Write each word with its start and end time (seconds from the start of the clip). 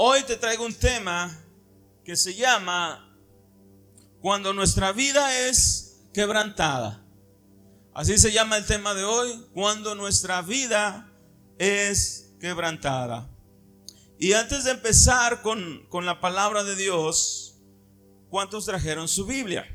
Hoy 0.00 0.22
te 0.22 0.36
traigo 0.36 0.64
un 0.64 0.74
tema 0.74 1.44
que 2.04 2.14
se 2.14 2.32
llama 2.32 3.18
Cuando 4.20 4.52
nuestra 4.52 4.92
vida 4.92 5.48
es 5.48 6.04
quebrantada. 6.14 7.04
Así 7.94 8.16
se 8.16 8.30
llama 8.30 8.58
el 8.58 8.64
tema 8.64 8.94
de 8.94 9.02
hoy, 9.02 9.44
cuando 9.52 9.96
nuestra 9.96 10.40
vida 10.42 11.12
es 11.58 12.32
quebrantada. 12.38 13.28
Y 14.20 14.34
antes 14.34 14.62
de 14.62 14.70
empezar 14.70 15.42
con, 15.42 15.84
con 15.88 16.06
la 16.06 16.20
palabra 16.20 16.62
de 16.62 16.76
Dios, 16.76 17.58
¿cuántos 18.30 18.66
trajeron 18.66 19.08
su 19.08 19.26
Biblia? 19.26 19.66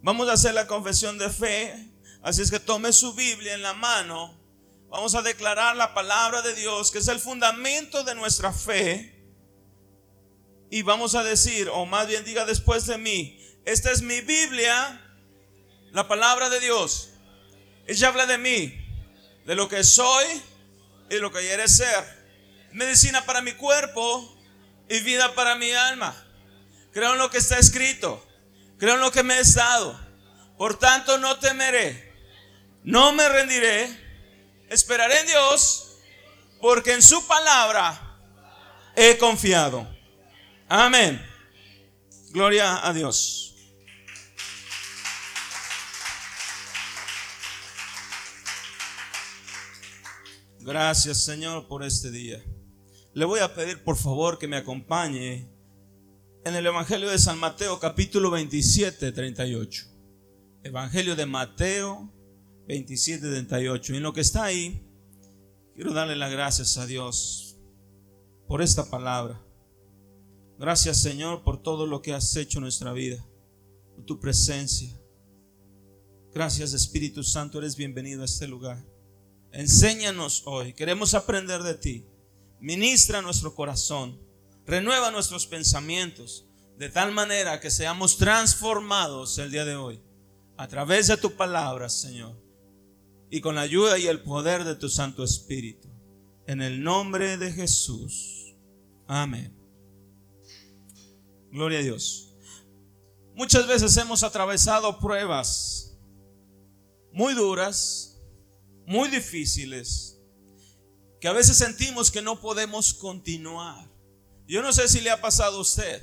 Vamos 0.00 0.26
a 0.30 0.32
hacer 0.32 0.54
la 0.54 0.66
confesión 0.66 1.18
de 1.18 1.28
fe, 1.28 1.92
así 2.22 2.40
es 2.40 2.50
que 2.50 2.60
tome 2.60 2.94
su 2.94 3.12
Biblia 3.12 3.52
en 3.52 3.60
la 3.60 3.74
mano. 3.74 4.39
Vamos 4.90 5.14
a 5.14 5.22
declarar 5.22 5.76
la 5.76 5.94
palabra 5.94 6.42
de 6.42 6.52
Dios, 6.56 6.90
que 6.90 6.98
es 6.98 7.06
el 7.06 7.20
fundamento 7.20 8.02
de 8.02 8.16
nuestra 8.16 8.52
fe. 8.52 9.16
Y 10.68 10.82
vamos 10.82 11.14
a 11.14 11.22
decir, 11.22 11.68
o 11.72 11.86
más 11.86 12.08
bien 12.08 12.24
diga 12.24 12.44
después 12.44 12.86
de 12.86 12.98
mí, 12.98 13.40
esta 13.64 13.92
es 13.92 14.02
mi 14.02 14.20
Biblia, 14.20 15.00
la 15.92 16.08
palabra 16.08 16.50
de 16.50 16.58
Dios. 16.58 17.10
Ella 17.86 18.08
habla 18.08 18.26
de 18.26 18.38
mí, 18.38 18.74
de 19.46 19.54
lo 19.54 19.68
que 19.68 19.84
soy 19.84 20.26
y 21.08 21.18
lo 21.18 21.30
que 21.30 21.38
quiere 21.38 21.68
ser. 21.68 22.04
Medicina 22.72 23.24
para 23.24 23.42
mi 23.42 23.52
cuerpo 23.52 24.36
y 24.88 24.98
vida 25.00 25.36
para 25.36 25.54
mi 25.54 25.70
alma. 25.70 26.16
Creo 26.92 27.12
en 27.12 27.18
lo 27.18 27.30
que 27.30 27.38
está 27.38 27.58
escrito. 27.58 28.26
Creo 28.78 28.94
en 28.94 29.00
lo 29.00 29.12
que 29.12 29.22
me 29.22 29.38
he 29.38 29.42
dado. 29.54 29.98
Por 30.58 30.80
tanto, 30.80 31.16
no 31.18 31.38
temeré. 31.38 32.12
No 32.82 33.12
me 33.12 33.28
rendiré. 33.28 33.99
Esperaré 34.70 35.20
en 35.20 35.26
Dios. 35.26 35.98
Porque 36.60 36.92
en 36.92 37.02
su 37.02 37.26
palabra 37.26 38.20
he 38.94 39.18
confiado. 39.18 39.88
Amén. 40.68 41.20
Gloria 42.30 42.86
a 42.86 42.92
Dios. 42.92 43.54
Gracias 50.60 51.24
Señor 51.24 51.66
por 51.66 51.82
este 51.82 52.10
día. 52.10 52.44
Le 53.14 53.24
voy 53.24 53.40
a 53.40 53.54
pedir 53.54 53.82
por 53.82 53.96
favor 53.96 54.38
que 54.38 54.46
me 54.46 54.58
acompañe 54.58 55.50
en 56.44 56.54
el 56.54 56.66
Evangelio 56.66 57.08
de 57.08 57.18
San 57.18 57.38
Mateo 57.38 57.80
capítulo 57.80 58.30
27, 58.30 59.10
38. 59.10 59.84
Evangelio 60.62 61.16
de 61.16 61.26
Mateo 61.26 62.12
27, 62.70 63.28
38. 63.28 63.92
Y 63.92 63.96
en 63.96 64.02
lo 64.04 64.12
que 64.12 64.20
está 64.20 64.44
ahí, 64.44 64.80
quiero 65.74 65.92
darle 65.92 66.14
las 66.14 66.30
gracias 66.30 66.78
a 66.78 66.86
Dios 66.86 67.56
por 68.46 68.62
esta 68.62 68.88
palabra. 68.88 69.44
Gracias 70.56 71.02
Señor 71.02 71.42
por 71.42 71.60
todo 71.60 71.86
lo 71.86 72.00
que 72.00 72.14
has 72.14 72.36
hecho 72.36 72.58
en 72.58 72.62
nuestra 72.62 72.92
vida, 72.92 73.26
por 73.96 74.04
tu 74.04 74.20
presencia. 74.20 74.96
Gracias 76.32 76.72
Espíritu 76.72 77.24
Santo, 77.24 77.58
eres 77.58 77.74
bienvenido 77.74 78.22
a 78.22 78.26
este 78.26 78.46
lugar. 78.46 78.80
Enséñanos 79.50 80.44
hoy, 80.46 80.72
queremos 80.72 81.14
aprender 81.14 81.64
de 81.64 81.74
ti. 81.74 82.06
Ministra 82.60 83.20
nuestro 83.20 83.52
corazón, 83.56 84.20
renueva 84.64 85.10
nuestros 85.10 85.44
pensamientos, 85.48 86.46
de 86.78 86.88
tal 86.88 87.10
manera 87.10 87.58
que 87.58 87.72
seamos 87.72 88.16
transformados 88.16 89.38
el 89.38 89.50
día 89.50 89.64
de 89.64 89.74
hoy, 89.74 90.00
a 90.56 90.68
través 90.68 91.08
de 91.08 91.16
tu 91.16 91.32
palabra, 91.32 91.88
Señor, 91.88 92.49
y 93.30 93.40
con 93.40 93.54
la 93.54 93.62
ayuda 93.62 93.98
y 93.98 94.06
el 94.06 94.22
poder 94.22 94.64
de 94.64 94.74
tu 94.74 94.88
Santo 94.88 95.22
Espíritu. 95.22 95.88
En 96.46 96.60
el 96.60 96.82
nombre 96.82 97.36
de 97.36 97.52
Jesús. 97.52 98.56
Amén. 99.06 99.56
Gloria 101.52 101.78
a 101.78 101.82
Dios. 101.82 102.34
Muchas 103.34 103.66
veces 103.66 103.96
hemos 103.96 104.22
atravesado 104.22 104.98
pruebas 104.98 105.96
muy 107.12 107.34
duras, 107.34 108.20
muy 108.86 109.08
difíciles 109.08 110.18
que 111.20 111.28
a 111.28 111.32
veces 111.32 111.58
sentimos 111.58 112.10
que 112.10 112.22
no 112.22 112.40
podemos 112.40 112.94
continuar. 112.94 113.88
Yo 114.46 114.62
no 114.62 114.72
sé 114.72 114.88
si 114.88 115.00
le 115.00 115.10
ha 115.10 115.20
pasado 115.20 115.58
a 115.58 115.60
usted, 115.60 116.02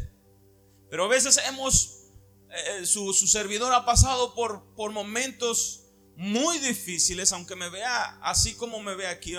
pero 0.90 1.06
a 1.06 1.08
veces 1.08 1.40
hemos, 1.48 2.12
eh, 2.50 2.86
su, 2.86 3.12
servidor 3.14 3.74
ha 3.74 3.84
pasado 3.84 4.36
por, 4.36 4.74
por 4.76 4.92
momentos 4.92 5.87
muy 6.18 6.58
difíciles, 6.58 7.32
aunque 7.32 7.56
me 7.56 7.70
vea 7.70 8.20
así 8.22 8.56
como 8.56 8.82
me 8.82 8.96
ve 8.96 9.08
aquí, 9.08 9.36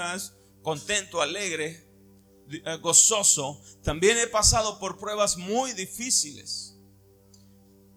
contento, 0.63 1.21
alegre, 1.21 1.87
eh, 2.51 2.77
gozoso, 2.81 3.61
también 3.83 4.17
he 4.17 4.29
pasado 4.29 4.79
por 4.79 4.97
pruebas 4.97 5.37
muy 5.37 5.73
difíciles. 5.73 6.77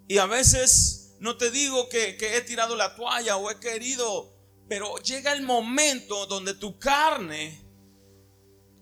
Y 0.08 0.18
a 0.18 0.26
veces 0.26 1.16
no 1.20 1.38
te 1.38 1.52
digo 1.52 1.88
que, 1.90 2.18
he 2.20 2.42
tirado 2.42 2.76
la 2.76 2.96
toalla 2.96 3.38
o 3.38 3.50
he 3.50 3.60
querido 3.60 4.36
pero 4.68 4.96
llega 5.00 5.34
el 5.34 5.42
momento 5.42 6.26
donde 6.28 6.54
tu 6.54 6.80
carne 6.80 7.62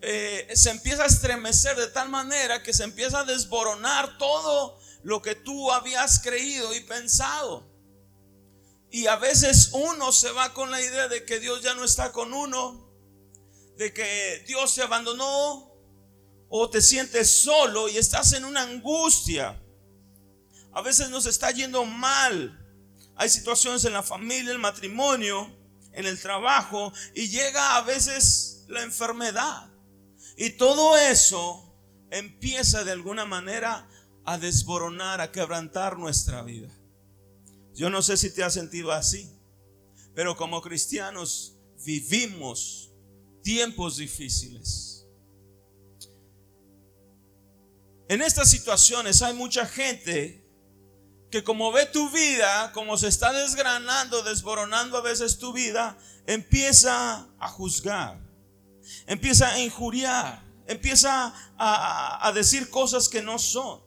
eh, 0.02 0.48
se 0.54 0.70
empieza 0.70 1.04
a 1.04 1.08
estremecer 1.08 1.76
de 1.78 1.88
tal 1.88 2.10
manera 2.10 2.62
que 2.62 2.74
se 2.74 2.84
empieza 2.84 3.22
a 3.22 3.24
desboronar 3.24 4.20
todo 4.20 4.78
lo 5.02 5.24
que 5.24 5.34
tú 5.34 5.72
habías 5.72 6.20
creído 6.20 6.76
y 6.76 6.82
pensado. 6.82 7.68
Y 8.92 9.08
a 9.08 9.16
veces 9.18 9.70
uno 9.74 10.12
se 10.12 10.32
va 10.32 10.54
con 10.54 10.72
la 10.72 10.82
idea 10.82 11.08
de 11.08 11.26
que 11.26 11.40
Dios 11.40 11.62
ya 11.62 11.74
no 11.76 11.84
está 11.84 12.12
con 12.12 12.34
uno, 12.34 12.90
de 13.78 13.94
que 13.94 14.44
Dios 14.48 14.72
se 14.72 14.82
abandonó, 14.82 15.70
o 16.50 16.70
te 16.70 16.82
sientes 16.82 17.44
solo 17.44 17.88
y 17.88 17.98
estás 17.98 18.34
en 18.34 18.44
una 18.44 18.64
angustia. 18.64 19.62
A 20.74 20.82
veces 20.82 21.10
nos 21.10 21.26
está 21.26 21.52
yendo 21.52 21.86
mal. 21.86 22.56
Hay 23.16 23.30
situaciones 23.30 23.86
en 23.86 23.94
la 23.94 24.04
familia, 24.04 24.52
el 24.52 24.60
matrimonio, 24.60 25.56
en 25.94 26.06
el 26.06 26.20
trabajo 26.20 26.92
y 27.14 27.30
llega 27.30 27.76
a 27.78 27.82
veces 27.82 28.66
la 28.68 28.82
enfermedad. 28.82 29.70
Y 30.38 30.52
todo 30.52 30.98
eso 30.98 31.76
empieza 32.12 32.84
de 32.84 32.92
alguna 32.92 33.26
manera 33.26 33.88
a 34.26 34.38
desboronar, 34.38 35.22
a 35.22 35.32
quebrantar 35.32 35.98
nuestra 35.98 36.42
vida. 36.42 36.70
Yo 37.80 37.90
no 37.90 38.02
sé 38.02 38.18
si 38.18 38.30
te 38.30 38.44
has 38.44 38.54
sentido 38.54 38.92
así, 38.92 39.32
pero 40.14 40.36
como 40.36 40.62
cristianos 40.62 41.56
vivimos 41.86 42.92
tiempos 43.42 43.96
difíciles. 43.96 45.08
En 48.10 48.22
estas 48.22 48.50
situaciones 48.50 49.22
hay 49.22 49.34
mucha 49.34 49.66
gente 49.66 50.46
que 51.32 51.42
como 51.46 51.72
ve 51.72 51.86
tu 51.86 52.10
vida, 52.10 52.74
como 52.74 52.98
se 52.98 53.08
está 53.08 53.32
desgranando, 53.32 54.24
desboronando 54.24 54.98
a 54.98 55.02
veces 55.02 55.40
tu 55.40 55.54
vida, 55.54 55.98
empieza 56.28 57.30
a 57.40 57.48
juzgar, 57.48 58.20
empieza 59.08 59.54
a 59.54 59.60
injuriar, 59.62 60.44
empieza 60.68 61.34
a, 61.58 62.28
a, 62.28 62.32
decir 62.34 62.70
cosas 62.70 63.08
que 63.08 63.22
no 63.22 63.40
son. 63.40 63.82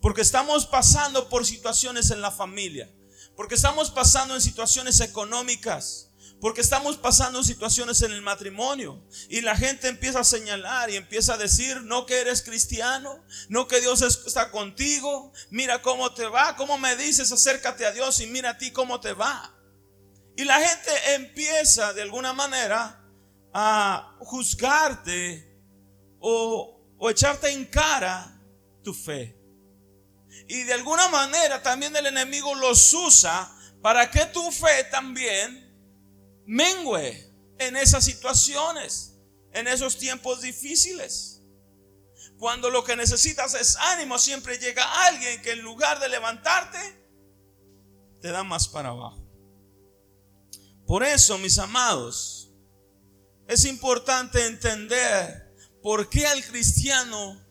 Porque 0.00 0.22
estamos 0.22 0.64
pasando 0.64 1.28
por 1.28 1.44
situaciones 1.44 2.10
en 2.10 2.22
la 2.22 2.30
familia, 2.30 2.90
porque 3.38 3.54
estamos 3.54 3.92
pasando 3.92 4.34
en 4.34 4.40
situaciones 4.40 4.98
económicas, 4.98 6.10
porque 6.40 6.60
estamos 6.60 6.96
pasando 6.96 7.44
situaciones 7.44 8.02
en 8.02 8.10
el 8.10 8.20
matrimonio 8.20 9.00
y 9.28 9.42
la 9.42 9.54
gente 9.54 9.86
empieza 9.86 10.18
a 10.18 10.24
señalar 10.24 10.90
y 10.90 10.96
empieza 10.96 11.34
a 11.34 11.36
decir, 11.36 11.82
no 11.82 12.04
que 12.04 12.20
eres 12.20 12.42
cristiano, 12.42 13.24
no 13.48 13.68
que 13.68 13.80
Dios 13.80 14.02
está 14.02 14.50
contigo, 14.50 15.32
mira 15.50 15.82
cómo 15.82 16.12
te 16.14 16.26
va, 16.26 16.56
cómo 16.56 16.78
me 16.78 16.96
dices, 16.96 17.30
acércate 17.30 17.86
a 17.86 17.92
Dios 17.92 18.18
y 18.20 18.26
mira 18.26 18.50
a 18.50 18.58
ti 18.58 18.72
cómo 18.72 18.98
te 18.98 19.12
va. 19.12 19.54
Y 20.36 20.44
la 20.44 20.58
gente 20.58 20.90
empieza 21.14 21.92
de 21.92 22.02
alguna 22.02 22.32
manera 22.32 23.04
a 23.54 24.16
juzgarte 24.18 25.48
o, 26.18 26.84
o 26.98 27.08
echarte 27.08 27.50
en 27.50 27.66
cara 27.66 28.36
tu 28.82 28.92
fe. 28.92 29.37
Y 30.48 30.64
de 30.64 30.72
alguna 30.72 31.08
manera 31.08 31.62
también 31.62 31.94
el 31.94 32.06
enemigo 32.06 32.54
los 32.54 32.92
usa 32.94 33.54
para 33.82 34.10
que 34.10 34.24
tu 34.26 34.50
fe 34.50 34.84
también 34.90 35.68
mengue 36.46 37.30
en 37.58 37.76
esas 37.76 38.04
situaciones, 38.04 39.18
en 39.52 39.68
esos 39.68 39.98
tiempos 39.98 40.40
difíciles. 40.40 41.42
Cuando 42.38 42.70
lo 42.70 42.82
que 42.82 42.96
necesitas 42.96 43.52
es 43.54 43.76
ánimo, 43.76 44.18
siempre 44.18 44.58
llega 44.58 45.06
alguien 45.06 45.42
que 45.42 45.52
en 45.52 45.60
lugar 45.60 46.00
de 46.00 46.08
levantarte, 46.08 46.78
te 48.22 48.28
da 48.28 48.42
más 48.42 48.68
para 48.68 48.88
abajo. 48.88 49.22
Por 50.86 51.02
eso, 51.04 51.36
mis 51.36 51.58
amados, 51.58 52.50
es 53.46 53.66
importante 53.66 54.46
entender 54.46 55.54
por 55.82 56.08
qué 56.08 56.26
al 56.26 56.42
cristiano 56.44 57.47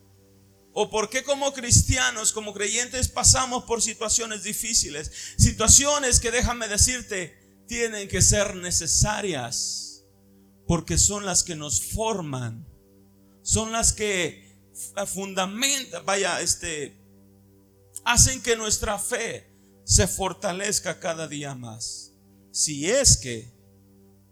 o 0.80 0.92
por 0.92 1.10
qué 1.10 1.24
como 1.24 1.54
cristianos, 1.54 2.32
como 2.32 2.54
creyentes, 2.54 3.08
pasamos 3.08 3.64
por 3.64 3.82
situaciones 3.82 4.44
difíciles. 4.44 5.12
Situaciones 5.36 6.20
que 6.20 6.30
déjame 6.30 6.68
decirte, 6.68 7.64
tienen 7.68 8.08
que 8.08 8.22
ser 8.22 8.56
necesarias 8.56 10.04
porque 10.68 11.00
son 11.00 11.26
las 11.26 11.44
que 11.44 11.56
nos 11.56 11.82
forman, 11.82 12.68
son 13.42 13.72
las 13.72 13.92
que 13.92 14.56
fundamenta, 15.08 16.02
vaya, 16.02 16.42
este, 16.42 16.96
hacen 18.06 18.44
que 18.44 18.56
nuestra 18.56 19.00
fe 19.00 19.52
se 19.84 20.08
fortalezca 20.08 21.00
cada 21.00 21.28
día 21.28 21.56
más. 21.56 22.12
Si 22.52 22.88
es 22.88 23.18
que 23.18 23.52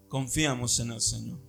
confiamos 0.09 0.77
en 0.77 0.91
el 0.91 1.01
Señor. 1.01 1.39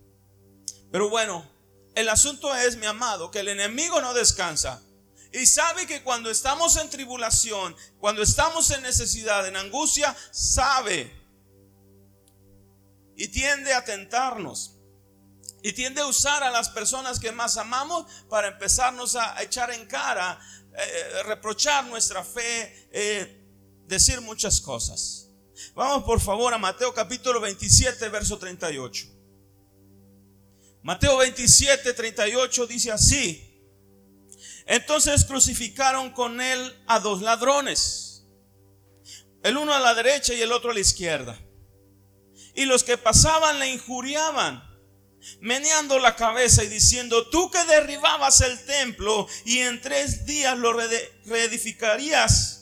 Pero 0.91 1.07
bueno, 1.11 1.47
el 1.93 2.09
asunto 2.09 2.55
es, 2.55 2.77
mi 2.77 2.87
amado, 2.87 3.29
que 3.29 3.41
el 3.41 3.47
enemigo 3.47 4.01
no 4.01 4.15
descansa. 4.15 4.83
Y 5.31 5.45
sabe 5.45 5.85
que 5.85 6.03
cuando 6.03 6.29
estamos 6.31 6.75
en 6.77 6.89
tribulación, 6.89 7.75
cuando 7.99 8.21
estamos 8.21 8.71
en 8.71 8.81
necesidad, 8.81 9.47
en 9.47 9.55
angustia, 9.55 10.15
sabe. 10.31 11.11
Y 13.15 13.27
tiende 13.29 13.73
a 13.73 13.83
tentarnos. 13.83 14.75
Y 15.63 15.73
tiende 15.73 16.01
a 16.01 16.07
usar 16.07 16.43
a 16.43 16.51
las 16.51 16.69
personas 16.69 17.19
que 17.19 17.31
más 17.31 17.57
amamos 17.57 18.05
para 18.29 18.49
empezarnos 18.49 19.15
a 19.15 19.41
echar 19.41 19.71
en 19.71 19.85
cara, 19.87 20.39
eh, 20.77 21.23
reprochar 21.23 21.85
nuestra 21.85 22.23
fe, 22.23 22.89
eh, 22.91 23.43
decir 23.87 24.21
muchas 24.21 24.61
cosas. 24.61 25.29
Vamos 25.73 26.03
por 26.03 26.21
favor 26.21 26.53
a 26.53 26.57
Mateo 26.57 26.93
capítulo 26.93 27.41
27, 27.41 28.09
verso 28.09 28.37
38. 28.37 29.07
Mateo 30.83 31.17
27, 31.17 31.93
38 31.93 32.67
dice 32.67 32.91
así. 32.91 33.46
Entonces 34.67 35.25
crucificaron 35.25 36.11
con 36.11 36.41
él 36.41 36.75
a 36.87 36.99
dos 36.99 37.21
ladrones, 37.21 38.25
el 39.43 39.57
uno 39.57 39.73
a 39.73 39.79
la 39.79 39.93
derecha 39.93 40.33
y 40.33 40.41
el 40.41 40.51
otro 40.51 40.71
a 40.71 40.73
la 40.73 40.79
izquierda. 40.79 41.39
Y 42.53 42.65
los 42.65 42.83
que 42.83 42.97
pasaban 42.97 43.59
le 43.59 43.71
injuriaban, 43.71 44.63
meneando 45.39 45.99
la 45.99 46.15
cabeza 46.15 46.63
y 46.63 46.67
diciendo, 46.67 47.29
tú 47.29 47.49
que 47.49 47.63
derribabas 47.65 48.41
el 48.41 48.65
templo 48.65 49.27
y 49.45 49.59
en 49.59 49.81
tres 49.81 50.25
días 50.25 50.57
lo 50.57 50.73
reedificarías, 50.73 52.57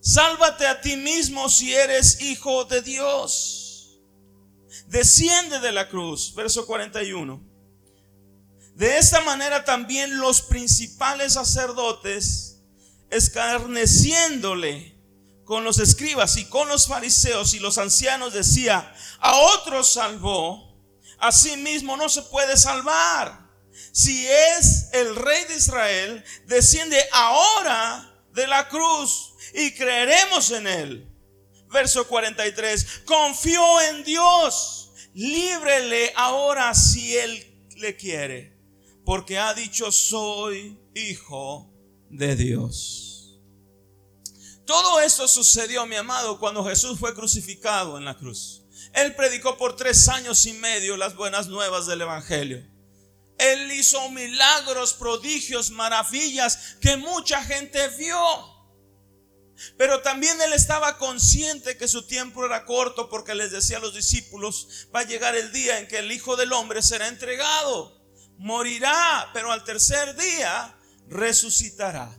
Sálvate 0.00 0.66
a 0.66 0.80
ti 0.80 0.96
mismo 0.96 1.48
si 1.50 1.74
eres 1.74 2.22
hijo 2.22 2.64
de 2.64 2.80
Dios. 2.80 4.00
Desciende 4.86 5.60
de 5.60 5.72
la 5.72 5.88
cruz, 5.88 6.34
verso 6.34 6.66
41. 6.66 7.49
De 8.80 8.96
esta 8.96 9.20
manera 9.20 9.62
también 9.62 10.16
los 10.16 10.40
principales 10.40 11.34
sacerdotes, 11.34 12.62
escarneciéndole 13.10 14.96
con 15.44 15.64
los 15.64 15.78
escribas 15.78 16.38
y 16.38 16.46
con 16.46 16.66
los 16.66 16.86
fariseos 16.86 17.52
y 17.52 17.58
los 17.58 17.76
ancianos, 17.76 18.32
decía, 18.32 18.90
a 19.18 19.36
otros 19.36 19.92
salvó, 19.92 20.82
a 21.18 21.30
sí 21.30 21.58
mismo 21.58 21.98
no 21.98 22.08
se 22.08 22.22
puede 22.22 22.56
salvar. 22.56 23.50
Si 23.92 24.26
es 24.26 24.88
el 24.94 25.14
rey 25.14 25.44
de 25.44 25.56
Israel, 25.56 26.24
desciende 26.46 27.06
ahora 27.12 28.10
de 28.32 28.46
la 28.46 28.66
cruz 28.70 29.34
y 29.52 29.72
creeremos 29.72 30.52
en 30.52 30.66
Él. 30.66 31.06
Verso 31.68 32.08
43, 32.08 33.02
confió 33.04 33.82
en 33.82 34.04
Dios, 34.04 34.90
líbrele 35.12 36.14
ahora 36.16 36.74
si 36.74 37.18
Él 37.18 37.68
le 37.76 37.94
quiere, 37.94 38.58
porque 39.04 39.38
ha 39.38 39.54
dicho 39.54 39.90
soy 39.92 40.78
hijo 40.94 41.72
de 42.08 42.36
Dios. 42.36 43.10
Todo 44.66 45.00
esto 45.00 45.26
sucedió, 45.26 45.84
mi 45.86 45.96
amado, 45.96 46.38
cuando 46.38 46.64
Jesús 46.64 46.98
fue 46.98 47.14
crucificado 47.14 47.98
en 47.98 48.04
la 48.04 48.16
cruz. 48.16 48.62
Él 48.92 49.14
predicó 49.14 49.56
por 49.56 49.76
tres 49.76 50.08
años 50.08 50.46
y 50.46 50.52
medio 50.52 50.96
las 50.96 51.16
buenas 51.16 51.48
nuevas 51.48 51.86
del 51.86 52.02
Evangelio. 52.02 52.64
Él 53.38 53.72
hizo 53.72 54.10
milagros, 54.10 54.92
prodigios, 54.92 55.70
maravillas 55.70 56.76
que 56.80 56.96
mucha 56.96 57.42
gente 57.42 57.88
vio. 57.98 58.20
Pero 59.76 60.02
también 60.02 60.40
él 60.40 60.52
estaba 60.52 60.98
consciente 60.98 61.76
que 61.76 61.88
su 61.88 62.06
tiempo 62.06 62.44
era 62.44 62.64
corto 62.64 63.08
porque 63.08 63.34
les 63.34 63.50
decía 63.50 63.78
a 63.78 63.80
los 63.80 63.94
discípulos, 63.94 64.88
va 64.94 65.00
a 65.00 65.04
llegar 65.04 65.36
el 65.36 65.52
día 65.52 65.78
en 65.78 65.88
que 65.88 65.98
el 65.98 66.12
Hijo 66.12 66.36
del 66.36 66.52
Hombre 66.52 66.82
será 66.82 67.08
entregado, 67.08 67.99
morirá, 68.40 69.28
pero 69.34 69.52
al 69.52 69.62
tercer 69.64 70.16
día 70.16 70.74
resucitará. 71.08 72.10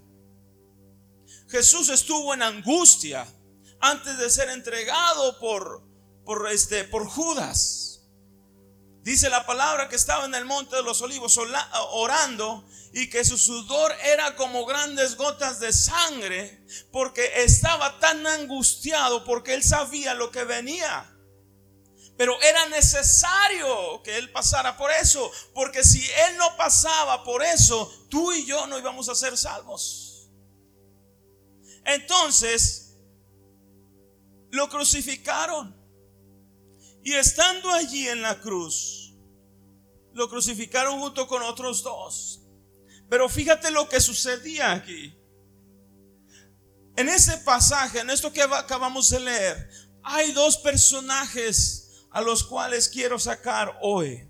Jesús 1.50 1.90
estuvo 1.90 2.34
en 2.34 2.44
angustia 2.44 3.28
antes 3.80 4.18
de 4.20 4.30
ser 4.30 4.50
entregado 4.50 5.40
por, 5.40 5.84
por, 6.24 6.50
este, 6.52 6.84
por 6.84 7.08
Judas. 7.08 8.04
Dice 9.02 9.32
la 9.32 9.48
palabra 9.48 9.90
que 9.90 9.96
estaba 9.96 10.26
en 10.26 10.36
el 10.36 10.46
monte 10.46 10.76
de 10.76 10.84
los 10.84 11.02
olivos 11.02 11.40
orando 11.92 12.68
y 12.94 13.10
que 13.10 13.26
su 13.26 13.40
sudor 13.40 13.92
era 14.04 14.36
como 14.36 14.66
grandes 14.68 15.18
gotas 15.18 15.60
de 15.60 15.74
sangre 15.74 16.64
porque 16.92 17.32
estaba 17.38 18.00
tan 18.00 18.28
angustiado 18.28 19.24
porque 19.24 19.56
él 19.56 19.64
sabía 19.64 20.14
lo 20.14 20.30
que 20.30 20.44
venía. 20.44 21.12
Pero 22.18 22.40
era 22.42 22.68
necesario 22.70 24.02
que 24.04 24.18
él 24.18 24.32
pasara 24.32 24.78
por 24.78 24.92
eso, 24.92 25.32
porque 25.54 25.84
si 25.84 26.06
él 26.28 26.38
no 26.38 26.56
pasaba 26.58 27.24
por 27.24 27.44
eso, 27.44 27.92
tú 28.10 28.32
y 28.32 28.46
yo 28.46 28.68
no 28.68 28.78
íbamos 28.78 29.10
a 29.10 29.16
ser 29.16 29.38
salvos. 29.38 30.30
Entonces, 31.86 32.98
lo 34.52 34.70
crucificaron. 34.70 35.76
Y 37.04 37.14
estando 37.14 37.72
allí 37.72 38.08
en 38.08 38.22
la 38.22 38.40
cruz, 38.40 39.16
lo 40.14 40.30
crucificaron 40.30 41.00
junto 41.00 41.28
con 41.28 41.42
otros 41.42 41.82
dos. 41.82 42.42
Pero 43.10 43.28
fíjate 43.28 43.72
lo 43.72 43.90
que 43.90 44.00
sucedía 44.00 44.72
aquí. 44.72 45.18
En 46.96 47.10
ese 47.10 47.38
pasaje, 47.40 48.00
en 48.00 48.10
esto 48.10 48.32
que 48.32 48.42
acabamos 48.44 49.10
de 49.10 49.22
leer, 49.22 49.70
hay 50.04 50.32
dos 50.34 50.58
personajes 50.58 51.81
a 52.12 52.22
los 52.22 52.44
cuales 52.44 52.90
quiero 52.90 53.20
sacar 53.20 53.78
hoy. 53.82 54.30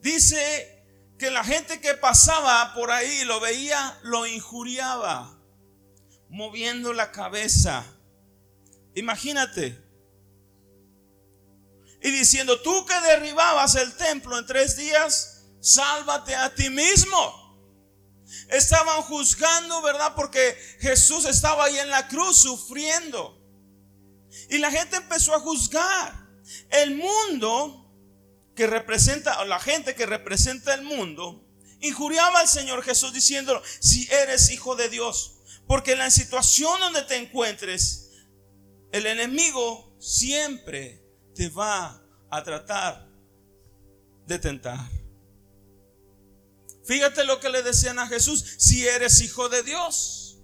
Dice 0.00 0.84
que 1.18 1.30
la 1.30 1.44
gente 1.44 1.80
que 1.80 1.94
pasaba 1.94 2.72
por 2.74 2.90
ahí 2.90 3.24
lo 3.24 3.40
veía, 3.40 3.98
lo 4.02 4.26
injuriaba, 4.26 5.38
moviendo 6.28 6.92
la 6.92 7.10
cabeza. 7.10 7.84
Imagínate, 8.94 9.88
y 12.00 12.10
diciendo, 12.10 12.60
tú 12.60 12.86
que 12.86 13.00
derribabas 13.00 13.74
el 13.74 13.92
templo 13.94 14.38
en 14.38 14.46
tres 14.46 14.76
días, 14.76 15.46
sálvate 15.60 16.34
a 16.34 16.54
ti 16.54 16.70
mismo. 16.70 17.48
Estaban 18.50 19.02
juzgando, 19.02 19.82
¿verdad? 19.82 20.14
Porque 20.14 20.56
Jesús 20.80 21.24
estaba 21.24 21.64
ahí 21.64 21.78
en 21.78 21.90
la 21.90 22.06
cruz 22.06 22.42
sufriendo. 22.42 23.36
Y 24.50 24.58
la 24.58 24.70
gente 24.70 24.96
empezó 24.96 25.34
a 25.34 25.40
juzgar. 25.40 26.27
El 26.70 26.96
mundo 26.96 27.92
que 28.54 28.66
representa, 28.66 29.40
o 29.40 29.44
la 29.44 29.60
gente 29.60 29.94
que 29.94 30.06
representa 30.06 30.74
el 30.74 30.82
mundo, 30.82 31.44
injuriaba 31.80 32.40
al 32.40 32.48
Señor 32.48 32.82
Jesús 32.82 33.12
diciendo, 33.12 33.62
si 33.80 34.08
eres 34.10 34.50
hijo 34.50 34.76
de 34.76 34.88
Dios. 34.88 35.36
Porque 35.66 35.92
en 35.92 35.98
la 35.98 36.10
situación 36.10 36.80
donde 36.80 37.02
te 37.02 37.16
encuentres, 37.16 38.10
el 38.90 39.06
enemigo 39.06 39.94
siempre 40.00 41.04
te 41.34 41.48
va 41.50 42.02
a 42.30 42.42
tratar 42.42 43.08
de 44.26 44.38
tentar. 44.38 44.90
Fíjate 46.84 47.24
lo 47.24 47.38
que 47.38 47.50
le 47.50 47.62
decían 47.62 47.98
a 47.98 48.08
Jesús, 48.08 48.56
si 48.58 48.86
eres 48.86 49.20
hijo 49.20 49.48
de 49.48 49.62
Dios. 49.62 50.38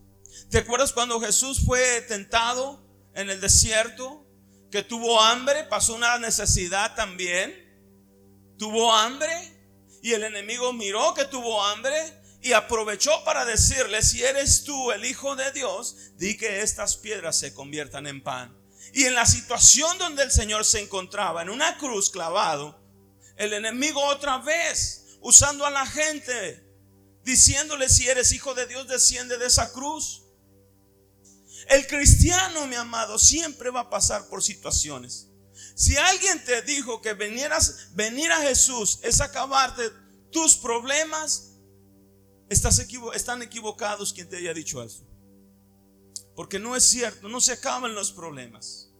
¿Te 0.50 0.58
acuerdas 0.58 0.92
cuando 0.92 1.20
Jesús 1.20 1.62
fue 1.64 2.02
tentado 2.02 2.86
en 3.14 3.30
el 3.30 3.40
desierto? 3.40 4.23
Que 4.74 4.82
tuvo 4.82 5.20
hambre, 5.20 5.62
pasó 5.62 5.94
una 5.94 6.18
necesidad 6.18 6.96
también. 6.96 7.54
Tuvo 8.58 8.92
hambre 8.92 9.30
y 10.02 10.14
el 10.14 10.24
enemigo 10.24 10.72
miró 10.72 11.14
que 11.14 11.26
tuvo 11.26 11.62
hambre 11.64 11.94
y 12.42 12.54
aprovechó 12.54 13.22
para 13.22 13.44
decirle, 13.44 14.02
si 14.02 14.24
eres 14.24 14.64
tú 14.64 14.90
el 14.90 15.04
hijo 15.04 15.36
de 15.36 15.52
Dios, 15.52 16.16
di 16.16 16.36
que 16.36 16.62
estas 16.62 16.96
piedras 16.96 17.38
se 17.38 17.54
conviertan 17.54 18.08
en 18.08 18.20
pan. 18.20 18.52
Y 18.92 19.04
en 19.04 19.14
la 19.14 19.26
situación 19.26 19.96
donde 19.98 20.24
el 20.24 20.32
Señor 20.32 20.64
se 20.64 20.80
encontraba, 20.80 21.42
en 21.42 21.50
una 21.50 21.78
cruz 21.78 22.10
clavado, 22.10 22.82
el 23.36 23.52
enemigo 23.52 24.04
otra 24.04 24.38
vez, 24.38 25.18
usando 25.20 25.64
a 25.66 25.70
la 25.70 25.86
gente, 25.86 26.68
diciéndole 27.22 27.88
si 27.88 28.08
eres 28.08 28.32
hijo 28.32 28.54
de 28.54 28.66
Dios, 28.66 28.88
desciende 28.88 29.38
de 29.38 29.46
esa 29.46 29.72
cruz. 29.72 30.23
El 31.68 31.86
cristiano, 31.86 32.66
mi 32.66 32.76
amado, 32.76 33.18
siempre 33.18 33.70
va 33.70 33.80
a 33.80 33.90
pasar 33.90 34.28
por 34.28 34.42
situaciones. 34.42 35.28
Si 35.74 35.96
alguien 35.96 36.44
te 36.44 36.62
dijo 36.62 37.00
que 37.00 37.14
vinieras, 37.14 37.88
venir 37.94 38.30
a 38.32 38.42
Jesús 38.42 39.00
es 39.02 39.20
acabarte 39.20 39.90
tus 40.30 40.56
problemas, 40.56 41.52
estás 42.48 42.78
están 43.14 43.42
equivocados 43.42 44.12
quien 44.12 44.28
te 44.28 44.36
haya 44.36 44.54
dicho 44.54 44.82
eso. 44.82 45.06
Porque 46.34 46.58
no 46.58 46.74
es 46.74 46.84
cierto, 46.84 47.28
no 47.28 47.40
se 47.40 47.52
acaban 47.52 47.94
los 47.94 48.12
problemas. 48.12 48.90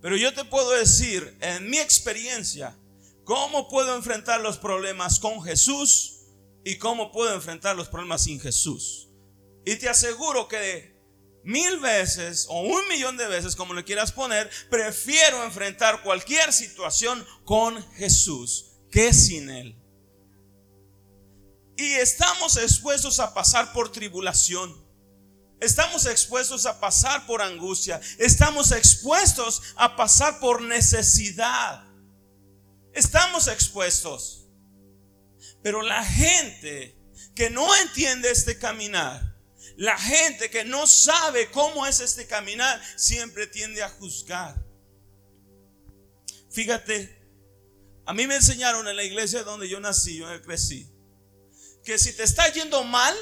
Pero 0.00 0.16
yo 0.16 0.34
te 0.34 0.44
puedo 0.44 0.70
decir, 0.72 1.36
en 1.40 1.70
mi 1.70 1.78
experiencia, 1.78 2.76
cómo 3.24 3.68
puedo 3.68 3.94
enfrentar 3.94 4.40
los 4.40 4.58
problemas 4.58 5.20
con 5.20 5.42
Jesús 5.42 6.24
y 6.64 6.78
cómo 6.78 7.12
puedo 7.12 7.32
enfrentar 7.34 7.76
los 7.76 7.88
problemas 7.88 8.24
sin 8.24 8.40
Jesús. 8.40 9.08
Y 9.64 9.76
te 9.76 9.88
aseguro 9.88 10.48
que 10.48 10.91
mil 11.44 11.78
veces 11.80 12.46
o 12.48 12.60
un 12.62 12.86
millón 12.88 13.16
de 13.16 13.26
veces, 13.26 13.56
como 13.56 13.74
le 13.74 13.84
quieras 13.84 14.12
poner, 14.12 14.50
prefiero 14.70 15.44
enfrentar 15.44 16.02
cualquier 16.02 16.52
situación 16.52 17.26
con 17.44 17.82
Jesús 17.94 18.72
que 18.90 19.12
sin 19.12 19.50
Él. 19.50 19.76
Y 21.76 21.94
estamos 21.94 22.56
expuestos 22.56 23.18
a 23.18 23.34
pasar 23.34 23.72
por 23.72 23.90
tribulación. 23.90 24.80
Estamos 25.60 26.06
expuestos 26.06 26.66
a 26.66 26.80
pasar 26.80 27.26
por 27.26 27.40
angustia. 27.40 28.00
Estamos 28.18 28.72
expuestos 28.72 29.62
a 29.76 29.96
pasar 29.96 30.38
por 30.38 30.60
necesidad. 30.60 31.84
Estamos 32.92 33.48
expuestos. 33.48 34.48
Pero 35.62 35.82
la 35.82 36.04
gente 36.04 36.96
que 37.34 37.48
no 37.48 37.74
entiende 37.76 38.30
este 38.30 38.58
caminar, 38.58 39.31
la 39.76 39.98
gente 39.98 40.50
que 40.50 40.64
no 40.64 40.86
sabe 40.86 41.50
cómo 41.50 41.86
es 41.86 42.00
este 42.00 42.26
caminar, 42.26 42.80
siempre 42.96 43.46
tiende 43.46 43.82
a 43.82 43.88
juzgar. 43.88 44.62
Fíjate, 46.50 47.22
a 48.04 48.12
mí 48.12 48.26
me 48.26 48.36
enseñaron 48.36 48.86
en 48.88 48.96
la 48.96 49.04
iglesia 49.04 49.42
donde 49.42 49.68
yo 49.68 49.80
nací, 49.80 50.18
yo 50.18 50.42
crecí, 50.42 50.88
que 51.84 51.98
si 51.98 52.14
te 52.14 52.24
está 52.24 52.48
yendo 52.52 52.84
mal, 52.84 53.14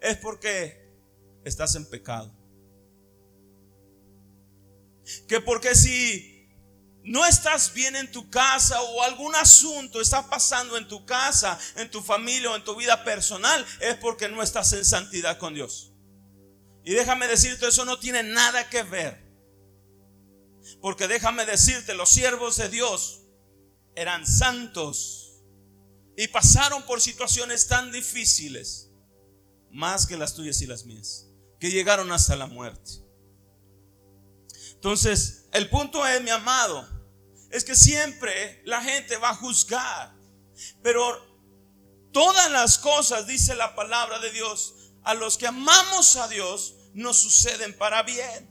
es 0.00 0.16
porque 0.18 0.84
estás 1.44 1.74
en 1.74 1.88
pecado. 1.88 2.34
Que 5.28 5.40
porque 5.40 5.74
si 5.74 6.33
no 7.04 7.26
estás 7.26 7.74
bien 7.74 7.96
en 7.96 8.10
tu 8.10 8.30
casa 8.30 8.80
o 8.80 9.02
algún 9.02 9.34
asunto 9.34 10.00
está 10.00 10.28
pasando 10.28 10.78
en 10.78 10.88
tu 10.88 11.04
casa, 11.04 11.58
en 11.76 11.90
tu 11.90 12.00
familia 12.00 12.50
o 12.50 12.56
en 12.56 12.64
tu 12.64 12.74
vida 12.76 13.04
personal, 13.04 13.64
es 13.80 13.94
porque 13.96 14.28
no 14.28 14.42
estás 14.42 14.72
en 14.72 14.84
santidad 14.84 15.38
con 15.38 15.54
Dios. 15.54 15.92
Y 16.82 16.92
déjame 16.94 17.28
decirte, 17.28 17.68
eso 17.68 17.84
no 17.84 17.98
tiene 17.98 18.22
nada 18.22 18.68
que 18.70 18.82
ver. 18.82 19.22
Porque 20.80 21.06
déjame 21.06 21.44
decirte, 21.44 21.94
los 21.94 22.08
siervos 22.08 22.56
de 22.56 22.70
Dios 22.70 23.20
eran 23.94 24.26
santos 24.26 25.42
y 26.16 26.28
pasaron 26.28 26.84
por 26.84 27.02
situaciones 27.02 27.66
tan 27.66 27.92
difíciles, 27.92 28.90
más 29.70 30.06
que 30.06 30.16
las 30.16 30.34
tuyas 30.34 30.60
y 30.62 30.66
las 30.66 30.84
mías, 30.84 31.26
que 31.60 31.70
llegaron 31.70 32.12
hasta 32.12 32.34
la 32.34 32.46
muerte. 32.46 32.92
Entonces, 34.74 35.48
el 35.52 35.68
punto 35.68 36.06
es, 36.06 36.22
mi 36.22 36.30
amado, 36.30 36.93
es 37.54 37.62
que 37.62 37.76
siempre 37.76 38.60
la 38.64 38.82
gente 38.82 39.16
va 39.16 39.30
a 39.30 39.36
juzgar. 39.36 40.12
Pero 40.82 41.00
todas 42.12 42.50
las 42.50 42.78
cosas, 42.78 43.28
dice 43.28 43.54
la 43.54 43.76
palabra 43.76 44.18
de 44.18 44.32
Dios, 44.32 44.74
a 45.04 45.14
los 45.14 45.38
que 45.38 45.46
amamos 45.46 46.16
a 46.16 46.26
Dios, 46.26 46.74
nos 46.94 47.16
suceden 47.16 47.72
para 47.78 48.02
bien. 48.02 48.50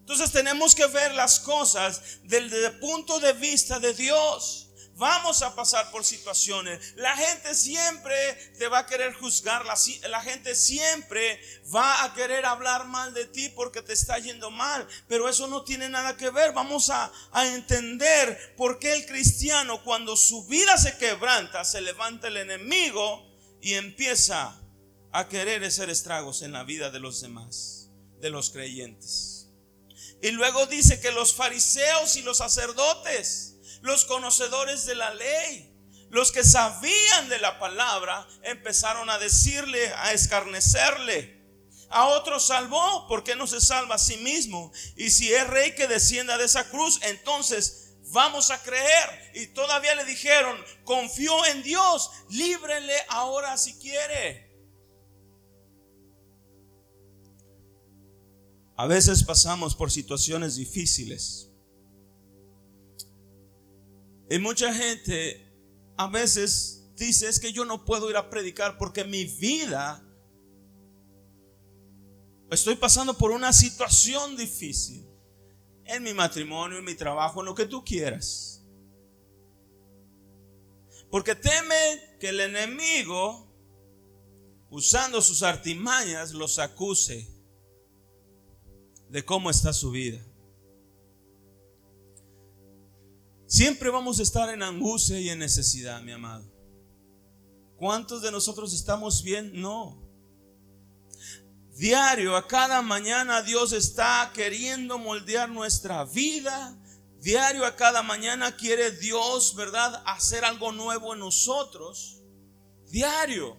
Entonces 0.00 0.30
tenemos 0.32 0.74
que 0.74 0.86
ver 0.86 1.14
las 1.14 1.40
cosas 1.40 2.02
desde 2.24 2.66
el 2.66 2.78
punto 2.78 3.18
de 3.20 3.32
vista 3.32 3.80
de 3.80 3.94
Dios. 3.94 4.61
Vamos 4.96 5.42
a 5.42 5.54
pasar 5.54 5.90
por 5.90 6.04
situaciones. 6.04 6.94
La 6.96 7.16
gente 7.16 7.54
siempre 7.54 8.14
te 8.58 8.68
va 8.68 8.80
a 8.80 8.86
querer 8.86 9.14
juzgar. 9.14 9.64
La, 9.64 10.20
gente 10.22 10.54
siempre 10.54 11.40
va 11.74 12.04
a 12.04 12.14
querer 12.14 12.44
hablar 12.44 12.86
mal 12.86 13.14
de 13.14 13.24
ti 13.26 13.48
porque 13.50 13.82
te 13.82 13.92
está 13.94 14.18
yendo 14.18 14.50
mal. 14.50 14.86
Pero 15.08 15.28
eso 15.28 15.46
no 15.46 15.64
tiene 15.64 15.88
nada 15.88 16.16
que 16.16 16.30
ver. 16.30 16.52
Vamos 16.52 16.90
a, 16.90 17.10
a 17.32 17.46
entender 17.46 18.54
por 18.56 18.78
qué 18.78 18.92
el 18.92 19.06
cristiano 19.06 19.82
cuando 19.82 20.16
su 20.16 20.46
vida 20.46 20.76
se 20.76 20.96
quebranta, 20.98 21.64
se 21.64 21.80
levanta 21.80 22.28
el 22.28 22.36
enemigo 22.36 23.26
y 23.60 23.74
empieza 23.74 24.60
a 25.12 25.28
querer 25.28 25.64
hacer 25.64 25.90
estragos 25.90 26.42
en 26.42 26.52
la 26.52 26.64
vida 26.64 26.90
de 26.90 27.00
los 27.00 27.20
demás, 27.20 27.90
de 28.20 28.30
los 28.30 28.50
creyentes. 28.50 29.48
Y 30.22 30.30
luego 30.30 30.66
dice 30.66 31.00
que 31.00 31.10
los 31.10 31.34
fariseos 31.34 32.16
y 32.16 32.22
los 32.22 32.38
sacerdotes, 32.38 33.51
los 33.82 34.04
conocedores 34.04 34.86
de 34.86 34.94
la 34.94 35.12
ley, 35.12 35.68
los 36.08 36.32
que 36.32 36.44
sabían 36.44 37.28
de 37.28 37.38
la 37.38 37.58
palabra, 37.58 38.26
empezaron 38.44 39.10
a 39.10 39.18
decirle, 39.18 39.92
a 39.96 40.12
escarnecerle. 40.12 41.42
A 41.90 42.06
otros 42.06 42.46
salvó, 42.46 43.06
¿por 43.06 43.22
qué 43.22 43.36
no 43.36 43.46
se 43.46 43.60
salva 43.60 43.96
a 43.96 43.98
sí 43.98 44.16
mismo? 44.18 44.72
Y 44.96 45.10
si 45.10 45.32
es 45.32 45.46
rey 45.48 45.74
que 45.74 45.88
descienda 45.88 46.38
de 46.38 46.46
esa 46.46 46.70
cruz, 46.70 47.00
entonces 47.02 47.96
vamos 48.12 48.50
a 48.50 48.62
creer. 48.62 49.32
Y 49.34 49.48
todavía 49.48 49.94
le 49.94 50.04
dijeron, 50.04 50.56
confió 50.84 51.44
en 51.46 51.62
Dios, 51.62 52.10
líbrele 52.30 52.96
ahora 53.08 53.58
si 53.58 53.74
quiere. 53.74 54.50
A 58.76 58.86
veces 58.86 59.22
pasamos 59.22 59.74
por 59.74 59.90
situaciones 59.90 60.56
difíciles 60.56 61.51
y 64.32 64.38
mucha 64.38 64.72
gente 64.72 65.46
a 65.98 66.08
veces 66.08 66.90
dice, 66.96 67.28
es 67.28 67.38
que 67.38 67.52
yo 67.52 67.66
no 67.66 67.84
puedo 67.84 68.08
ir 68.08 68.16
a 68.16 68.30
predicar 68.30 68.78
porque 68.78 69.04
mi 69.04 69.24
vida, 69.24 70.02
estoy 72.50 72.76
pasando 72.76 73.12
por 73.18 73.30
una 73.30 73.52
situación 73.52 74.34
difícil. 74.34 75.06
En 75.84 76.02
mi 76.02 76.14
matrimonio, 76.14 76.78
en 76.78 76.84
mi 76.86 76.94
trabajo, 76.94 77.40
en 77.40 77.46
lo 77.46 77.54
que 77.54 77.66
tú 77.66 77.84
quieras. 77.84 78.64
Porque 81.10 81.34
teme 81.34 82.16
que 82.18 82.30
el 82.30 82.40
enemigo, 82.40 83.54
usando 84.70 85.20
sus 85.20 85.42
artimañas, 85.42 86.32
los 86.32 86.58
acuse 86.58 87.28
de 89.10 89.22
cómo 89.26 89.50
está 89.50 89.74
su 89.74 89.90
vida. 89.90 90.24
Siempre 93.52 93.90
vamos 93.90 94.18
a 94.18 94.22
estar 94.22 94.48
en 94.48 94.62
angustia 94.62 95.20
y 95.20 95.28
en 95.28 95.38
necesidad, 95.38 96.00
mi 96.00 96.10
amado. 96.10 96.50
¿Cuántos 97.76 98.22
de 98.22 98.32
nosotros 98.32 98.72
estamos 98.72 99.22
bien? 99.22 99.60
No. 99.60 100.02
Diario, 101.74 102.34
a 102.34 102.48
cada 102.48 102.80
mañana 102.80 103.42
Dios 103.42 103.74
está 103.74 104.30
queriendo 104.32 104.96
moldear 104.96 105.50
nuestra 105.50 106.06
vida. 106.06 106.82
Diario, 107.20 107.66
a 107.66 107.76
cada 107.76 108.02
mañana 108.02 108.56
quiere 108.56 108.90
Dios, 108.90 109.54
¿verdad? 109.54 110.02
Hacer 110.06 110.46
algo 110.46 110.72
nuevo 110.72 111.12
en 111.12 111.20
nosotros. 111.20 112.22
Diario. 112.86 113.58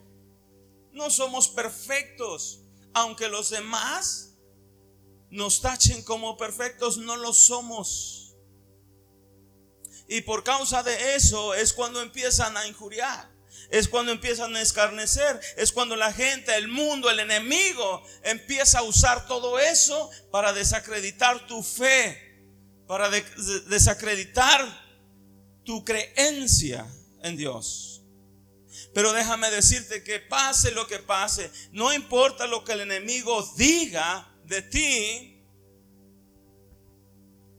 No 0.91 1.11
somos 1.11 1.49
perfectos. 1.49 2.61
Aunque 2.95 3.27
los 3.27 3.51
demás 3.51 4.39
nos 5.29 5.61
tachen 5.61 6.01
como 6.01 6.35
perfectos, 6.35 6.97
no 6.97 7.15
lo 7.15 7.31
somos. 7.31 8.22
Y 10.13 10.21
por 10.21 10.43
causa 10.43 10.83
de 10.83 11.15
eso 11.15 11.55
es 11.55 11.73
cuando 11.73 11.99
empiezan 11.99 12.55
a 12.55 12.67
injuriar. 12.67 13.27
Es 13.71 13.87
cuando 13.87 14.11
empiezan 14.11 14.55
a 14.55 14.61
escarnecer. 14.61 15.39
Es 15.57 15.71
cuando 15.71 15.95
la 15.95 16.13
gente, 16.13 16.55
el 16.55 16.67
mundo, 16.67 17.09
el 17.09 17.19
enemigo 17.19 18.03
empieza 18.21 18.77
a 18.77 18.83
usar 18.83 19.25
todo 19.25 19.57
eso 19.57 20.11
para 20.31 20.53
desacreditar 20.53 21.47
tu 21.47 21.63
fe. 21.63 22.45
Para 22.85 23.09
desacreditar 23.09 24.61
tu 25.65 25.83
creencia 25.83 26.85
en 27.23 27.35
Dios. 27.35 28.03
Pero 28.93 29.13
déjame 29.13 29.49
decirte 29.49 30.03
que 30.03 30.19
pase 30.19 30.73
lo 30.73 30.85
que 30.85 30.99
pase, 30.99 31.49
no 31.71 31.91
importa 31.91 32.45
lo 32.45 32.63
que 32.63 32.73
el 32.73 32.81
enemigo 32.81 33.51
diga 33.57 34.31
de 34.45 34.61
ti, 34.61 35.43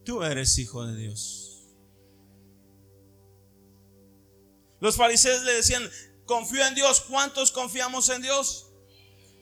tú 0.04 0.22
eres 0.22 0.56
hijo 0.58 0.86
de 0.86 0.96
Dios. 0.96 1.43
Los 4.84 4.96
fariseos 4.96 5.42
le 5.44 5.54
decían, 5.54 5.90
confío 6.26 6.62
en 6.66 6.74
Dios. 6.74 7.00
¿Cuántos 7.00 7.50
confiamos 7.52 8.10
en 8.10 8.20
Dios? 8.20 8.66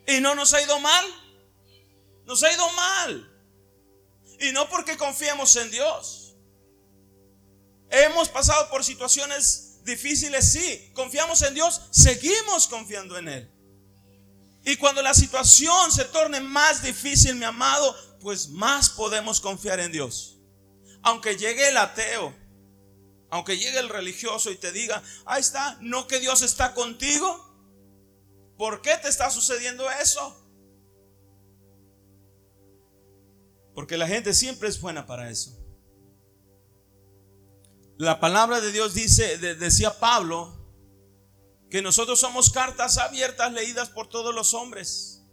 ¿Y 0.07 0.21
no 0.21 0.37
nos 0.37 0.55
ha 0.55 0.63
ido 0.63 0.79
mal? 0.79 1.05
Nos 2.27 2.45
ha 2.45 2.53
ido 2.53 2.73
mal. 2.75 3.29
Y 4.39 4.53
no 4.53 4.69
porque 4.69 4.97
confiemos 4.97 5.57
en 5.57 5.69
Dios. 5.73 6.37
Hemos 7.91 8.29
pasado 8.29 8.71
por 8.71 8.85
situaciones 8.85 9.81
difíciles, 9.83 10.53
sí. 10.53 10.93
Confiamos 10.95 11.43
en 11.43 11.55
Dios, 11.55 11.81
seguimos 11.91 12.69
confiando 12.69 13.19
en 13.19 13.27
Él. 13.27 13.51
Y 14.65 14.77
cuando 14.77 15.03
la 15.03 15.13
situación 15.13 15.91
se 15.91 16.05
torne 16.05 16.41
más 16.41 16.85
difícil, 16.85 17.35
mi 17.35 17.47
amado, 17.47 17.97
pues 18.21 18.49
más 18.49 18.91
podemos 18.91 19.41
confiar 19.41 19.81
en 19.81 19.91
Dios. 19.91 20.39
Aunque 21.03 21.37
llegue 21.37 21.67
el 21.67 21.79
ateo, 21.79 22.33
aunque 23.33 23.57
llegue 23.57 23.79
el 23.79 23.89
religioso 23.89 24.51
y 24.51 24.57
te 24.57 24.73
diga, 24.73 25.03
ahí 25.25 25.41
está, 25.41 25.79
no 25.81 26.07
que 26.07 26.21
Dios 26.21 26.43
está 26.43 26.75
contigo. 26.75 27.43
¿Por 28.59 28.83
qué 28.83 28.95
te 28.99 29.09
está 29.09 29.31
sucediendo 29.31 29.91
eso? 29.91 30.39
Porque 33.75 33.97
la 33.97 34.07
gente 34.07 34.35
siempre 34.35 34.69
es 34.69 34.79
buena 34.79 35.07
para 35.07 35.31
eso. 35.31 35.59
La 37.97 38.21
palabra 38.21 38.61
de 38.61 38.71
Dios 38.71 38.93
dice, 38.93 39.39
decía 39.39 39.99
Pablo, 39.99 40.55
que 41.71 41.81
nosotros 41.81 42.21
somos 42.21 42.51
cartas 42.51 42.99
abiertas 42.99 43.51
leídas 43.51 43.89
por 43.89 44.11
todos 44.11 44.35
los 44.35 44.53
hombres. 44.53 45.25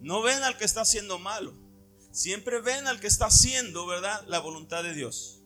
No 0.00 0.22
ven 0.22 0.42
al 0.42 0.56
que 0.56 0.64
está 0.64 0.80
haciendo 0.80 1.18
malo. 1.18 1.67
Siempre 2.18 2.60
ven 2.60 2.88
al 2.88 2.98
que 2.98 3.06
está 3.06 3.26
haciendo, 3.26 3.86
¿verdad? 3.86 4.24
La 4.26 4.40
voluntad 4.40 4.82
de 4.82 4.92
Dios. 4.92 5.40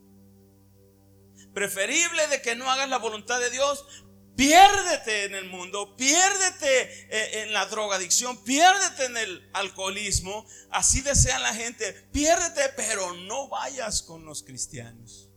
Preferible 1.52 2.26
de 2.28 2.40
que 2.40 2.56
no 2.56 2.70
hagas 2.70 2.88
la 2.88 2.96
voluntad 2.96 3.40
de 3.40 3.50
Dios, 3.50 3.84
piérdete 4.36 5.24
en 5.24 5.34
el 5.34 5.50
mundo, 5.50 5.94
piérdete 5.98 6.82
eh, 7.10 7.42
en 7.42 7.52
la 7.52 7.66
drogadicción, 7.66 8.42
piérdete 8.42 9.04
en 9.04 9.18
el 9.18 9.50
alcoholismo. 9.52 10.46
Así 10.70 11.02
desea 11.02 11.38
la 11.40 11.52
gente, 11.52 11.92
piérdete, 12.10 12.62
pero 12.74 13.12
no 13.16 13.50
vayas 13.50 14.00
con 14.00 14.24
los 14.24 14.42
cristianos. 14.42 15.28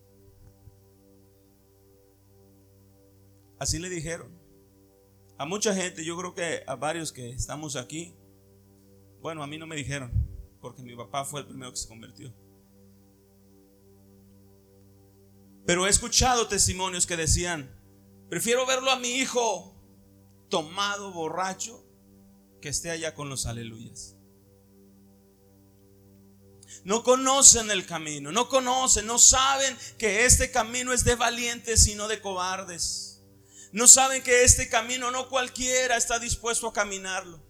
Así 3.60 3.78
le 3.78 3.90
dijeron. 3.90 4.42
A 5.38 5.46
mucha 5.46 5.76
gente, 5.76 6.06
yo 6.06 6.16
creo 6.16 6.34
que 6.34 6.64
a 6.66 6.76
varios 6.76 7.12
que 7.12 7.32
estamos 7.32 7.76
aquí, 7.76 8.16
bueno, 9.20 9.44
a 9.44 9.48
mí 9.48 9.58
no 9.58 9.68
me 9.68 9.76
dijeron, 9.76 10.25
porque 10.66 10.82
mi 10.82 10.96
papá 10.96 11.24
fue 11.24 11.42
el 11.42 11.46
primero 11.46 11.70
que 11.70 11.78
se 11.78 11.88
convirtió. 11.88 12.34
Pero 15.64 15.86
he 15.86 15.92
escuchado 15.92 16.48
testimonios 16.48 17.06
que 17.06 17.16
decían, 17.16 17.72
prefiero 18.32 18.66
verlo 18.66 18.90
a 18.90 18.98
mi 18.98 19.10
hijo 19.10 19.80
tomado, 20.50 21.12
borracho, 21.12 21.86
que 22.64 22.70
esté 22.70 22.90
allá 22.90 23.14
con 23.14 23.30
los 23.30 23.46
aleluyas. 23.46 24.16
No 26.84 27.04
conocen 27.04 27.70
el 27.70 27.86
camino, 27.86 28.32
no 28.32 28.50
conocen, 28.50 29.06
no 29.06 29.20
saben 29.20 29.78
que 30.00 30.26
este 30.26 30.50
camino 30.50 30.94
es 30.94 31.04
de 31.04 31.14
valientes 31.14 31.86
y 31.88 31.94
no 31.94 32.08
de 32.08 32.22
cobardes. 32.22 33.22
No 33.72 33.88
saben 33.88 34.24
que 34.24 34.44
este 34.44 34.68
camino 34.68 35.12
no 35.12 35.30
cualquiera 35.30 35.96
está 35.96 36.18
dispuesto 36.18 36.68
a 36.70 36.74
caminarlo. 36.74 37.45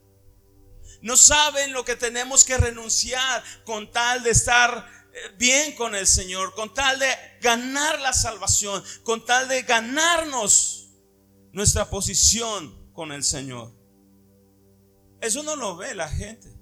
No 1.01 1.17
saben 1.17 1.73
lo 1.73 1.85
que 1.85 1.95
tenemos 1.95 2.43
que 2.43 2.57
renunciar 2.57 3.43
con 3.65 3.91
tal 3.91 4.23
de 4.23 4.31
estar 4.31 4.89
eh, 5.13 5.19
bien 5.37 5.75
con 5.75 5.95
el 5.95 6.07
Señor, 6.07 6.53
con 6.55 6.73
tal 6.73 6.99
de 6.99 7.07
ganar 7.41 7.99
la 8.01 8.13
salvación, 8.13 8.83
con 9.03 9.25
tal 9.25 9.47
de 9.47 9.63
ganarnos 9.63 10.89
nuestra 11.51 11.89
posición 11.89 12.91
con 12.93 13.11
el 13.11 13.23
Señor. 13.23 13.73
Eso 15.21 15.43
no 15.43 15.55
lo 15.55 15.75
ve 15.75 15.95
la 15.95 16.09
gente. 16.09 16.53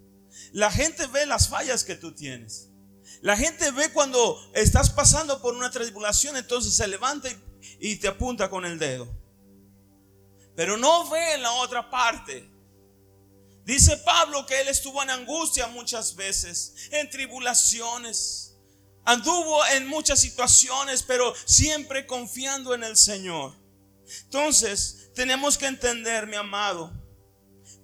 La 0.52 0.72
gente 0.72 1.08
ve 1.08 1.26
las 1.26 1.50
fallas 1.50 1.84
que 1.84 1.96
tú 1.96 2.14
tienes. 2.14 2.70
La 3.22 3.38
gente 3.38 3.72
ve 3.72 3.92
cuando 3.92 4.40
estás 4.54 4.90
pasando 4.90 5.42
por 5.42 5.56
una 5.56 5.72
tribulación, 5.72 6.38
entonces 6.38 6.76
se 6.76 6.88
levanta 6.88 7.30
y, 7.80 7.96
te 7.96 8.08
apunta 8.08 8.50
con 8.50 8.66
el 8.66 8.78
dedo 8.78 9.24
pero 10.56 10.78
no 10.78 11.10
ve 11.10 11.36
en 11.36 11.42
la 11.42 11.52
otra 11.54 11.90
parte. 11.90 12.50
Dice 13.66 13.98
Pablo 13.98 14.46
que 14.46 14.60
él 14.62 14.68
estuvo 14.68 15.02
en 15.02 15.10
angustia 15.10 15.68
muchas 15.68 16.16
veces, 16.16 16.74
en 16.92 17.10
tribulaciones. 17.10 18.56
Anduvo 19.06 19.66
en 19.68 19.88
muchas 19.88 20.20
situaciones, 20.22 21.04
pero 21.04 21.34
siempre 21.46 22.06
confiando 22.06 22.74
en 22.74 22.84
el 22.84 22.96
Señor. 22.96 23.54
Entonces, 24.24 25.10
tenemos 25.16 25.58
que 25.58 25.68
entender, 25.68 26.28
mi 26.28 26.36
amado, 26.36 26.92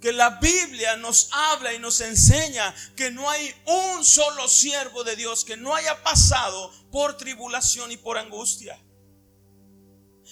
que 0.01 0.13
la 0.13 0.39
Biblia 0.39 0.95
nos 0.97 1.29
habla 1.31 1.73
y 1.73 1.79
nos 1.79 1.99
enseña 2.01 2.73
que 2.95 3.11
no 3.11 3.29
hay 3.29 3.53
un 3.65 4.05
solo 4.05 4.47
siervo 4.47 5.03
de 5.03 5.15
Dios 5.15 5.43
que 5.43 5.57
no 5.57 5.75
haya 5.75 6.01
pasado 6.03 6.71
por 6.91 7.17
tribulación 7.17 7.91
y 7.91 7.97
por 7.97 8.17
angustia. 8.17 8.81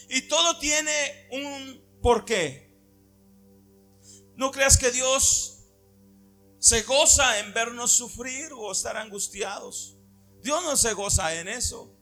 Y 0.09 0.21
todo 0.21 0.57
tiene 0.57 1.27
un 1.31 1.87
¿Por 2.01 2.25
qué? 2.25 2.66
No 4.37 4.51
creas 4.51 4.77
que 4.77 4.91
Dios 4.91 5.65
se 6.59 6.83
goza 6.83 7.39
en 7.39 7.53
vernos 7.53 7.91
sufrir 7.91 8.53
o 8.53 8.71
estar 8.71 8.95
angustiados. 8.95 9.97
Dios 10.41 10.63
no 10.63 10.77
se 10.77 10.93
goza 10.93 11.35
en 11.35 11.49
eso. 11.49 11.93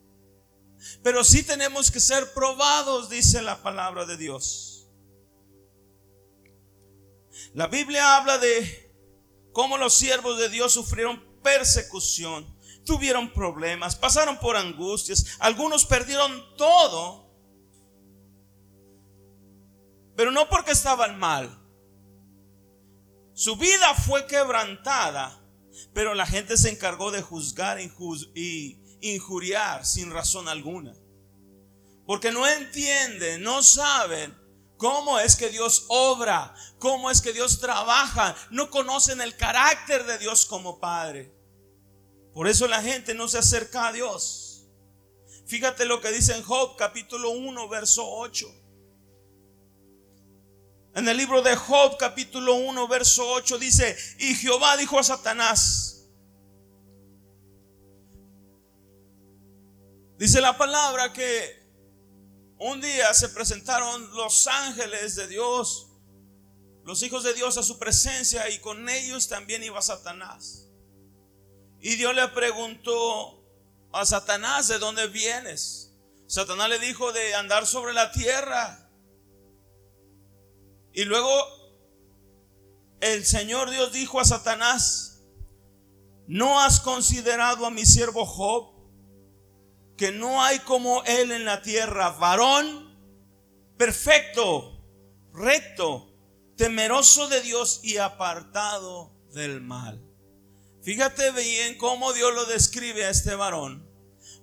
Pero 1.01 1.23
sí 1.23 1.41
tenemos 1.41 1.89
que 1.89 1.99
ser 1.99 2.33
probados, 2.33 3.09
dice 3.09 3.41
la 3.41 3.63
palabra 3.63 4.05
de 4.05 4.17
Dios. 4.17 4.87
La 7.53 7.65
Biblia 7.67 8.17
habla 8.17 8.37
de 8.37 8.93
cómo 9.51 9.77
los 9.77 9.95
siervos 9.95 10.37
de 10.37 10.49
Dios 10.49 10.73
sufrieron 10.73 11.41
persecución, 11.41 12.55
tuvieron 12.85 13.33
problemas, 13.33 13.95
pasaron 13.95 14.37
por 14.39 14.57
angustias, 14.57 15.25
algunos 15.39 15.85
perdieron 15.85 16.55
todo 16.55 17.25
pero 20.15 20.31
no 20.31 20.47
porque 20.49 20.71
estaban 20.71 21.19
mal. 21.19 21.61
Su 23.35 23.57
vida 23.57 23.93
fue 23.93 24.25
quebrantada, 24.27 25.43
pero 25.93 26.15
la 26.15 26.25
gente 26.25 26.55
se 26.55 26.69
encargó 26.69 27.11
de 27.11 27.21
juzgar 27.21 27.79
y 27.81 28.79
injuriar 29.01 29.85
sin 29.85 30.09
razón 30.09 30.47
alguna. 30.47 30.95
Porque 32.07 32.31
no 32.31 32.47
entienden, 32.47 33.43
no 33.43 33.61
saben 33.61 34.33
cómo 34.77 35.19
es 35.19 35.35
que 35.35 35.49
Dios 35.49 35.85
obra, 35.89 36.55
cómo 36.79 37.11
es 37.11 37.21
que 37.21 37.33
Dios 37.33 37.59
trabaja, 37.59 38.35
no 38.51 38.69
conocen 38.69 39.19
el 39.19 39.35
carácter 39.35 40.05
de 40.05 40.17
Dios 40.17 40.45
como 40.45 40.79
Padre. 40.79 41.35
Por 42.33 42.47
eso 42.47 42.69
la 42.69 42.81
gente 42.81 43.15
no 43.15 43.27
se 43.27 43.39
acerca 43.39 43.87
a 43.87 43.91
Dios. 43.91 44.65
Fíjate 45.45 45.85
lo 45.85 45.99
que 45.99 46.11
dice 46.11 46.35
en 46.35 46.43
Job 46.43 46.77
capítulo 46.77 47.31
1, 47.31 47.67
verso 47.67 48.07
8. 48.07 48.64
En 50.95 51.05
el 51.09 51.17
libro 51.17 51.41
de 51.41 51.57
Job 51.57 51.97
capítulo 51.97 52.55
1 52.55 52.87
verso 52.87 53.27
8 53.27 53.57
dice, 53.57 53.97
y 54.17 54.33
Jehová 54.33 54.77
dijo 54.77 54.97
a 54.97 55.03
Satanás, 55.03 56.07
dice 60.17 60.39
la 60.39 60.57
palabra 60.57 61.11
que 61.11 61.65
un 62.59 62.79
día 62.79 63.13
se 63.13 63.27
presentaron 63.27 64.09
los 64.15 64.47
ángeles 64.47 65.17
de 65.17 65.27
Dios, 65.27 65.89
los 66.85 67.03
hijos 67.03 67.23
de 67.23 67.33
Dios 67.33 67.57
a 67.57 67.63
su 67.63 67.77
presencia 67.77 68.49
y 68.49 68.59
con 68.59 68.87
ellos 68.87 69.27
también 69.27 69.65
iba 69.65 69.81
Satanás. 69.81 70.69
Y 71.81 71.97
Dios 71.97 72.15
le 72.15 72.25
preguntó 72.29 73.43
a 73.91 74.05
Satanás, 74.05 74.69
¿de 74.69 74.79
dónde 74.79 75.07
vienes? 75.07 75.91
Satanás 76.25 76.69
le 76.69 76.79
dijo 76.79 77.11
de 77.11 77.35
andar 77.35 77.67
sobre 77.67 77.91
la 77.91 78.13
tierra. 78.13 78.84
Y 80.95 81.03
luego 81.03 81.29
el 83.01 83.25
Señor 83.25 83.69
Dios 83.69 83.91
dijo 83.91 84.19
a 84.21 84.25
Satanás, 84.25 85.21
¿no 86.25 86.61
has 86.61 86.79
considerado 86.79 87.65
a 87.65 87.69
mi 87.69 87.85
siervo 87.85 88.25
Job? 88.25 88.73
Que 89.97 90.11
no 90.11 90.41
hay 90.41 90.59
como 90.59 91.03
él 91.03 91.31
en 91.31 91.45
la 91.45 91.61
tierra, 91.61 92.11
varón 92.11 92.85
perfecto, 93.77 94.81
recto, 95.33 96.13
temeroso 96.55 97.27
de 97.27 97.41
Dios 97.41 97.81
y 97.83 97.97
apartado 97.97 99.13
del 99.33 99.61
mal. 99.61 100.01
Fíjate 100.81 101.31
bien 101.31 101.77
cómo 101.77 102.13
Dios 102.13 102.33
lo 102.33 102.45
describe 102.45 103.05
a 103.05 103.09
este 103.09 103.35
varón. 103.35 103.85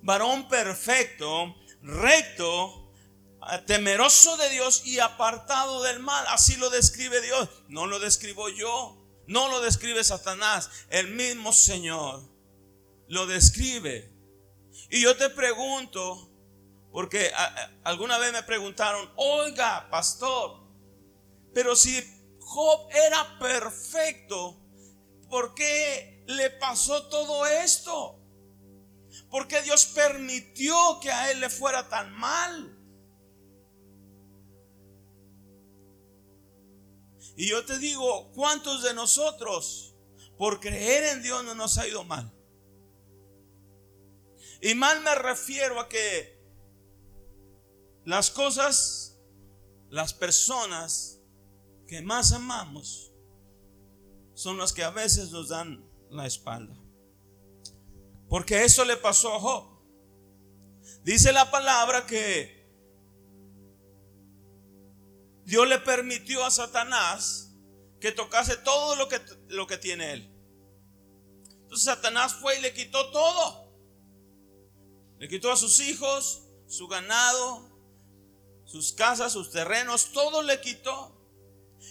Varón 0.03 0.47
perfecto, 0.49 1.55
recto, 1.81 2.82
temeroso 3.65 4.37
de 4.37 4.49
Dios 4.49 4.85
y 4.85 4.99
apartado 4.99 5.83
del 5.83 5.99
mal. 5.99 6.25
Así 6.29 6.55
lo 6.57 6.69
describe 6.69 7.21
Dios. 7.21 7.49
No 7.67 7.87
lo 7.87 7.99
describo 7.99 8.49
yo. 8.49 8.99
No 9.27 9.49
lo 9.49 9.61
describe 9.61 10.03
Satanás. 10.03 10.69
El 10.89 11.09
mismo 11.09 11.53
Señor 11.53 12.29
lo 13.07 13.25
describe. 13.25 14.11
Y 14.89 15.01
yo 15.01 15.15
te 15.15 15.29
pregunto, 15.29 16.31
porque 16.91 17.31
alguna 17.83 18.17
vez 18.17 18.33
me 18.33 18.43
preguntaron, 18.43 19.09
oiga, 19.15 19.87
pastor, 19.89 20.63
pero 21.53 21.75
si 21.75 22.03
Job 22.39 22.89
era 22.91 23.39
perfecto, 23.39 24.59
¿por 25.29 25.53
qué 25.53 26.23
le 26.27 26.49
pasó 26.51 27.07
todo 27.07 27.45
esto? 27.45 28.19
¿Por 29.29 29.47
qué 29.47 29.61
Dios 29.61 29.85
permitió 29.85 30.99
que 31.01 31.11
a 31.11 31.31
él 31.31 31.39
le 31.39 31.49
fuera 31.49 31.87
tan 31.89 32.11
mal? 32.13 32.77
Y 37.35 37.49
yo 37.49 37.65
te 37.65 37.79
digo, 37.79 38.31
¿cuántos 38.33 38.83
de 38.83 38.93
nosotros 38.93 39.95
por 40.37 40.59
creer 40.59 41.15
en 41.15 41.23
Dios 41.23 41.43
no 41.43 41.55
nos 41.55 41.77
ha 41.77 41.87
ido 41.87 42.03
mal? 42.03 42.31
Y 44.61 44.75
mal 44.75 45.01
me 45.01 45.13
refiero 45.15 45.79
a 45.79 45.89
que 45.89 46.41
las 48.05 48.29
cosas, 48.29 49.19
las 49.89 50.13
personas 50.13 51.19
que 51.87 52.01
más 52.01 52.31
amamos 52.31 53.11
son 54.33 54.57
las 54.57 54.73
que 54.73 54.83
a 54.83 54.89
veces 54.89 55.31
nos 55.31 55.49
dan 55.49 55.85
la 56.09 56.25
espalda. 56.25 56.75
Porque 58.29 58.63
eso 58.63 58.85
le 58.85 58.97
pasó 58.97 59.33
a 59.33 59.39
Job. 59.39 59.73
Dice 61.03 61.31
la 61.33 61.51
palabra 61.51 62.05
que 62.05 62.52
Dios 65.45 65.67
le 65.67 65.79
permitió 65.79 66.45
a 66.45 66.51
Satanás 66.51 67.51
que 67.99 68.11
tocase 68.11 68.57
todo 68.57 68.95
lo 68.95 69.07
que, 69.07 69.21
lo 69.49 69.67
que 69.67 69.77
tiene 69.77 70.13
él. 70.13 70.29
Entonces 71.61 71.85
Satanás 71.85 72.35
fue 72.35 72.57
y 72.57 72.61
le 72.61 72.73
quitó 72.73 73.11
todo. 73.11 73.73
Le 75.19 75.27
quitó 75.27 75.51
a 75.51 75.57
sus 75.57 75.79
hijos, 75.79 76.43
su 76.67 76.87
ganado, 76.87 77.69
sus 78.65 78.93
casas, 78.93 79.33
sus 79.33 79.51
terrenos, 79.51 80.11
todo 80.11 80.41
le 80.41 80.59
quitó. 80.61 81.17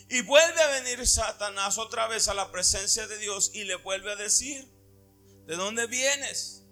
Y 0.09 0.23
vuelve 0.23 0.61
a 0.61 0.81
venir 0.81 1.07
Satanás 1.07 1.79
otra 1.79 2.09
vez 2.09 2.29
a 2.29 2.35
la 2.35 2.51
presencia 2.51 3.07
de 3.07 3.19
Dios 3.19 3.51
y 3.55 3.65
le 3.65 3.77
vuelve 3.77 4.13
a 4.13 4.17
decir, 4.17 4.71
¿de 5.47 5.57
dónde 5.57 5.87
vienes? 5.87 6.65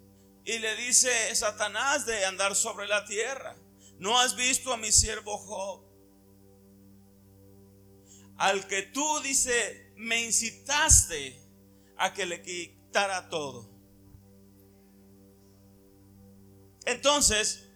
Y 0.45 0.59
le 0.59 0.77
dice 0.77 1.35
Satanás 1.35 2.07
de 2.07 2.25
andar 2.25 2.55
sobre 2.57 2.87
la 2.89 3.05
tierra. 3.05 3.57
¿No 3.99 4.19
has 4.19 4.37
visto 4.37 4.73
a 4.73 4.77
mi 4.77 4.91
siervo 4.93 5.37
Job? 5.39 5.90
Al 8.41 8.67
que 8.67 8.81
tú, 8.85 9.21
dice, 9.21 9.93
me 9.97 10.25
incitaste 10.25 11.39
a 11.99 12.15
que 12.15 12.25
le 12.25 12.41
quitara 12.41 13.29
todo. 13.29 13.71
Entonces, 16.87 17.69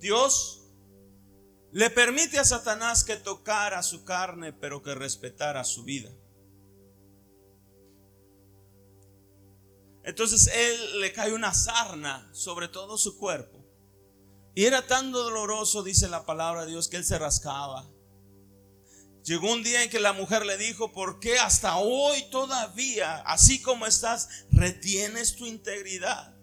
Dios 0.00 0.68
le 1.70 1.88
permite 1.88 2.40
a 2.40 2.44
Satanás 2.44 3.04
que 3.04 3.14
tocara 3.14 3.84
su 3.84 4.04
carne, 4.04 4.52
pero 4.52 4.82
que 4.82 4.92
respetara 4.92 5.62
su 5.62 5.84
vida. 5.84 6.10
Entonces 10.02 10.48
él 10.52 11.00
le 11.00 11.12
cae 11.12 11.32
una 11.32 11.54
sarna 11.54 12.28
sobre 12.34 12.66
todo 12.66 12.98
su 12.98 13.16
cuerpo. 13.16 13.64
Y 14.56 14.64
era 14.64 14.84
tan 14.84 15.12
doloroso, 15.12 15.84
dice 15.84 16.08
la 16.08 16.26
palabra 16.26 16.64
de 16.64 16.72
Dios, 16.72 16.88
que 16.88 16.96
él 16.96 17.04
se 17.04 17.20
rascaba. 17.20 17.88
Llegó 19.24 19.52
un 19.52 19.62
día 19.62 19.84
en 19.84 19.90
que 19.90 20.00
la 20.00 20.12
mujer 20.12 20.44
le 20.44 20.58
dijo, 20.58 20.92
¿por 20.92 21.20
qué 21.20 21.38
hasta 21.38 21.76
hoy 21.76 22.28
todavía, 22.30 23.18
así 23.20 23.62
como 23.62 23.86
estás, 23.86 24.28
retienes 24.50 25.36
tu 25.36 25.46
integridad? 25.46 26.34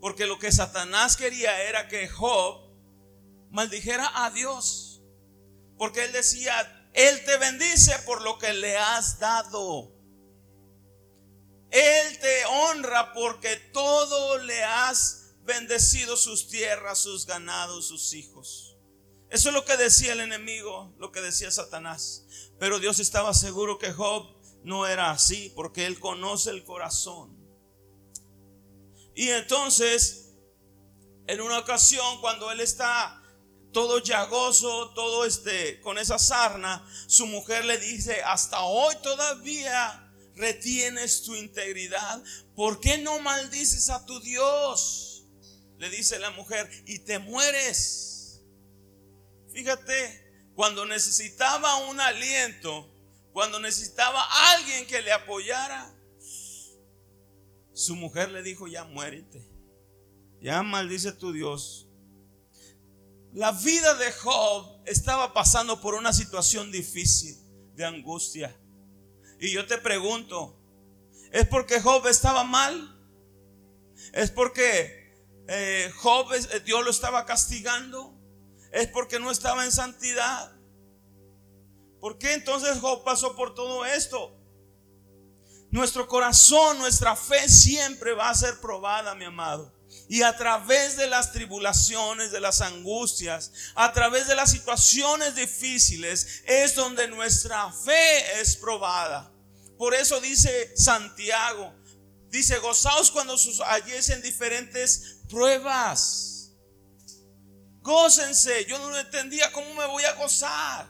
Porque 0.00 0.26
lo 0.26 0.38
que 0.40 0.50
Satanás 0.50 1.16
quería 1.16 1.62
era 1.62 1.86
que 1.86 2.08
Job 2.08 2.72
maldijera 3.50 4.24
a 4.24 4.30
Dios. 4.30 5.00
Porque 5.78 6.04
él 6.04 6.12
decía, 6.12 6.90
Él 6.92 7.24
te 7.24 7.36
bendice 7.36 7.96
por 8.00 8.20
lo 8.22 8.36
que 8.36 8.52
le 8.52 8.76
has 8.76 9.20
dado. 9.20 9.92
Él 11.70 12.18
te 12.18 12.44
honra 12.46 13.12
porque 13.14 13.56
todo 13.72 14.38
le 14.38 14.62
has 14.64 15.34
bendecido 15.44 16.16
sus 16.16 16.48
tierras, 16.48 16.98
sus 16.98 17.26
ganados, 17.26 17.86
sus 17.86 18.12
hijos. 18.12 18.71
Eso 19.32 19.48
es 19.48 19.54
lo 19.54 19.64
que 19.64 19.78
decía 19.78 20.12
el 20.12 20.20
enemigo, 20.20 20.94
lo 20.98 21.10
que 21.10 21.22
decía 21.22 21.50
Satanás. 21.50 22.26
Pero 22.58 22.78
Dios 22.78 22.98
estaba 22.98 23.32
seguro 23.32 23.78
que 23.78 23.90
Job 23.90 24.28
no 24.62 24.86
era 24.86 25.10
así 25.10 25.50
porque 25.56 25.86
él 25.86 25.98
conoce 25.98 26.50
el 26.50 26.64
corazón. 26.64 27.34
Y 29.14 29.30
entonces, 29.30 30.34
en 31.26 31.40
una 31.40 31.58
ocasión, 31.58 32.20
cuando 32.20 32.50
él 32.52 32.60
está 32.60 33.22
todo 33.72 34.00
llagoso, 34.00 34.90
todo 34.90 35.24
este, 35.24 35.80
con 35.80 35.96
esa 35.96 36.18
sarna, 36.18 36.86
su 37.06 37.26
mujer 37.26 37.64
le 37.64 37.78
dice, 37.78 38.22
hasta 38.22 38.60
hoy 38.60 38.94
todavía 39.02 40.12
retienes 40.34 41.22
tu 41.22 41.34
integridad, 41.34 42.22
¿por 42.54 42.80
qué 42.80 42.98
no 42.98 43.18
maldices 43.20 43.88
a 43.88 44.04
tu 44.04 44.20
Dios? 44.20 45.24
Le 45.78 45.88
dice 45.88 46.18
la 46.18 46.32
mujer, 46.32 46.70
y 46.84 46.98
te 46.98 47.18
mueres. 47.18 48.11
Fíjate, 49.52 50.50
cuando 50.54 50.84
necesitaba 50.86 51.76
un 51.88 52.00
aliento, 52.00 52.88
cuando 53.32 53.60
necesitaba 53.60 54.22
alguien 54.54 54.86
que 54.86 55.02
le 55.02 55.12
apoyara, 55.12 55.94
su 57.72 57.96
mujer 57.96 58.30
le 58.30 58.42
dijo, 58.42 58.66
ya 58.68 58.84
muérete, 58.84 59.48
ya 60.40 60.62
maldice 60.62 61.12
tu 61.12 61.32
Dios, 61.32 61.88
la 63.32 63.52
vida 63.52 63.94
de 63.94 64.12
Job 64.12 64.82
estaba 64.84 65.32
pasando 65.32 65.80
por 65.80 65.94
una 65.94 66.12
situación 66.12 66.70
difícil 66.70 67.38
de 67.74 67.84
angustia. 67.84 68.54
Y 69.40 69.52
yo 69.52 69.66
te 69.66 69.78
pregunto, 69.78 70.60
¿es 71.32 71.48
porque 71.48 71.80
Job 71.80 72.06
estaba 72.08 72.44
mal? 72.44 73.00
¿Es 74.12 74.30
porque 74.30 75.14
eh, 75.48 75.90
Job, 75.96 76.32
eh, 76.34 76.60
Dios 76.60 76.84
lo 76.84 76.90
estaba 76.90 77.24
castigando? 77.24 78.21
¿Es 78.72 78.88
porque 78.88 79.20
no 79.20 79.30
estaba 79.30 79.64
en 79.64 79.72
santidad? 79.72 80.52
¿Por 82.00 82.18
qué 82.18 82.32
entonces 82.32 82.78
pasó 83.04 83.36
por 83.36 83.54
todo 83.54 83.84
esto? 83.84 84.36
Nuestro 85.70 86.08
corazón, 86.08 86.78
nuestra 86.78 87.14
fe 87.14 87.48
siempre 87.48 88.12
va 88.12 88.30
a 88.30 88.34
ser 88.34 88.60
probada, 88.60 89.14
mi 89.14 89.24
amado. 89.24 89.72
Y 90.08 90.22
a 90.22 90.36
través 90.36 90.96
de 90.96 91.06
las 91.06 91.32
tribulaciones, 91.32 92.32
de 92.32 92.40
las 92.40 92.60
angustias, 92.60 93.52
a 93.74 93.92
través 93.92 94.26
de 94.26 94.34
las 94.34 94.50
situaciones 94.50 95.34
difíciles, 95.34 96.42
es 96.46 96.74
donde 96.74 97.08
nuestra 97.08 97.70
fe 97.72 98.40
es 98.40 98.56
probada. 98.56 99.30
Por 99.78 99.94
eso 99.94 100.20
dice 100.20 100.72
Santiago, 100.76 101.74
dice, 102.28 102.58
gozaos 102.58 103.10
cuando 103.10 103.36
sus 103.36 103.62
en 104.08 104.22
diferentes 104.22 105.18
pruebas. 105.28 106.31
Gócense, 107.82 108.64
yo 108.66 108.78
no 108.78 108.96
entendía, 108.96 109.52
¿cómo 109.52 109.74
me 109.74 109.86
voy 109.86 110.04
a 110.04 110.14
gozar? 110.14 110.88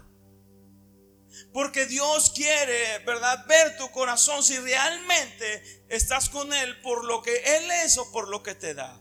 Porque 1.53 1.87
Dios 1.87 2.31
quiere, 2.35 2.99
¿verdad? 3.01 3.47
Ver 3.47 3.77
tu 3.79 3.91
corazón 3.91 4.43
si 4.43 4.59
realmente 4.59 5.85
estás 5.89 6.29
con 6.29 6.53
Él 6.53 6.81
por 6.83 7.05
lo 7.05 7.23
que 7.23 7.35
Él 7.57 7.71
es 7.71 7.97
o 7.97 8.13
por 8.13 8.29
lo 8.29 8.43
que 8.43 8.55
te 8.55 8.75
da. 8.75 9.01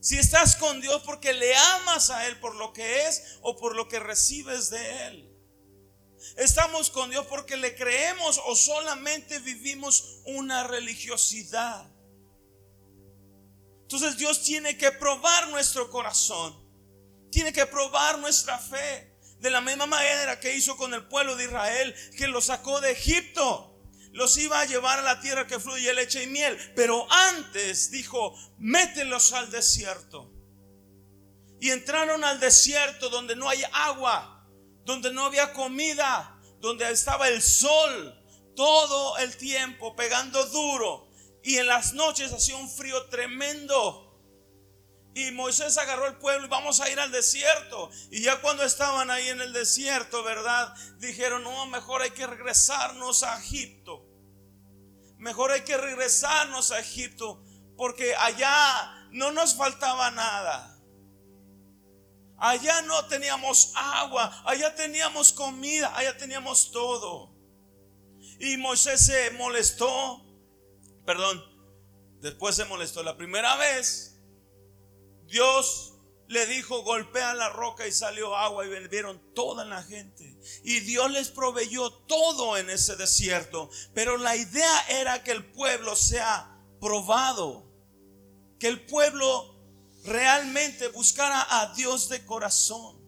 Si 0.00 0.18
estás 0.18 0.56
con 0.56 0.80
Dios 0.80 1.02
porque 1.06 1.32
le 1.32 1.54
amas 1.56 2.10
a 2.10 2.26
Él 2.26 2.38
por 2.40 2.56
lo 2.56 2.72
que 2.72 3.06
es 3.06 3.38
o 3.40 3.56
por 3.56 3.74
lo 3.74 3.88
que 3.88 3.98
recibes 3.98 4.68
de 4.68 5.06
Él. 5.06 5.28
Estamos 6.36 6.90
con 6.90 7.10
Dios 7.10 7.26
porque 7.26 7.56
le 7.56 7.74
creemos 7.74 8.40
o 8.44 8.54
solamente 8.54 9.38
vivimos 9.38 10.20
una 10.26 10.64
religiosidad. 10.64 11.90
Entonces 13.82 14.16
Dios 14.16 14.42
tiene 14.42 14.76
que 14.76 14.92
probar 14.92 15.48
nuestro 15.48 15.90
corazón. 15.90 16.61
Tiene 17.32 17.52
que 17.52 17.66
probar 17.66 18.18
nuestra 18.20 18.58
fe. 18.58 19.10
De 19.40 19.50
la 19.50 19.60
misma 19.60 19.86
manera 19.86 20.38
que 20.38 20.54
hizo 20.54 20.76
con 20.76 20.94
el 20.94 21.08
pueblo 21.08 21.34
de 21.34 21.46
Israel, 21.46 21.92
que 22.16 22.28
lo 22.28 22.40
sacó 22.40 22.80
de 22.80 22.92
Egipto. 22.92 23.80
Los 24.12 24.36
iba 24.36 24.60
a 24.60 24.66
llevar 24.66 25.00
a 25.00 25.02
la 25.02 25.20
tierra 25.20 25.48
que 25.48 25.58
fluye 25.58 25.92
leche 25.94 26.22
y 26.22 26.26
miel. 26.28 26.56
Pero 26.76 27.10
antes 27.10 27.90
dijo, 27.90 28.38
mételos 28.58 29.32
al 29.32 29.50
desierto. 29.50 30.30
Y 31.60 31.70
entraron 31.70 32.22
al 32.22 32.38
desierto 32.38 33.08
donde 33.08 33.34
no 33.34 33.48
hay 33.48 33.62
agua, 33.72 34.46
donde 34.84 35.12
no 35.12 35.24
había 35.24 35.52
comida, 35.52 36.38
donde 36.60 36.88
estaba 36.90 37.28
el 37.28 37.42
sol 37.42 38.18
todo 38.54 39.16
el 39.18 39.36
tiempo 39.36 39.96
pegando 39.96 40.44
duro. 40.46 41.08
Y 41.42 41.56
en 41.58 41.66
las 41.66 41.94
noches 41.94 42.32
hacía 42.32 42.56
un 42.56 42.70
frío 42.70 43.06
tremendo. 43.06 44.01
Y 45.14 45.30
Moisés 45.32 45.76
agarró 45.76 46.06
el 46.06 46.16
pueblo 46.16 46.46
y 46.46 46.48
vamos 46.48 46.80
a 46.80 46.88
ir 46.90 46.98
al 46.98 47.12
desierto. 47.12 47.90
Y 48.10 48.22
ya 48.22 48.40
cuando 48.40 48.64
estaban 48.64 49.10
ahí 49.10 49.28
en 49.28 49.40
el 49.40 49.52
desierto, 49.52 50.22
¿verdad? 50.22 50.74
Dijeron, 50.98 51.42
no, 51.44 51.66
mejor 51.66 52.02
hay 52.02 52.12
que 52.12 52.26
regresarnos 52.26 53.22
a 53.22 53.38
Egipto. 53.38 54.06
Mejor 55.18 55.52
hay 55.52 55.62
que 55.62 55.76
regresarnos 55.76 56.70
a 56.72 56.80
Egipto 56.80 57.44
porque 57.76 58.14
allá 58.16 59.08
no 59.10 59.32
nos 59.32 59.54
faltaba 59.54 60.10
nada. 60.10 60.68
Allá 62.38 62.82
no 62.82 63.06
teníamos 63.06 63.72
agua, 63.76 64.42
allá 64.44 64.74
teníamos 64.74 65.32
comida, 65.32 65.96
allá 65.96 66.16
teníamos 66.16 66.72
todo. 66.72 67.32
Y 68.40 68.56
Moisés 68.56 69.06
se 69.06 69.30
molestó, 69.32 70.24
perdón, 71.06 71.40
después 72.20 72.56
se 72.56 72.64
molestó 72.64 73.02
la 73.04 73.16
primera 73.16 73.54
vez 73.56 74.11
Dios 75.32 75.94
le 76.28 76.46
dijo, 76.46 76.82
golpea 76.82 77.34
la 77.34 77.48
roca 77.48 77.86
y 77.86 77.92
salió 77.92 78.36
agua 78.36 78.66
y 78.66 78.68
bebieron 78.68 79.20
toda 79.34 79.64
la 79.64 79.82
gente. 79.82 80.38
Y 80.62 80.80
Dios 80.80 81.10
les 81.10 81.30
proveyó 81.30 81.90
todo 81.90 82.56
en 82.58 82.70
ese 82.70 82.96
desierto. 82.96 83.70
Pero 83.94 84.18
la 84.18 84.36
idea 84.36 84.80
era 84.88 85.24
que 85.24 85.32
el 85.32 85.50
pueblo 85.52 85.96
sea 85.96 86.58
probado. 86.80 87.66
Que 88.60 88.68
el 88.68 88.84
pueblo 88.84 89.58
realmente 90.04 90.88
buscara 90.88 91.46
a 91.48 91.74
Dios 91.74 92.08
de 92.10 92.24
corazón. 92.26 93.00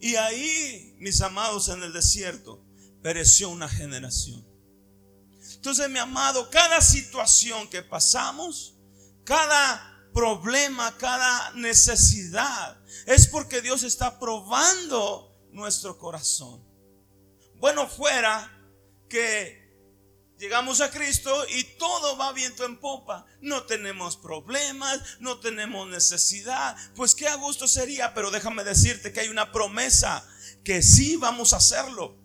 Y 0.00 0.16
ahí, 0.16 0.94
mis 0.98 1.20
amados, 1.20 1.68
en 1.68 1.82
el 1.82 1.92
desierto, 1.92 2.64
pereció 3.02 3.50
una 3.50 3.68
generación. 3.68 4.46
Entonces, 5.54 5.90
mi 5.90 5.98
amado, 5.98 6.48
cada 6.50 6.80
situación 6.80 7.68
que 7.68 7.82
pasamos, 7.82 8.76
cada 9.24 9.97
problema, 10.12 10.96
cada 10.96 11.52
necesidad, 11.52 12.80
es 13.06 13.26
porque 13.26 13.62
Dios 13.62 13.82
está 13.82 14.18
probando 14.18 15.36
nuestro 15.52 15.98
corazón. 15.98 16.64
Bueno 17.56 17.88
fuera 17.88 18.52
que 19.08 19.68
llegamos 20.38 20.80
a 20.80 20.90
Cristo 20.90 21.34
y 21.48 21.64
todo 21.78 22.16
va 22.16 22.32
viento 22.32 22.64
en 22.64 22.78
popa. 22.78 23.26
No 23.40 23.64
tenemos 23.64 24.16
problemas, 24.16 25.00
no 25.20 25.40
tenemos 25.40 25.88
necesidad. 25.88 26.76
Pues 26.94 27.14
qué 27.14 27.28
a 27.28 27.34
gusto 27.34 27.66
sería, 27.66 28.14
pero 28.14 28.30
déjame 28.30 28.64
decirte 28.64 29.12
que 29.12 29.20
hay 29.20 29.28
una 29.28 29.52
promesa 29.52 30.26
que 30.64 30.82
sí 30.82 31.16
vamos 31.16 31.52
a 31.52 31.56
hacerlo. 31.56 32.16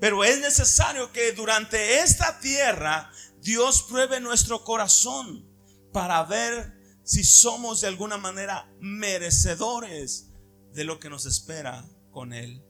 Pero 0.00 0.24
es 0.24 0.40
necesario 0.40 1.12
que 1.12 1.32
durante 1.32 2.00
esta 2.00 2.40
tierra 2.40 3.10
Dios 3.40 3.82
pruebe 3.82 4.20
nuestro 4.20 4.64
corazón 4.64 5.51
para 5.92 6.22
ver 6.24 7.00
si 7.04 7.24
somos 7.24 7.80
de 7.80 7.88
alguna 7.88 8.16
manera 8.16 8.70
merecedores 8.80 10.30
de 10.72 10.84
lo 10.84 10.98
que 10.98 11.10
nos 11.10 11.26
espera 11.26 11.88
con 12.10 12.32
Él. 12.32 12.64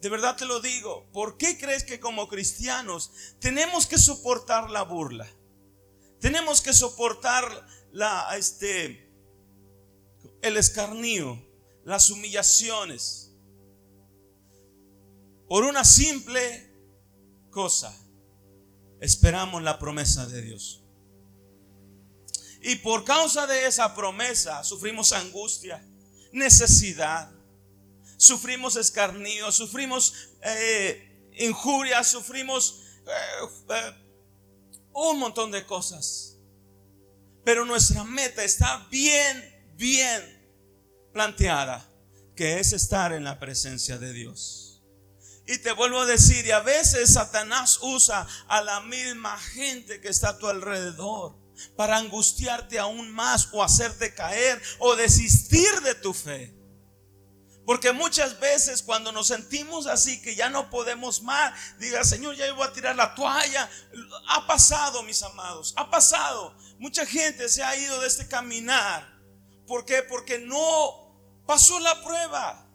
De 0.00 0.08
verdad 0.08 0.36
te 0.36 0.46
lo 0.46 0.60
digo, 0.60 1.10
¿por 1.12 1.36
qué 1.38 1.58
crees 1.58 1.82
que 1.82 1.98
como 1.98 2.28
cristianos 2.28 3.10
tenemos 3.40 3.86
que 3.86 3.98
soportar 3.98 4.70
la 4.70 4.82
burla? 4.82 5.28
Tenemos 6.20 6.60
que 6.60 6.72
soportar 6.72 7.66
la, 7.92 8.36
este, 8.36 9.12
el 10.42 10.56
escarnio, 10.56 11.44
las 11.84 12.10
humillaciones, 12.10 13.32
por 15.48 15.64
una 15.64 15.84
simple 15.84 16.72
cosa. 17.50 17.96
Esperamos 19.00 19.62
la 19.62 19.78
promesa 19.78 20.26
de 20.26 20.42
Dios. 20.42 20.82
Y 22.60 22.76
por 22.76 23.04
causa 23.04 23.46
de 23.46 23.66
esa 23.66 23.94
promesa 23.94 24.64
sufrimos 24.64 25.12
angustia, 25.12 25.84
necesidad, 26.32 27.30
sufrimos 28.16 28.76
escarnio, 28.76 29.52
sufrimos 29.52 30.14
eh, 30.42 31.30
injurias, 31.38 32.08
sufrimos 32.08 32.82
eh, 33.06 33.46
eh, 33.70 33.94
un 34.92 35.18
montón 35.18 35.50
de 35.52 35.64
cosas. 35.64 36.36
Pero 37.44 37.64
nuestra 37.64 38.04
meta 38.04 38.42
está 38.42 38.86
bien, 38.90 39.72
bien 39.76 40.38
planteada, 41.12 41.88
que 42.34 42.58
es 42.58 42.72
estar 42.72 43.12
en 43.12 43.24
la 43.24 43.38
presencia 43.38 43.98
de 43.98 44.12
Dios. 44.12 44.67
Y 45.48 45.56
te 45.56 45.72
vuelvo 45.72 46.00
a 46.00 46.06
decir, 46.06 46.44
y 46.44 46.50
a 46.50 46.60
veces 46.60 47.14
Satanás 47.14 47.78
usa 47.80 48.26
a 48.48 48.60
la 48.60 48.82
misma 48.82 49.38
gente 49.38 49.98
que 49.98 50.10
está 50.10 50.28
a 50.28 50.38
tu 50.38 50.46
alrededor 50.46 51.38
para 51.74 51.96
angustiarte 51.96 52.78
aún 52.78 53.10
más 53.10 53.48
o 53.52 53.64
hacerte 53.64 54.12
caer 54.12 54.60
o 54.78 54.94
desistir 54.94 55.80
de 55.80 55.94
tu 55.94 56.12
fe. 56.12 56.54
Porque 57.64 57.92
muchas 57.92 58.38
veces 58.38 58.82
cuando 58.82 59.10
nos 59.10 59.28
sentimos 59.28 59.86
así 59.86 60.20
que 60.20 60.34
ya 60.34 60.50
no 60.50 60.68
podemos 60.68 61.22
más, 61.22 61.54
diga, 61.78 62.04
Señor, 62.04 62.36
ya 62.36 62.52
voy 62.52 62.66
a 62.66 62.72
tirar 62.74 62.94
la 62.94 63.14
toalla. 63.14 63.70
Ha 64.28 64.46
pasado, 64.46 65.02
mis 65.02 65.22
amados, 65.22 65.72
ha 65.78 65.88
pasado. 65.88 66.54
Mucha 66.78 67.06
gente 67.06 67.48
se 67.48 67.62
ha 67.62 67.74
ido 67.74 67.98
de 68.02 68.06
este 68.06 68.28
caminar. 68.28 69.18
¿Por 69.66 69.86
qué? 69.86 70.02
Porque 70.02 70.40
no 70.40 71.42
pasó 71.46 71.80
la 71.80 72.02
prueba. 72.02 72.67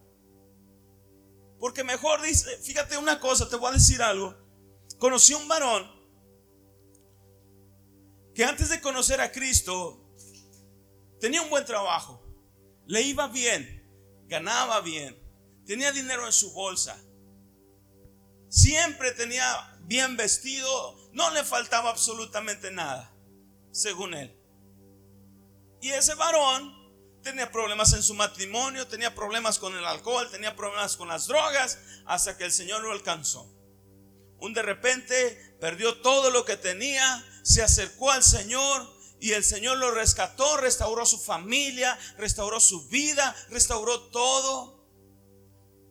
Porque 1.64 1.86
mejor 1.86 2.22
dice, 2.22 2.58
fíjate 2.58 2.98
una 2.98 3.22
cosa, 3.22 3.48
te 3.48 3.56
voy 3.56 3.70
a 3.70 3.76
decir 3.76 4.02
algo. 4.02 4.36
Conocí 5.00 5.34
un 5.34 5.48
varón 5.48 5.90
que 8.36 8.44
antes 8.44 8.68
de 8.68 8.82
conocer 8.82 9.22
a 9.22 9.32
Cristo 9.32 10.14
tenía 11.22 11.42
un 11.42 11.50
buen 11.50 11.64
trabajo, 11.64 12.22
le 12.86 13.04
iba 13.04 13.30
bien 13.30 13.82
ganaba 14.28 14.82
bien, 14.82 15.18
tenía 15.66 15.94
dinero 15.94 16.26
en 16.26 16.34
su 16.34 16.52
bolsa, 16.52 17.02
siempre 18.50 19.14
tenía 19.14 19.80
bien 19.84 20.18
vestido, 20.18 21.10
no 21.14 21.32
le 21.32 21.46
faltaba 21.46 21.92
absolutamente 21.92 22.72
nada, 22.72 23.16
según 23.72 24.16
él. 24.16 24.38
Y 25.82 25.92
ese 25.92 26.14
varón 26.16 26.83
tenía 27.24 27.52
problemas 27.52 27.94
en 27.94 28.04
su 28.04 28.14
matrimonio, 28.14 28.88
tenía 28.88 29.16
problemas 29.16 29.58
con 29.58 29.76
el 29.76 29.86
alcohol, 29.86 30.30
tenía 30.30 30.56
problemas 30.56 30.96
con 30.96 31.08
las 31.08 31.28
drogas, 31.28 31.80
hasta 32.06 32.38
que 32.38 32.44
el 32.44 32.52
Señor 32.52 32.82
lo 32.82 32.92
alcanzó. 32.92 33.50
Un 34.40 34.54
de 34.54 34.62
repente 34.62 35.56
perdió 35.60 36.02
todo 36.02 36.30
lo 36.30 36.46
que 36.46 36.58
tenía, 36.58 37.26
se 37.44 37.64
acercó 37.64 38.12
al 38.12 38.24
Señor 38.24 38.94
y 39.20 39.32
el 39.32 39.44
Señor 39.44 39.78
lo 39.78 39.92
rescató, 39.92 40.58
restauró 40.58 41.06
su 41.06 41.18
familia, 41.18 41.98
restauró 42.18 42.60
su 42.60 42.88
vida, 42.90 43.36
restauró 43.50 44.10
todo. 44.10 44.86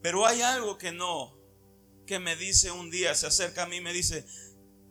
Pero 0.03 0.27
hay 0.27 0.43
algo 0.43 0.77
que 0.77 0.91
no, 0.91 1.35
que 2.05 2.19
me 2.19 2.35
dice 2.35 2.69
un 2.69 2.91
día, 2.91 3.15
se 3.15 3.25
acerca 3.25 3.63
a 3.63 3.65
mí 3.65 3.77
y 3.77 3.81
me 3.81 3.91
dice, 3.91 4.25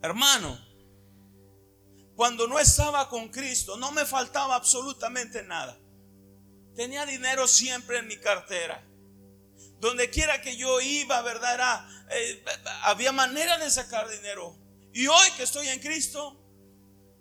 hermano, 0.01 0.59
cuando 2.15 2.47
no 2.47 2.59
estaba 2.59 3.07
con 3.07 3.29
Cristo, 3.29 3.77
no 3.77 3.91
me 3.91 4.05
faltaba 4.05 4.55
absolutamente 4.55 5.41
nada. 5.43 5.79
Tenía 6.75 7.05
dinero 7.05 7.47
siempre 7.47 7.99
en 7.99 8.07
mi 8.07 8.17
cartera. 8.17 8.83
Donde 9.79 10.09
quiera 10.09 10.41
que 10.41 10.55
yo 10.55 10.81
iba, 10.81 11.21
¿verdad? 11.21 11.87
Eh, 12.09 12.43
había 12.83 13.11
manera 13.11 13.57
de 13.57 13.69
sacar 13.69 14.09
dinero. 14.09 14.57
Y 14.93 15.07
hoy 15.07 15.31
que 15.35 15.43
estoy 15.43 15.67
en 15.67 15.79
Cristo, 15.79 16.39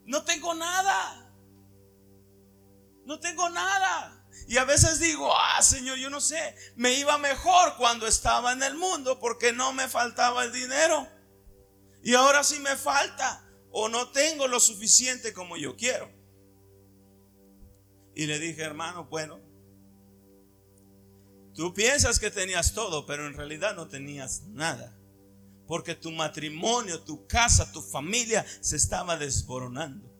no 0.04 0.24
tengo 0.24 0.54
nada. 0.54 1.32
No 3.04 3.18
tengo 3.18 3.48
nada. 3.50 4.22
Y 4.46 4.56
a 4.56 4.64
veces 4.64 4.98
digo, 4.98 5.32
ah, 5.34 5.62
Señor, 5.62 5.98
yo 5.98 6.10
no 6.10 6.20
sé, 6.20 6.56
me 6.76 6.94
iba 6.94 7.18
mejor 7.18 7.76
cuando 7.76 8.06
estaba 8.06 8.52
en 8.52 8.62
el 8.62 8.74
mundo 8.74 9.18
porque 9.18 9.52
no 9.52 9.72
me 9.72 9.88
faltaba 9.88 10.44
el 10.44 10.52
dinero. 10.52 11.08
Y 12.02 12.14
ahora 12.14 12.42
sí 12.42 12.58
me 12.60 12.76
falta 12.76 13.44
o 13.70 13.88
no 13.88 14.10
tengo 14.10 14.48
lo 14.48 14.60
suficiente 14.60 15.32
como 15.32 15.56
yo 15.56 15.76
quiero. 15.76 16.10
Y 18.14 18.26
le 18.26 18.38
dije, 18.38 18.62
hermano, 18.62 19.04
bueno, 19.04 19.40
tú 21.54 21.74
piensas 21.74 22.18
que 22.18 22.30
tenías 22.30 22.74
todo, 22.74 23.06
pero 23.06 23.26
en 23.26 23.34
realidad 23.34 23.74
no 23.74 23.88
tenías 23.88 24.42
nada. 24.48 24.96
Porque 25.66 25.94
tu 25.94 26.10
matrimonio, 26.10 27.00
tu 27.00 27.26
casa, 27.26 27.70
tu 27.72 27.80
familia 27.80 28.44
se 28.60 28.76
estaba 28.76 29.16
desboronando. 29.16 30.10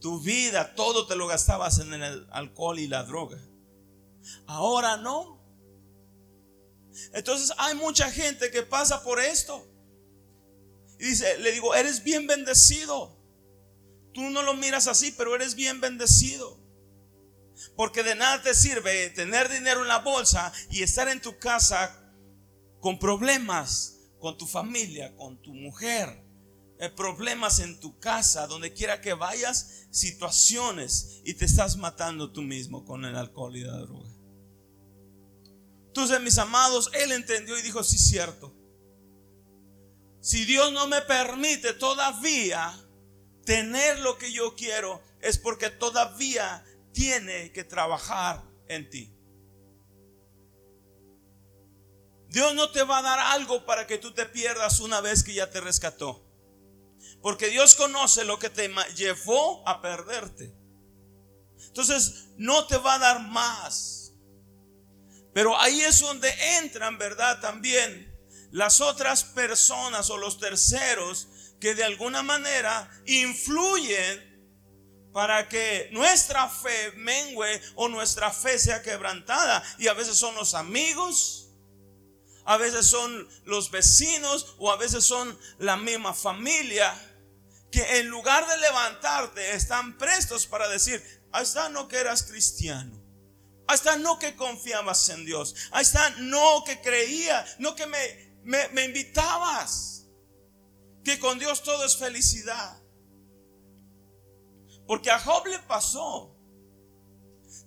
Tu 0.00 0.20
vida, 0.20 0.74
todo 0.74 1.06
te 1.06 1.16
lo 1.16 1.26
gastabas 1.26 1.78
en 1.78 1.94
el 1.94 2.26
alcohol 2.30 2.78
y 2.78 2.88
la 2.88 3.04
droga. 3.04 3.38
Ahora 4.46 4.96
no. 4.96 5.42
Entonces 7.12 7.52
hay 7.58 7.74
mucha 7.74 8.10
gente 8.10 8.50
que 8.50 8.62
pasa 8.62 9.02
por 9.02 9.20
esto. 9.20 9.66
Y 10.98 11.06
dice, 11.06 11.38
le 11.38 11.52
digo, 11.52 11.74
eres 11.74 12.04
bien 12.04 12.26
bendecido. 12.26 13.18
Tú 14.12 14.22
no 14.30 14.42
lo 14.42 14.54
miras 14.54 14.86
así, 14.86 15.12
pero 15.12 15.34
eres 15.34 15.54
bien 15.54 15.80
bendecido. 15.80 16.63
Porque 17.76 18.02
de 18.02 18.14
nada 18.14 18.42
te 18.42 18.54
sirve 18.54 19.10
tener 19.10 19.48
dinero 19.48 19.82
en 19.82 19.88
la 19.88 19.98
bolsa 19.98 20.52
y 20.70 20.82
estar 20.82 21.08
en 21.08 21.20
tu 21.20 21.38
casa 21.38 22.00
con 22.80 22.98
problemas 22.98 23.94
con 24.24 24.38
tu 24.38 24.46
familia, 24.46 25.14
con 25.16 25.36
tu 25.42 25.52
mujer, 25.52 26.24
eh, 26.78 26.88
problemas 26.88 27.58
en 27.58 27.78
tu 27.78 27.98
casa, 27.98 28.46
donde 28.46 28.72
quiera 28.72 29.02
que 29.02 29.12
vayas, 29.12 29.86
situaciones 29.90 31.20
y 31.26 31.34
te 31.34 31.44
estás 31.44 31.76
matando 31.76 32.32
tú 32.32 32.40
mismo 32.40 32.86
con 32.86 33.04
el 33.04 33.16
alcohol 33.16 33.54
y 33.54 33.64
la 33.64 33.76
droga. 33.76 34.10
Entonces, 35.88 36.22
mis 36.22 36.38
amados, 36.38 36.90
él 36.94 37.12
entendió 37.12 37.58
y 37.58 37.60
dijo, 37.60 37.84
sí, 37.84 37.98
cierto. 37.98 38.56
Si 40.22 40.46
Dios 40.46 40.72
no 40.72 40.86
me 40.86 41.02
permite 41.02 41.74
todavía 41.74 42.74
tener 43.44 43.98
lo 43.98 44.16
que 44.16 44.32
yo 44.32 44.54
quiero, 44.54 45.02
es 45.20 45.36
porque 45.36 45.68
todavía 45.68 46.64
tiene 46.94 47.52
que 47.52 47.64
trabajar 47.64 48.42
en 48.68 48.88
ti. 48.88 49.14
Dios 52.28 52.54
no 52.54 52.70
te 52.70 52.82
va 52.82 52.98
a 52.98 53.02
dar 53.02 53.18
algo 53.18 53.66
para 53.66 53.86
que 53.86 53.98
tú 53.98 54.14
te 54.14 54.24
pierdas 54.26 54.80
una 54.80 55.00
vez 55.00 55.22
que 55.22 55.34
ya 55.34 55.50
te 55.50 55.60
rescató. 55.60 56.26
Porque 57.20 57.48
Dios 57.48 57.74
conoce 57.74 58.24
lo 58.24 58.38
que 58.38 58.50
te 58.50 58.72
llevó 58.96 59.66
a 59.68 59.82
perderte. 59.82 60.54
Entonces 61.66 62.28
no 62.36 62.66
te 62.66 62.76
va 62.78 62.94
a 62.94 62.98
dar 62.98 63.20
más. 63.20 64.14
Pero 65.32 65.58
ahí 65.60 65.80
es 65.82 66.00
donde 66.00 66.32
entran, 66.58 66.96
¿verdad? 66.98 67.40
También 67.40 68.14
las 68.50 68.80
otras 68.80 69.24
personas 69.24 70.10
o 70.10 70.16
los 70.16 70.38
terceros 70.38 71.28
que 71.60 71.74
de 71.74 71.84
alguna 71.84 72.22
manera 72.22 72.90
influyen 73.06 74.33
para 75.14 75.48
que 75.48 75.88
nuestra 75.92 76.50
fe 76.50 76.92
mengue 76.96 77.62
o 77.76 77.88
nuestra 77.88 78.30
fe 78.30 78.58
sea 78.58 78.82
quebrantada. 78.82 79.62
Y 79.78 79.88
a 79.88 79.94
veces 79.94 80.18
son 80.18 80.34
los 80.34 80.52
amigos 80.52 81.44
a 82.46 82.58
veces 82.58 82.86
son 82.86 83.28
los 83.44 83.70
vecinos 83.70 84.54
o 84.58 84.70
a 84.70 84.76
veces 84.76 85.04
son 85.04 85.38
la 85.58 85.76
misma 85.76 86.12
familia 86.12 86.94
que 87.70 87.98
en 87.98 88.08
lugar 88.08 88.46
de 88.46 88.56
levantarte 88.58 89.54
están 89.54 89.96
prestos 89.98 90.46
para 90.46 90.68
decir, 90.68 91.02
está 91.34 91.68
no 91.70 91.88
que 91.88 91.96
eras 91.96 92.22
cristiano. 92.22 93.02
Está 93.72 93.96
no 93.96 94.18
que 94.18 94.36
confiabas 94.36 95.08
en 95.08 95.24
Dios. 95.24 95.54
Está 95.80 96.10
no 96.18 96.62
que 96.64 96.80
creía, 96.82 97.44
no 97.58 97.74
que 97.74 97.86
me, 97.86 98.38
me, 98.44 98.68
me 98.68 98.84
invitabas. 98.84 100.04
Que 101.02 101.18
con 101.18 101.38
Dios 101.38 101.62
todo 101.62 101.84
es 101.84 101.96
felicidad. 101.96 102.78
Porque 104.86 105.10
a 105.10 105.18
Job 105.18 105.46
le 105.46 105.58
pasó. 105.60 106.36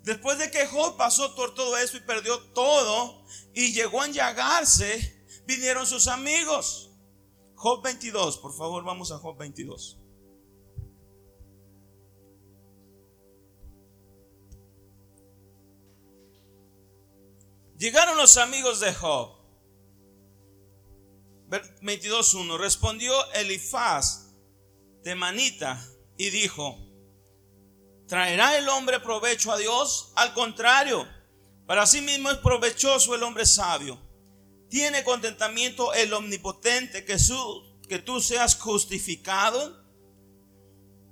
Después 0.02 0.38
de 0.38 0.50
que 0.50 0.66
Job 0.66 0.96
pasó 0.96 1.34
por 1.34 1.54
todo 1.54 1.76
eso 1.76 1.96
y 1.96 2.00
perdió 2.00 2.40
todo 2.52 3.24
y 3.54 3.72
llegó 3.72 4.02
a 4.02 4.06
enllagarse, 4.06 5.24
vinieron 5.46 5.86
sus 5.86 6.08
amigos. 6.08 6.90
Job 7.54 7.82
22, 7.82 8.38
por 8.38 8.56
favor, 8.56 8.84
vamos 8.84 9.10
a 9.10 9.18
Job 9.18 9.36
22. 9.36 9.98
Llegaron 17.78 18.16
los 18.16 18.36
amigos 18.36 18.80
de 18.80 18.92
Job. 18.92 19.38
22.1. 21.48 22.58
Respondió 22.58 23.12
Elifaz 23.32 24.34
de 25.02 25.14
Manita 25.14 25.82
y 26.16 26.30
dijo, 26.30 26.87
¿traerá 28.08 28.56
el 28.56 28.68
hombre 28.68 28.98
provecho 29.00 29.52
a 29.52 29.58
Dios? 29.58 30.12
Al 30.16 30.34
contrario, 30.34 31.06
para 31.66 31.86
sí 31.86 32.00
mismo 32.00 32.30
es 32.30 32.38
provechoso 32.38 33.14
el 33.14 33.22
hombre 33.22 33.46
sabio. 33.46 34.00
¿Tiene 34.70 35.04
contentamiento 35.04 35.92
el 35.94 36.12
omnipotente 36.12 37.04
que, 37.04 37.16
que 37.88 37.98
tú 37.98 38.20
seas 38.20 38.56
justificado? 38.56 39.86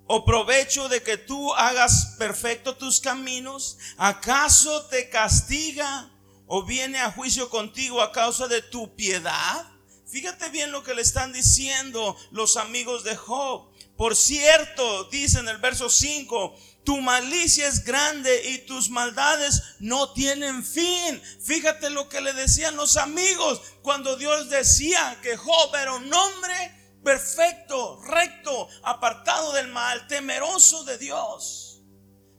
¿O 0.09 0.25
provecho 0.25 0.89
de 0.89 1.03
que 1.03 1.17
tú 1.17 1.53
hagas 1.55 2.17
perfecto 2.19 2.77
tus 2.77 3.01
caminos? 3.01 3.79
¿Acaso 3.97 4.87
te 4.87 5.09
castiga 5.09 6.11
o 6.47 6.63
viene 6.63 6.99
a 6.99 7.11
juicio 7.11 7.51
contigo 7.51 8.01
a 8.01 8.13
causa 8.13 8.47
de 8.47 8.63
tu 8.63 8.95
piedad? 8.95 9.67
Fíjate 10.07 10.49
bien 10.51 10.71
lo 10.71 10.85
que 10.85 10.95
le 10.95 11.03
están 11.03 11.33
diciendo 11.33 12.17
los 12.31 12.57
amigos 12.57 13.03
de 13.03 13.17
Job. 13.17 13.73
Por 13.97 14.15
cierto, 14.15 15.05
dice 15.05 15.41
en 15.41 15.49
el 15.49 15.59
verso 15.59 15.91
5, 15.91 16.55
tu 16.87 17.03
malicia 17.03 17.69
es 17.69 17.85
grande 17.85 18.51
y 18.51 18.59
tus 18.59 18.89
maldades 18.89 19.61
no 19.81 20.13
tienen 20.13 20.65
fin. 20.65 21.21
Fíjate 21.45 21.91
lo 21.91 22.09
que 22.09 22.23
le 22.23 22.33
decían 22.33 22.77
los 22.77 22.97
amigos 22.97 23.61
cuando 23.83 24.17
Dios 24.17 24.49
decía 24.49 25.19
que 25.23 25.37
Job 25.37 25.75
era 25.75 25.93
un 25.93 26.11
hombre 26.15 26.99
perfecto, 27.05 28.01
recto, 28.03 28.69
apartado 28.83 29.53
del 29.53 29.69
mal, 29.69 30.07
temeroso 30.07 30.85
de 30.85 30.97
Dios. 30.97 31.83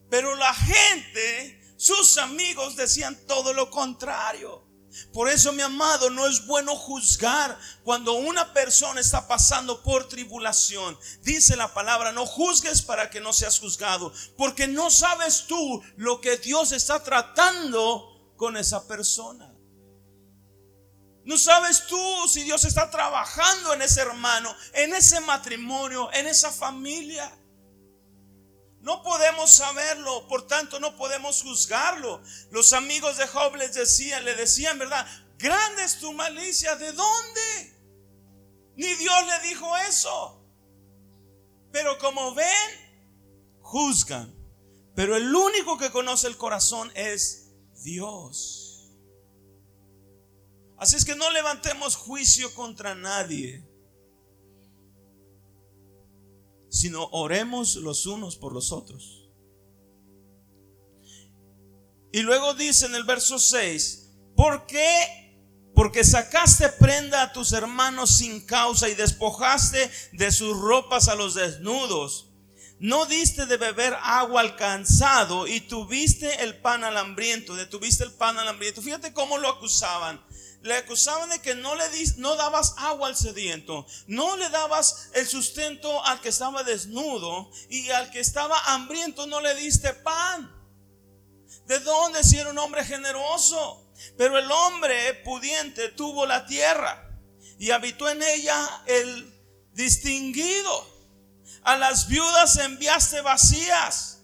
Pero 0.09 0.35
la 0.35 0.53
gente 0.53 1.75
sus 1.77 2.17
amigos 2.17 2.75
decían 2.75 3.15
todo 3.27 3.53
lo 3.53 3.69
contrario. 3.69 4.66
Por 5.13 5.29
eso, 5.29 5.53
mi 5.53 5.61
amado, 5.61 6.09
no 6.09 6.27
es 6.27 6.45
bueno 6.45 6.75
juzgar 6.75 7.57
cuando 7.83 8.13
una 8.13 8.53
persona 8.53 8.99
está 8.99 9.27
pasando 9.27 9.83
por 9.83 10.07
tribulación. 10.07 10.97
Dice 11.21 11.55
la 11.55 11.73
palabra, 11.73 12.11
no 12.11 12.25
juzgues 12.25 12.81
para 12.81 13.09
que 13.09 13.21
no 13.21 13.33
seas 13.33 13.59
juzgado, 13.59 14.11
porque 14.37 14.67
no 14.67 14.89
sabes 14.89 15.45
tú 15.47 15.83
lo 15.95 16.21
que 16.21 16.37
Dios 16.37 16.71
está 16.71 17.03
tratando 17.03 18.33
con 18.35 18.57
esa 18.57 18.87
persona. 18.87 19.53
No 21.27 21.37
sabes 21.37 21.87
tú 21.87 22.27
si 22.29 22.43
Dios 22.43 22.63
está 22.63 22.89
trabajando 22.89 23.73
en 23.73 23.81
ese 23.81 23.99
hermano, 23.99 24.55
en 24.73 24.93
ese 24.93 25.19
matrimonio, 25.19 26.09
en 26.13 26.25
esa 26.25 26.51
familia. 26.51 27.37
No 28.87 29.03
podemos 29.03 29.51
saberlo, 29.51 30.29
por 30.29 30.47
tanto 30.47 30.79
no 30.79 30.95
podemos 30.95 31.43
juzgarlo. 31.43 32.21
Los 32.51 32.71
amigos 32.71 33.17
de 33.17 33.27
Job 33.27 33.53
les 33.57 33.73
decían, 33.73 34.23
le 34.23 34.33
decían, 34.33 34.79
¿verdad? 34.79 35.05
Grande 35.37 35.83
es 35.83 35.99
tu 35.99 36.13
malicia, 36.13 36.73
¿de 36.77 36.93
dónde? 36.93 37.75
Ni 38.77 38.87
Dios 38.95 39.25
le 39.25 39.49
dijo 39.49 39.75
eso. 39.89 40.41
Pero 41.73 41.97
como 41.97 42.33
ven, 42.33 42.47
juzgan. 43.59 44.33
Pero 44.95 45.17
el 45.17 45.35
único 45.35 45.77
que 45.77 45.91
conoce 45.91 46.27
el 46.27 46.37
corazón 46.37 46.89
es 46.95 47.51
Dios. 47.83 48.93
Así 50.77 50.95
es 50.95 51.03
que 51.03 51.15
no 51.15 51.29
levantemos 51.31 51.97
juicio 51.97 52.55
contra 52.55 52.95
nadie. 52.95 53.66
Sino 56.69 57.05
oremos 57.11 57.75
los 57.75 58.05
unos 58.05 58.35
por 58.35 58.53
los 58.53 58.71
otros. 58.71 59.29
Y 62.11 62.21
luego 62.21 62.53
dice 62.53 62.85
en 62.85 62.95
el 62.95 63.03
verso 63.03 63.37
6, 63.37 64.11
¿por 64.35 64.65
qué? 64.65 65.27
Porque 65.75 66.03
sacaste 66.03 66.69
prenda 66.69 67.21
a 67.21 67.33
tus 67.33 67.51
hermanos 67.51 68.17
sin 68.17 68.45
causa 68.45 68.89
y 68.89 68.95
despojaste 68.95 69.91
de 70.13 70.31
sus 70.31 70.57
ropas 70.59 71.07
a 71.07 71.15
los 71.15 71.35
desnudos. 71.35 72.31
No 72.79 73.05
diste 73.05 73.45
de 73.45 73.57
beber 73.57 73.95
agua 74.01 74.41
al 74.41 74.55
cansado 74.55 75.47
y 75.47 75.61
tuviste 75.61 76.43
el 76.43 76.59
pan 76.59 76.83
al 76.83 76.97
hambriento, 76.97 77.55
detuviste 77.55 78.03
el 78.03 78.13
pan 78.13 78.37
al 78.37 78.47
hambriento. 78.47 78.81
Fíjate 78.81 79.13
cómo 79.13 79.37
lo 79.37 79.49
acusaban 79.49 80.23
le 80.61 80.75
acusaban 80.75 81.29
de 81.29 81.39
que 81.39 81.55
no 81.55 81.75
le 81.75 81.83
no 82.17 82.35
dabas 82.35 82.75
agua 82.77 83.07
al 83.07 83.15
sediento, 83.15 83.85
no 84.07 84.35
le 84.37 84.49
dabas 84.49 85.09
el 85.13 85.27
sustento 85.27 86.03
al 86.05 86.19
que 86.21 86.29
estaba 86.29 86.63
desnudo 86.63 87.51
y 87.69 87.89
al 87.89 88.09
que 88.11 88.19
estaba 88.19 88.59
hambriento 88.73 89.27
no 89.27 89.41
le 89.41 89.55
diste 89.55 89.93
pan. 89.93 90.53
¿De 91.65 91.79
dónde 91.79 92.23
si 92.23 92.37
era 92.37 92.49
un 92.49 92.57
hombre 92.57 92.83
generoso? 92.85 93.91
Pero 94.17 94.37
el 94.37 94.51
hombre 94.51 95.13
pudiente 95.25 95.89
tuvo 95.89 96.25
la 96.25 96.45
tierra 96.45 97.03
y 97.59 97.71
habitó 97.71 98.09
en 98.09 98.21
ella 98.21 98.83
el 98.85 99.33
distinguido. 99.73 100.97
A 101.63 101.75
las 101.75 102.07
viudas 102.07 102.57
enviaste 102.57 103.21
vacías 103.21 104.16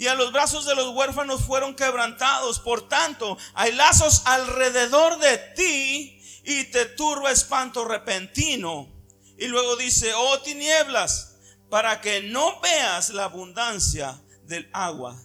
y 0.00 0.06
a 0.06 0.14
los 0.14 0.32
brazos 0.32 0.64
de 0.64 0.74
los 0.74 0.96
huérfanos 0.96 1.42
fueron 1.42 1.76
quebrantados. 1.76 2.58
Por 2.58 2.88
tanto, 2.88 3.36
hay 3.52 3.72
lazos 3.72 4.22
alrededor 4.24 5.18
de 5.18 5.36
ti 5.54 6.22
y 6.42 6.64
te 6.70 6.86
turba 6.86 7.30
espanto 7.30 7.84
repentino. 7.84 8.88
Y 9.36 9.46
luego 9.48 9.76
dice, 9.76 10.14
oh 10.14 10.40
tinieblas, 10.40 11.36
para 11.68 12.00
que 12.00 12.22
no 12.22 12.62
veas 12.62 13.10
la 13.10 13.24
abundancia 13.24 14.18
del 14.44 14.70
agua 14.72 15.20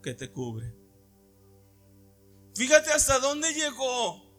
que 0.00 0.14
te 0.14 0.30
cubre. 0.30 0.76
Fíjate 2.54 2.92
hasta 2.92 3.18
dónde 3.18 3.52
llegó 3.52 4.29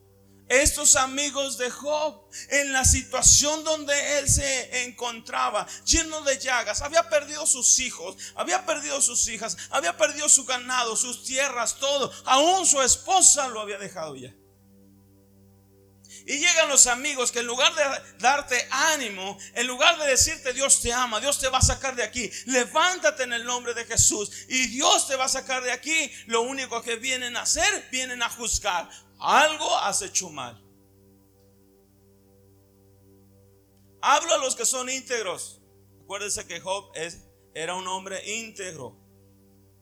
estos 0.51 0.97
amigos 0.97 1.57
de 1.57 1.69
Job 1.69 2.29
en 2.49 2.73
la 2.73 2.83
situación 2.83 3.63
donde 3.63 4.19
él 4.19 4.29
se 4.29 4.83
encontraba, 4.83 5.65
lleno 5.85 6.21
de 6.21 6.37
llagas, 6.39 6.81
había 6.81 7.09
perdido 7.09 7.45
sus 7.45 7.79
hijos, 7.79 8.17
había 8.35 8.65
perdido 8.65 9.01
sus 9.01 9.27
hijas, 9.29 9.55
había 9.69 9.95
perdido 9.95 10.27
su 10.27 10.45
ganado, 10.45 10.95
sus 10.95 11.23
tierras, 11.23 11.77
todo, 11.79 12.11
aún 12.25 12.65
su 12.65 12.81
esposa 12.81 13.47
lo 13.47 13.61
había 13.61 13.77
dejado 13.77 14.15
ya. 14.15 14.33
Y 16.25 16.37
llegan 16.37 16.69
los 16.69 16.87
amigos 16.87 17.31
que 17.31 17.39
en 17.39 17.47
lugar 17.47 17.73
de 17.73 17.83
darte 18.19 18.67
ánimo, 18.69 19.37
en 19.55 19.65
lugar 19.65 19.97
de 19.97 20.07
decirte 20.07 20.53
Dios 20.53 20.81
te 20.81 20.93
ama, 20.93 21.19
Dios 21.19 21.39
te 21.39 21.47
va 21.47 21.59
a 21.59 21.63
sacar 21.63 21.95
de 21.95 22.03
aquí, 22.03 22.29
levántate 22.45 23.23
en 23.23 23.33
el 23.33 23.45
nombre 23.45 23.73
de 23.73 23.85
Jesús 23.85 24.29
y 24.47 24.67
Dios 24.67 25.07
te 25.07 25.15
va 25.15 25.25
a 25.25 25.29
sacar 25.29 25.63
de 25.63 25.71
aquí, 25.71 26.11
lo 26.27 26.41
único 26.41 26.81
que 26.81 26.97
vienen 26.97 27.37
a 27.37 27.41
hacer, 27.41 27.87
vienen 27.91 28.21
a 28.21 28.29
juzgar. 28.29 28.89
Algo 29.21 29.77
has 29.77 30.01
hecho 30.01 30.29
mal. 30.29 30.59
Hablo 34.01 34.33
a 34.33 34.37
los 34.39 34.55
que 34.55 34.65
son 34.65 34.89
íntegros. 34.89 35.61
Acuérdense 36.03 36.47
que 36.47 36.59
Job 36.59 36.91
es, 36.95 37.23
era 37.53 37.75
un 37.75 37.87
hombre 37.87 38.19
íntegro. 38.35 38.97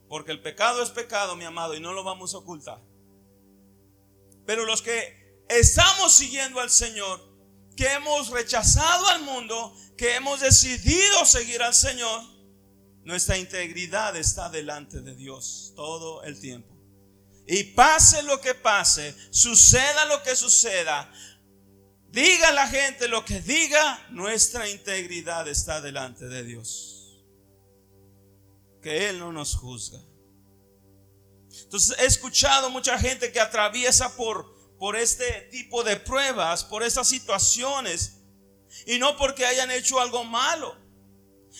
Porque 0.09 0.31
el 0.31 0.41
pecado 0.41 0.83
es 0.83 0.89
pecado, 0.89 1.37
mi 1.37 1.45
amado, 1.45 1.73
y 1.73 1.79
no 1.79 1.93
lo 1.93 2.03
vamos 2.03 2.33
a 2.33 2.39
ocultar. 2.39 2.81
Pero 4.45 4.65
los 4.65 4.81
que 4.81 5.43
estamos 5.47 6.13
siguiendo 6.13 6.59
al 6.59 6.69
Señor, 6.69 7.21
que 7.77 7.93
hemos 7.93 8.29
rechazado 8.31 9.07
al 9.07 9.21
mundo, 9.21 9.73
que 9.97 10.15
hemos 10.15 10.41
decidido 10.41 11.25
seguir 11.25 11.61
al 11.61 11.73
Señor, 11.73 12.23
nuestra 13.03 13.37
integridad 13.37 14.17
está 14.17 14.49
delante 14.49 14.99
de 14.99 15.15
Dios 15.15 15.71
todo 15.75 16.23
el 16.23 16.39
tiempo. 16.41 16.78
Y 17.51 17.63
pase 17.63 18.21
lo 18.21 18.39
que 18.39 18.53
pase, 18.53 19.15
suceda 19.31 20.05
lo 20.05 20.21
que 20.21 20.35
suceda, 20.35 21.11
diga 22.11 22.51
la 22.51 22.67
gente 22.67 23.07
lo 23.07 23.25
que 23.25 23.41
diga, 23.41 24.05
nuestra 24.11 24.69
integridad 24.69 25.47
está 25.47 25.81
delante 25.81 26.27
de 26.27 26.43
Dios. 26.43 27.17
Que 28.83 29.09
Él 29.09 29.17
no 29.17 29.33
nos 29.33 29.55
juzga. 29.55 29.99
Entonces 31.63 31.97
he 31.97 32.05
escuchado 32.05 32.69
mucha 32.69 32.99
gente 32.99 33.31
que 33.31 33.39
atraviesa 33.39 34.15
por, 34.15 34.77
por 34.77 34.95
este 34.95 35.49
tipo 35.51 35.83
de 35.83 35.95
pruebas, 35.95 36.63
por 36.63 36.83
estas 36.83 37.07
situaciones, 37.07 38.17
y 38.85 38.99
no 38.99 39.17
porque 39.17 39.47
hayan 39.47 39.71
hecho 39.71 39.99
algo 39.99 40.23
malo, 40.23 40.77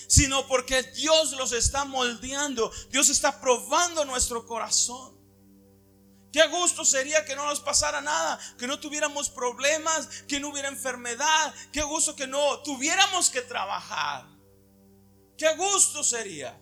sino 0.08 0.48
porque 0.48 0.84
Dios 0.84 1.32
los 1.32 1.52
está 1.52 1.84
moldeando, 1.84 2.72
Dios 2.92 3.10
está 3.10 3.42
probando 3.42 4.06
nuestro 4.06 4.46
corazón. 4.46 5.19
Qué 6.32 6.46
gusto 6.48 6.86
sería 6.86 7.26
que 7.26 7.36
no 7.36 7.46
nos 7.46 7.60
pasara 7.60 8.02
nada, 8.02 8.40
que 8.58 8.68
no 8.68 8.80
tuviéramos 8.80 9.30
problemas, 9.30 10.08
que 10.28 10.40
no 10.40 10.50
hubiera 10.50 10.68
enfermedad, 10.68 11.54
qué 11.72 11.82
gusto 11.82 12.16
que 12.16 12.28
no 12.28 12.62
tuviéramos 12.62 13.30
que 13.30 13.42
trabajar. 13.42 14.28
Qué 15.38 15.56
gusto 15.56 16.04
sería. 16.04 16.60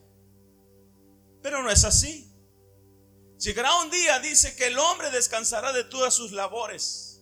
Pero 1.42 1.64
no 1.64 1.70
es 1.70 1.84
así. 1.84 2.32
Llegará 3.40 3.76
un 3.82 3.90
día, 3.90 4.20
dice, 4.20 4.56
que 4.56 4.68
el 4.68 4.80
hombre 4.80 5.12
descansará 5.12 5.74
de 5.74 5.84
todas 5.84 6.14
sus 6.14 6.32
labores. 6.32 7.22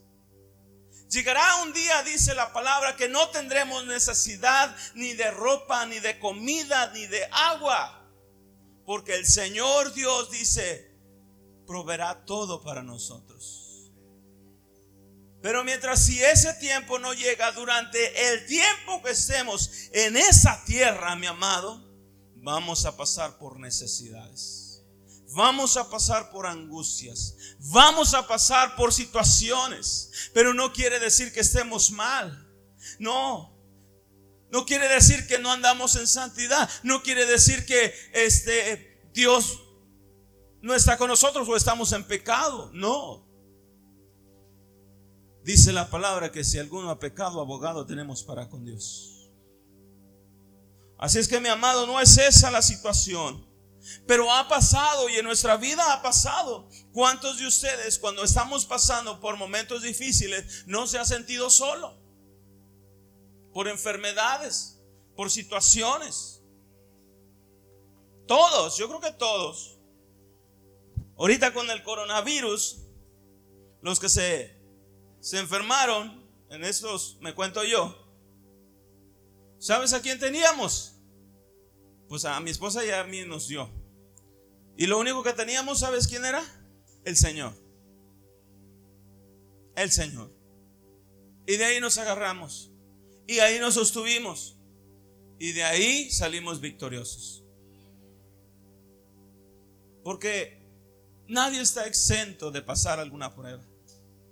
Llegará 1.10 1.64
un 1.64 1.74
día, 1.74 2.04
dice 2.04 2.36
la 2.36 2.54
palabra, 2.54 2.96
que 2.96 3.10
no 3.10 3.30
tendremos 3.30 3.86
necesidad 3.86 4.76
ni 4.96 5.14
de 5.14 5.32
ropa, 5.32 5.86
ni 5.86 6.00
de 6.00 6.20
comida, 6.20 6.92
ni 6.94 7.08
de 7.08 7.28
agua. 7.32 8.06
Porque 8.86 9.16
el 9.16 9.26
Señor 9.26 9.94
Dios 9.94 10.32
dice, 10.32 10.95
proveerá 11.66 12.26
todo 12.26 12.62
para 12.62 12.84
nosotros. 12.84 13.92
Pero 15.42 15.64
mientras 15.64 16.04
si 16.04 16.24
ese 16.24 16.54
tiempo 16.56 16.98
no 16.98 17.14
llega 17.14 17.52
durante 17.52 18.34
el 18.34 18.48
tiempo 18.48 19.04
que 19.04 19.12
estemos 19.12 19.70
en 19.92 20.18
esa 20.18 20.64
tierra, 20.66 21.16
mi 21.16 21.28
amado, 21.28 21.84
vamos 22.38 22.86
a 22.86 22.98
pasar 22.98 23.38
por 23.38 23.60
necesidades. 23.60 24.66
Vamos 25.36 25.78
a 25.78 25.90
pasar 25.90 26.32
por 26.32 26.48
angustias. 26.48 27.36
Vamos 27.60 28.14
a 28.14 28.26
pasar 28.26 28.76
por 28.76 28.94
situaciones. 28.94 30.32
Pero 30.34 30.54
no 30.54 30.72
quiere 30.72 31.00
decir 31.00 31.34
que 31.34 31.42
estemos 31.42 31.92
mal. 31.92 32.48
No. 33.00 33.56
No 34.50 34.66
quiere 34.66 34.88
decir 34.88 35.28
que 35.28 35.38
no 35.38 35.52
andamos 35.52 35.96
en 35.96 36.08
santidad. 36.08 36.70
No 36.84 37.04
quiere 37.04 37.26
decir 37.26 37.66
que 37.66 37.94
este 38.14 39.10
Dios 39.14 39.60
no 40.66 40.74
está 40.74 40.98
con 40.98 41.10
nosotros 41.10 41.48
o 41.48 41.56
estamos 41.56 41.92
en 41.92 42.04
pecado. 42.04 42.72
No. 42.74 43.24
Dice 45.44 45.72
la 45.72 45.92
palabra 45.92 46.32
que 46.32 46.44
si 46.44 46.58
alguno 46.58 46.90
ha 46.90 46.98
pecado, 46.98 47.40
abogado 47.40 47.86
tenemos 47.86 48.24
para 48.24 48.50
con 48.50 48.66
Dios. 48.66 49.30
Así 50.98 51.20
es 51.20 51.28
que 51.28 51.40
mi 51.40 51.50
amado, 51.50 51.86
no 51.86 52.02
es 52.02 52.18
esa 52.18 52.50
la 52.50 52.64
situación. 52.64 53.46
Pero 54.08 54.34
ha 54.34 54.48
pasado 54.48 55.08
y 55.08 55.18
en 55.18 55.26
nuestra 55.26 55.56
vida 55.56 55.94
ha 55.94 56.02
pasado. 56.02 56.68
¿Cuántos 56.92 57.38
de 57.38 57.46
ustedes 57.46 58.00
cuando 58.00 58.24
estamos 58.24 58.66
pasando 58.66 59.20
por 59.20 59.38
momentos 59.38 59.84
difíciles 59.84 60.64
no 60.66 60.88
se 60.88 60.98
ha 60.98 61.06
sentido 61.06 61.52
solo? 61.52 61.96
Por 63.54 63.68
enfermedades, 63.68 64.82
por 65.16 65.30
situaciones. 65.30 66.42
Todos, 68.26 68.78
yo 68.78 68.88
creo 68.88 69.00
que 69.00 69.12
todos. 69.12 69.75
Ahorita 71.18 71.54
con 71.54 71.70
el 71.70 71.82
coronavirus, 71.84 72.84
los 73.82 74.00
que 74.00 74.10
se, 74.10 74.60
se 75.20 75.40
enfermaron, 75.40 76.26
en 76.50 76.64
estos 76.64 77.18
me 77.22 77.34
cuento 77.34 77.64
yo, 77.64 77.96
¿sabes 79.60 79.94
a 79.94 80.02
quién 80.02 80.20
teníamos? 80.20 80.96
Pues 82.10 82.26
a 82.26 82.40
mi 82.40 82.52
esposa 82.52 82.86
y 82.86 82.90
a 82.92 83.04
mí 83.06 83.24
nos 83.26 83.48
dio. 83.48 83.70
Y 84.78 84.88
lo 84.88 85.00
único 85.00 85.24
que 85.24 85.34
teníamos, 85.34 85.80
¿sabes 85.80 86.08
quién 86.08 86.26
era? 86.26 86.44
El 87.06 87.16
Señor. 87.16 87.54
El 89.76 89.92
Señor. 89.92 90.32
Y 91.48 91.58
de 91.58 91.66
ahí 91.66 91.80
nos 91.80 91.98
agarramos. 91.98 92.72
Y 93.28 93.40
ahí 93.40 93.60
nos 93.60 93.76
sostuvimos. 93.76 94.58
Y 95.40 95.54
de 95.54 95.64
ahí 95.64 96.12
salimos 96.12 96.62
victoriosos. 96.62 97.44
Porque 100.04 100.55
nadie 101.28 101.62
está 101.62 101.86
exento 101.88 102.52
de 102.52 102.62
pasar 102.62 103.00
alguna 103.00 103.34
prueba, 103.34 103.64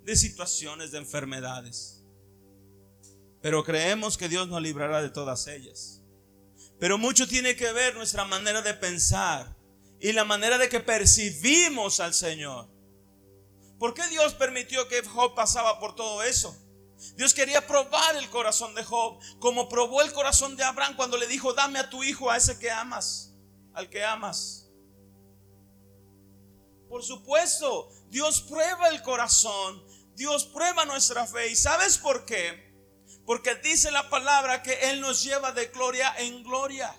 de 0.03 0.15
situaciones, 0.15 0.91
de 0.91 0.99
enfermedades. 0.99 2.03
Pero 3.41 3.63
creemos 3.63 4.17
que 4.17 4.29
Dios 4.29 4.47
nos 4.47 4.61
librará 4.61 5.01
de 5.01 5.09
todas 5.09 5.47
ellas. 5.47 6.01
Pero 6.79 6.97
mucho 6.97 7.27
tiene 7.27 7.55
que 7.55 7.71
ver 7.71 7.95
nuestra 7.95 8.25
manera 8.25 8.61
de 8.61 8.73
pensar 8.73 9.55
y 9.99 10.11
la 10.11 10.25
manera 10.25 10.57
de 10.57 10.69
que 10.69 10.79
percibimos 10.79 11.99
al 11.99 12.13
Señor. 12.13 12.69
¿Por 13.79 13.93
qué 13.93 14.07
Dios 14.07 14.33
permitió 14.33 14.87
que 14.87 15.01
Job 15.01 15.35
pasaba 15.35 15.79
por 15.79 15.95
todo 15.95 16.23
eso? 16.23 16.57
Dios 17.15 17.33
quería 17.33 17.65
probar 17.67 18.15
el 18.15 18.29
corazón 18.29 18.73
de 18.75 18.83
Job, 18.83 19.19
como 19.39 19.67
probó 19.67 20.01
el 20.01 20.13
corazón 20.13 20.55
de 20.55 20.63
Abraham 20.63 20.95
cuando 20.95 21.17
le 21.17 21.27
dijo, 21.27 21.53
dame 21.53 21.79
a 21.79 21.89
tu 21.89 22.03
hijo, 22.03 22.31
a 22.31 22.37
ese 22.37 22.57
que 22.59 22.71
amas, 22.71 23.33
al 23.73 23.89
que 23.89 24.03
amas. 24.03 24.62
Por 26.93 27.01
supuesto, 27.01 27.89
Dios 28.09 28.41
prueba 28.41 28.89
el 28.89 29.01
corazón, 29.01 29.83
Dios 30.13 30.45
prueba 30.45 30.85
nuestra 30.85 31.25
fe. 31.25 31.49
¿Y 31.49 31.55
sabes 31.55 31.97
por 31.97 32.23
qué? 32.23 32.71
Porque 33.25 33.55
dice 33.55 33.89
la 33.89 34.11
palabra 34.11 34.61
que 34.61 34.91
Él 34.91 35.01
nos 35.01 35.23
lleva 35.23 35.51
de 35.53 35.65
gloria 35.69 36.13
en 36.19 36.43
gloria. 36.43 36.95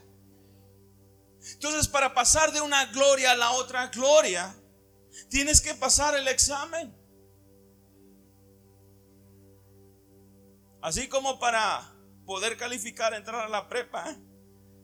Entonces, 1.53 1.87
para 1.87 2.13
pasar 2.13 2.53
de 2.53 2.61
una 2.61 2.87
gloria 2.87 3.31
a 3.31 3.37
la 3.37 3.53
otra 3.53 3.87
gloria, 3.87 4.53
tienes 5.31 5.61
que 5.61 5.75
pasar 5.75 6.17
el 6.17 6.27
examen. 6.27 6.93
Así 10.83 11.07
como 11.07 11.39
para 11.39 11.95
poder 12.27 12.57
calificar, 12.57 13.15
entrar 13.15 13.43
a 13.43 13.49
la 13.49 13.69
prepa, 13.69 14.17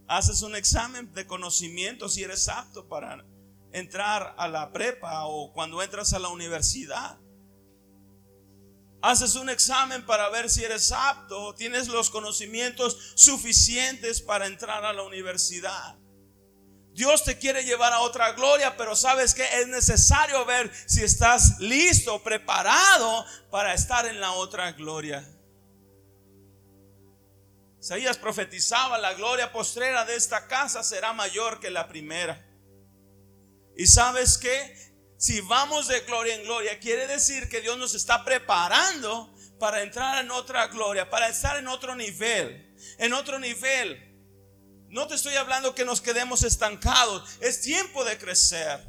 haces 0.06 0.42
un 0.42 0.54
examen 0.54 1.12
de 1.14 1.26
conocimiento 1.26 2.08
si 2.08 2.22
eres 2.22 2.48
apto 2.48 2.86
para 2.86 3.24
entrar 3.72 4.34
a 4.38 4.48
la 4.48 4.72
prepa 4.72 5.24
o 5.26 5.52
cuando 5.52 5.82
entras 5.82 6.12
a 6.12 6.18
la 6.18 6.28
universidad. 6.28 7.18
Haces 9.02 9.34
un 9.34 9.48
examen 9.48 10.04
para 10.04 10.28
ver 10.28 10.50
si 10.50 10.62
eres 10.62 10.92
apto, 10.92 11.54
tienes 11.54 11.88
los 11.88 12.10
conocimientos 12.10 13.14
suficientes 13.14 14.20
para 14.20 14.46
entrar 14.46 14.84
a 14.84 14.92
la 14.92 15.02
universidad. 15.02 15.96
Dios 16.92 17.24
te 17.24 17.38
quiere 17.38 17.64
llevar 17.64 17.92
a 17.92 18.00
otra 18.00 18.32
gloria, 18.32 18.76
pero 18.76 18.94
sabes 18.96 19.32
que 19.32 19.44
es 19.60 19.68
necesario 19.68 20.44
ver 20.44 20.70
si 20.86 21.02
estás 21.02 21.58
listo, 21.60 22.22
preparado 22.22 23.24
para 23.50 23.72
estar 23.72 24.06
en 24.06 24.20
la 24.20 24.32
otra 24.32 24.72
gloria. 24.72 25.26
Isaías 27.80 28.18
profetizaba, 28.18 28.98
la 28.98 29.14
gloria 29.14 29.50
postrera 29.52 30.04
de 30.04 30.16
esta 30.16 30.46
casa 30.46 30.82
será 30.82 31.14
mayor 31.14 31.60
que 31.60 31.70
la 31.70 31.88
primera. 31.88 32.49
Y 33.81 33.87
sabes 33.87 34.37
que 34.37 34.76
si 35.16 35.41
vamos 35.41 35.89
de 35.89 36.01
gloria 36.01 36.35
en 36.35 36.43
gloria, 36.43 36.78
quiere 36.78 37.07
decir 37.07 37.49
que 37.49 37.62
Dios 37.62 37.78
nos 37.78 37.95
está 37.95 38.26
preparando 38.26 39.35
para 39.59 39.83
entrar 39.83 40.22
en 40.22 40.31
otra 40.31 40.66
gloria, 40.66 41.09
para 41.09 41.31
estar 41.31 41.57
en 41.57 41.66
otro 41.66 41.97
nivel, 41.97 42.76
en 42.99 43.14
otro 43.14 43.39
nivel. 43.39 43.99
No 44.91 45.07
te 45.07 45.14
estoy 45.14 45.35
hablando 45.37 45.74
que 45.74 45.87
nos 45.87 46.03
quedemos 46.03 46.43
estancados. 46.43 47.39
Es 47.41 47.62
tiempo 47.62 48.05
de 48.05 48.18
crecer. 48.18 48.87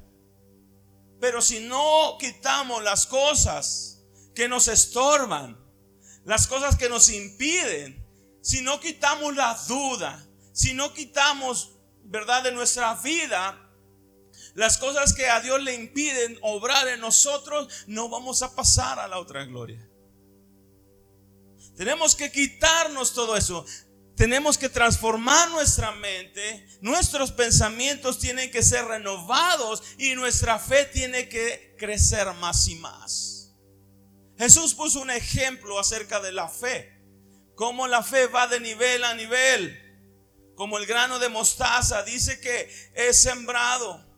Pero 1.22 1.42
si 1.42 1.62
no 1.62 2.18
quitamos 2.20 2.84
las 2.84 3.08
cosas 3.08 4.04
que 4.36 4.50
nos 4.50 4.68
estorban, 4.68 5.58
las 6.26 6.48
cosas 6.48 6.76
que 6.76 6.90
nos 6.90 7.08
impiden, 7.08 8.06
si 8.42 8.60
no 8.60 8.82
quitamos 8.82 9.38
la 9.38 9.58
duda, 9.70 10.28
si 10.52 10.74
no 10.74 10.94
quitamos, 10.94 11.78
¿verdad?, 12.04 12.44
de 12.44 12.52
nuestra 12.52 12.94
vida, 12.96 13.71
las 14.54 14.78
cosas 14.78 15.14
que 15.14 15.28
a 15.28 15.40
Dios 15.42 15.62
le 15.62 15.74
impiden 15.74 16.38
obrar 16.42 16.88
en 16.88 17.00
nosotros, 17.00 17.86
no 17.88 18.10
vamos 18.10 18.42
a 18.42 18.56
pasar 18.56 19.00
a 19.00 19.08
la 19.08 19.20
otra 19.20 19.46
gloria. 19.46 19.88
Tenemos 21.76 22.16
que 22.16 22.32
quitarnos 22.32 23.14
todo 23.14 23.36
eso. 23.38 23.66
Tenemos 24.16 24.58
que 24.58 24.70
transformar 24.70 25.50
nuestra 25.50 25.94
mente, 25.94 26.68
nuestros 26.82 27.32
pensamientos 27.32 28.20
tienen 28.20 28.52
que 28.52 28.62
ser 28.62 28.86
renovados 28.86 29.82
y 29.98 30.14
nuestra 30.14 30.60
fe 30.60 30.86
tiene 30.86 31.28
que 31.28 31.76
crecer 31.80 32.32
más 32.34 32.68
y 32.68 32.76
más. 32.76 33.56
Jesús 34.38 34.76
puso 34.76 35.02
un 35.02 35.10
ejemplo 35.10 35.80
acerca 35.80 36.20
de 36.20 36.34
la 36.34 36.50
fe, 36.50 37.02
cómo 37.56 37.88
la 37.88 38.04
fe 38.04 38.28
va 38.28 38.46
de 38.48 38.60
nivel 38.60 39.04
a 39.06 39.16
nivel, 39.16 39.76
como 40.56 40.78
el 40.78 40.86
grano 40.86 41.18
de 41.18 41.30
mostaza, 41.30 42.04
dice 42.04 42.40
que 42.40 42.70
es 42.94 43.20
sembrado 43.20 44.11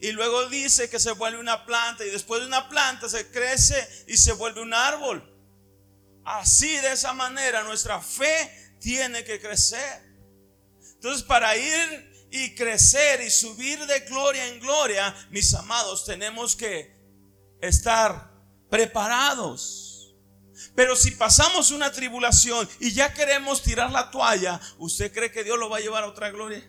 y 0.00 0.12
luego 0.12 0.48
dice 0.48 0.88
que 0.88 1.00
se 1.00 1.12
vuelve 1.12 1.38
una 1.38 1.66
planta 1.66 2.04
y 2.04 2.10
después 2.10 2.40
de 2.40 2.46
una 2.46 2.68
planta 2.68 3.08
se 3.08 3.30
crece 3.30 4.04
y 4.06 4.16
se 4.16 4.32
vuelve 4.32 4.60
un 4.60 4.72
árbol. 4.72 5.34
Así 6.24 6.76
de 6.76 6.92
esa 6.92 7.12
manera 7.12 7.64
nuestra 7.64 8.00
fe 8.00 8.76
tiene 8.80 9.24
que 9.24 9.40
crecer. 9.40 10.02
Entonces, 10.94 11.22
para 11.22 11.56
ir 11.56 12.28
y 12.30 12.54
crecer 12.54 13.22
y 13.22 13.30
subir 13.30 13.84
de 13.86 14.00
gloria 14.00 14.46
en 14.46 14.60
gloria, 14.60 15.14
mis 15.30 15.52
amados, 15.54 16.04
tenemos 16.04 16.54
que 16.54 16.94
estar 17.60 18.30
preparados. 18.70 20.14
Pero 20.74 20.94
si 20.94 21.12
pasamos 21.12 21.70
una 21.70 21.90
tribulación 21.90 22.68
y 22.78 22.92
ya 22.92 23.12
queremos 23.12 23.62
tirar 23.62 23.90
la 23.90 24.10
toalla, 24.10 24.60
¿usted 24.78 25.12
cree 25.12 25.32
que 25.32 25.44
Dios 25.44 25.58
lo 25.58 25.68
va 25.68 25.78
a 25.78 25.80
llevar 25.80 26.04
a 26.04 26.08
otra 26.08 26.30
gloria? 26.30 26.62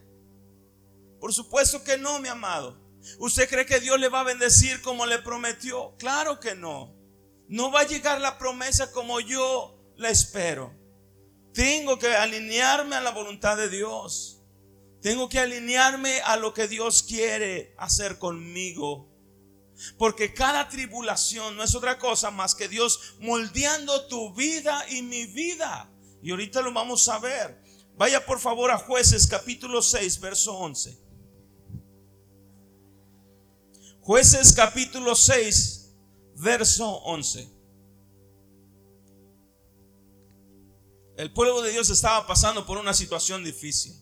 Por 1.19 1.33
supuesto 1.33 1.83
que 1.83 1.97
no, 1.97 2.19
mi 2.19 2.29
amado. 2.29 2.88
¿Usted 3.17 3.49
cree 3.49 3.65
que 3.65 3.79
Dios 3.79 3.99
le 3.99 4.09
va 4.09 4.21
a 4.21 4.25
bendecir 4.25 4.81
como 4.81 5.05
le 5.05 5.19
prometió? 5.19 5.95
Claro 5.97 6.39
que 6.39 6.55
no. 6.55 6.95
No 7.47 7.71
va 7.71 7.81
a 7.81 7.87
llegar 7.87 8.21
la 8.21 8.37
promesa 8.37 8.91
como 8.91 9.19
yo 9.19 9.79
la 9.97 10.09
espero. 10.09 10.73
Tengo 11.53 11.97
que 11.97 12.15
alinearme 12.15 12.95
a 12.95 13.01
la 13.01 13.11
voluntad 13.11 13.57
de 13.57 13.69
Dios. 13.69 14.43
Tengo 15.01 15.29
que 15.29 15.39
alinearme 15.39 16.21
a 16.21 16.35
lo 16.37 16.53
que 16.53 16.67
Dios 16.67 17.03
quiere 17.03 17.73
hacer 17.77 18.19
conmigo. 18.19 19.09
Porque 19.97 20.33
cada 20.33 20.67
tribulación 20.69 21.55
no 21.55 21.63
es 21.63 21.73
otra 21.73 21.97
cosa 21.97 22.31
más 22.31 22.53
que 22.53 22.67
Dios 22.67 23.15
moldeando 23.19 24.07
tu 24.07 24.33
vida 24.33 24.85
y 24.89 25.01
mi 25.01 25.25
vida. 25.25 25.89
Y 26.21 26.31
ahorita 26.31 26.61
lo 26.61 26.73
vamos 26.73 27.07
a 27.07 27.19
ver. 27.19 27.61
Vaya 27.95 28.25
por 28.25 28.39
favor 28.39 28.71
a 28.71 28.77
jueces 28.77 29.27
capítulo 29.27 29.81
6, 29.81 30.19
verso 30.19 30.53
11. 30.53 31.08
Jueces 34.09 34.53
capítulo 34.53 35.13
6, 35.13 35.95
verso 36.37 36.89
11. 37.03 37.47
El 41.15 41.31
pueblo 41.31 41.61
de 41.61 41.69
Dios 41.69 41.91
estaba 41.91 42.25
pasando 42.25 42.65
por 42.65 42.79
una 42.79 42.95
situación 42.95 43.43
difícil. 43.43 43.93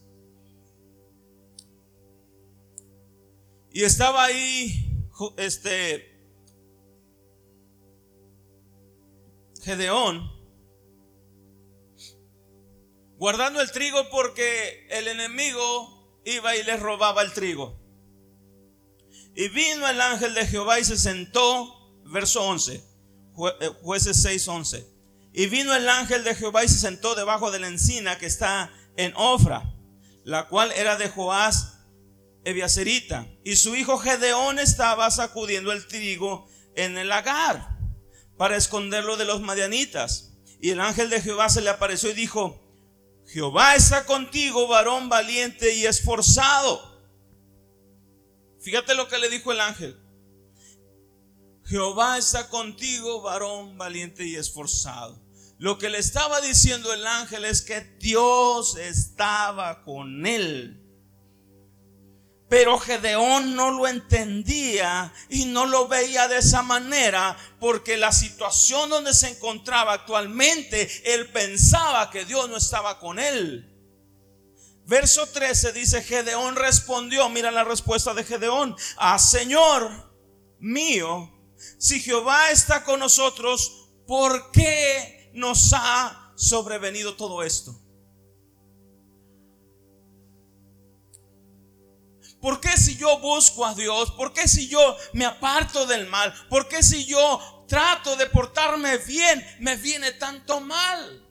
Y 3.69 3.83
estaba 3.83 4.23
ahí 4.23 5.03
este 5.35 6.17
Gedeón 9.61 10.31
guardando 13.17 13.59
el 13.59 13.69
trigo 13.73 14.09
porque 14.09 14.87
el 14.89 15.09
enemigo 15.09 16.21
iba 16.23 16.55
y 16.55 16.63
le 16.63 16.77
robaba 16.77 17.23
el 17.23 17.33
trigo. 17.33 17.86
Y 19.37 19.49
vino 19.49 19.87
el 19.87 20.01
ángel 20.01 20.33
de 20.33 20.47
Jehová 20.47 20.79
y 20.79 20.83
se 20.83 20.97
sentó, 20.97 22.01
verso 22.05 22.43
11, 22.43 22.73
eh, 22.73 23.69
jueces 23.83 24.19
6, 24.23 24.47
11. 24.47 24.87
Y 25.31 25.45
vino 25.45 25.75
el 25.75 25.87
ángel 25.87 26.23
de 26.23 26.33
Jehová 26.33 26.63
y 26.63 26.67
se 26.67 26.79
sentó 26.79 27.13
debajo 27.13 27.51
de 27.51 27.59
la 27.59 27.67
encina 27.67 28.17
que 28.17 28.25
está 28.25 28.73
en 28.95 29.13
Ofra, 29.15 29.75
la 30.23 30.47
cual 30.47 30.71
era 30.71 30.95
de 30.95 31.09
Joás 31.09 31.81
Eviacerita. 32.45 33.27
Y 33.43 33.57
su 33.57 33.75
hijo 33.75 33.99
Gedeón 33.99 34.57
estaba 34.57 35.11
sacudiendo 35.11 35.71
el 35.71 35.85
trigo 35.85 36.49
en 36.75 36.97
el 36.97 37.09
lagar 37.09 37.77
para 38.37 38.55
esconderlo 38.55 39.17
de 39.17 39.25
los 39.25 39.41
madianitas. 39.41 40.33
Y 40.59 40.71
el 40.71 40.81
ángel 40.81 41.11
de 41.11 41.21
Jehová 41.21 41.49
se 41.49 41.61
le 41.61 41.69
apareció 41.69 42.09
y 42.09 42.15
dijo, 42.15 42.59
Jehová 43.27 43.75
está 43.75 44.07
contigo, 44.07 44.67
varón 44.67 45.09
valiente 45.09 45.75
y 45.75 45.85
esforzado. 45.85 46.96
Fíjate 48.67 48.95
lo 48.95 49.07
que 49.07 49.17
le 49.17 49.29
dijo 49.29 49.53
el 49.53 49.61
ángel. 49.61 49.97
Jehová 51.63 52.17
está 52.17 52.49
contigo, 52.49 53.21
varón 53.21 53.77
valiente 53.77 54.27
y 54.27 54.35
esforzado. 54.35 55.23
Lo 55.57 55.77
que 55.77 55.89
le 55.89 55.99
estaba 55.99 56.41
diciendo 56.41 56.93
el 56.93 57.07
ángel 57.07 57.45
es 57.45 57.61
que 57.61 57.79
Dios 57.97 58.75
estaba 58.75 59.85
con 59.85 60.25
él. 60.25 60.83
Pero 62.49 62.77
Gedeón 62.77 63.55
no 63.55 63.71
lo 63.71 63.87
entendía 63.87 65.13
y 65.29 65.45
no 65.45 65.65
lo 65.65 65.87
veía 65.87 66.27
de 66.27 66.39
esa 66.39 66.61
manera 66.61 67.37
porque 67.61 67.95
la 67.95 68.11
situación 68.11 68.89
donde 68.89 69.13
se 69.13 69.29
encontraba 69.29 69.93
actualmente, 69.93 70.89
él 71.05 71.31
pensaba 71.31 72.09
que 72.09 72.25
Dios 72.25 72.49
no 72.49 72.57
estaba 72.57 72.99
con 72.99 73.17
él. 73.17 73.76
Verso 74.87 75.27
13 75.27 75.73
dice, 75.73 76.01
Gedeón 76.01 76.55
respondió, 76.55 77.27
mira 77.27 77.51
la 77.51 77.65
respuesta 77.65 78.13
de 78.13 78.23
Gedeón, 78.23 78.73
ah 78.95 79.19
Señor 79.19 79.91
mío, 80.59 81.29
si 81.77 81.99
Jehová 81.99 82.51
está 82.51 82.85
con 82.85 83.01
nosotros, 83.01 83.89
¿por 84.07 84.49
qué 84.51 85.29
nos 85.33 85.73
ha 85.73 86.31
sobrevenido 86.37 87.17
todo 87.17 87.43
esto? 87.43 87.77
¿Por 92.39 92.61
qué 92.61 92.77
si 92.77 92.95
yo 92.95 93.19
busco 93.19 93.65
a 93.65 93.73
Dios? 93.73 94.11
¿Por 94.11 94.31
qué 94.31 94.47
si 94.47 94.69
yo 94.69 94.95
me 95.11 95.25
aparto 95.25 95.85
del 95.85 96.07
mal? 96.07 96.33
¿Por 96.49 96.69
qué 96.69 96.81
si 96.81 97.05
yo 97.05 97.65
trato 97.67 98.15
de 98.15 98.27
portarme 98.27 98.97
bien 98.99 99.45
me 99.59 99.75
viene 99.75 100.13
tanto 100.13 100.61
mal? 100.61 101.26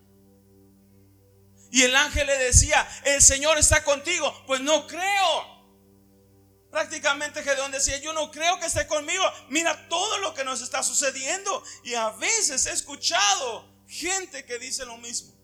Y 1.77 1.83
el 1.83 1.95
ángel 1.95 2.27
le 2.27 2.39
decía, 2.39 2.89
el 3.05 3.20
Señor 3.20 3.59
está 3.59 3.85
contigo. 3.85 4.35
Pues 4.47 4.62
no 4.62 4.87
creo. 4.87 6.70
Prácticamente 6.70 7.43
Gedeón 7.43 7.70
decía, 7.70 7.99
yo 7.99 8.14
no 8.14 8.31
creo 8.31 8.59
que 8.59 8.64
esté 8.64 8.87
conmigo. 8.87 9.22
Mira 9.51 9.87
todo 9.91 10.16
lo 10.20 10.33
que 10.33 10.43
nos 10.43 10.62
está 10.62 10.83
sucediendo. 10.83 11.62
Y 11.85 11.93
a 11.93 12.12
veces 12.12 12.64
he 12.64 12.72
escuchado 12.72 13.70
gente 13.87 14.47
que 14.47 14.59
dice 14.59 14.87
lo 14.87 14.97
mismo. 14.97 15.35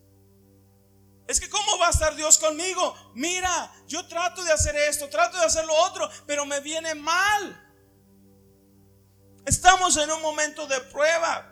Es 1.29 1.39
que 1.39 1.51
¿cómo 1.51 1.77
va 1.77 1.89
a 1.89 1.91
estar 1.91 2.17
Dios 2.17 2.39
conmigo? 2.39 3.13
Mira, 3.15 3.71
yo 3.87 4.07
trato 4.09 4.43
de 4.43 4.53
hacer 4.53 4.75
esto, 4.75 5.11
trato 5.11 5.39
de 5.39 5.45
hacer 5.45 5.67
lo 5.67 5.75
otro, 5.85 6.09
pero 6.27 6.47
me 6.47 6.61
viene 6.61 6.95
mal. 6.95 7.63
Estamos 9.45 9.99
en 9.99 10.11
un 10.11 10.23
momento 10.23 10.67
de 10.67 10.81
prueba. 10.81 11.52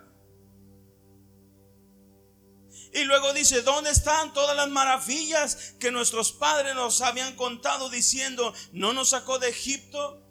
Y 2.93 3.05
luego 3.05 3.33
dice, 3.33 3.63
¿dónde 3.63 3.91
están 3.91 4.33
todas 4.33 4.57
las 4.57 4.69
maravillas 4.69 5.75
que 5.79 5.93
nuestros 5.93 6.33
padres 6.33 6.75
nos 6.75 7.01
habían 7.03 7.37
contado 7.37 7.89
diciendo, 7.89 8.53
no 8.73 8.93
nos 8.93 9.11
sacó 9.11 9.39
de 9.39 9.49
Egipto? 9.49 10.27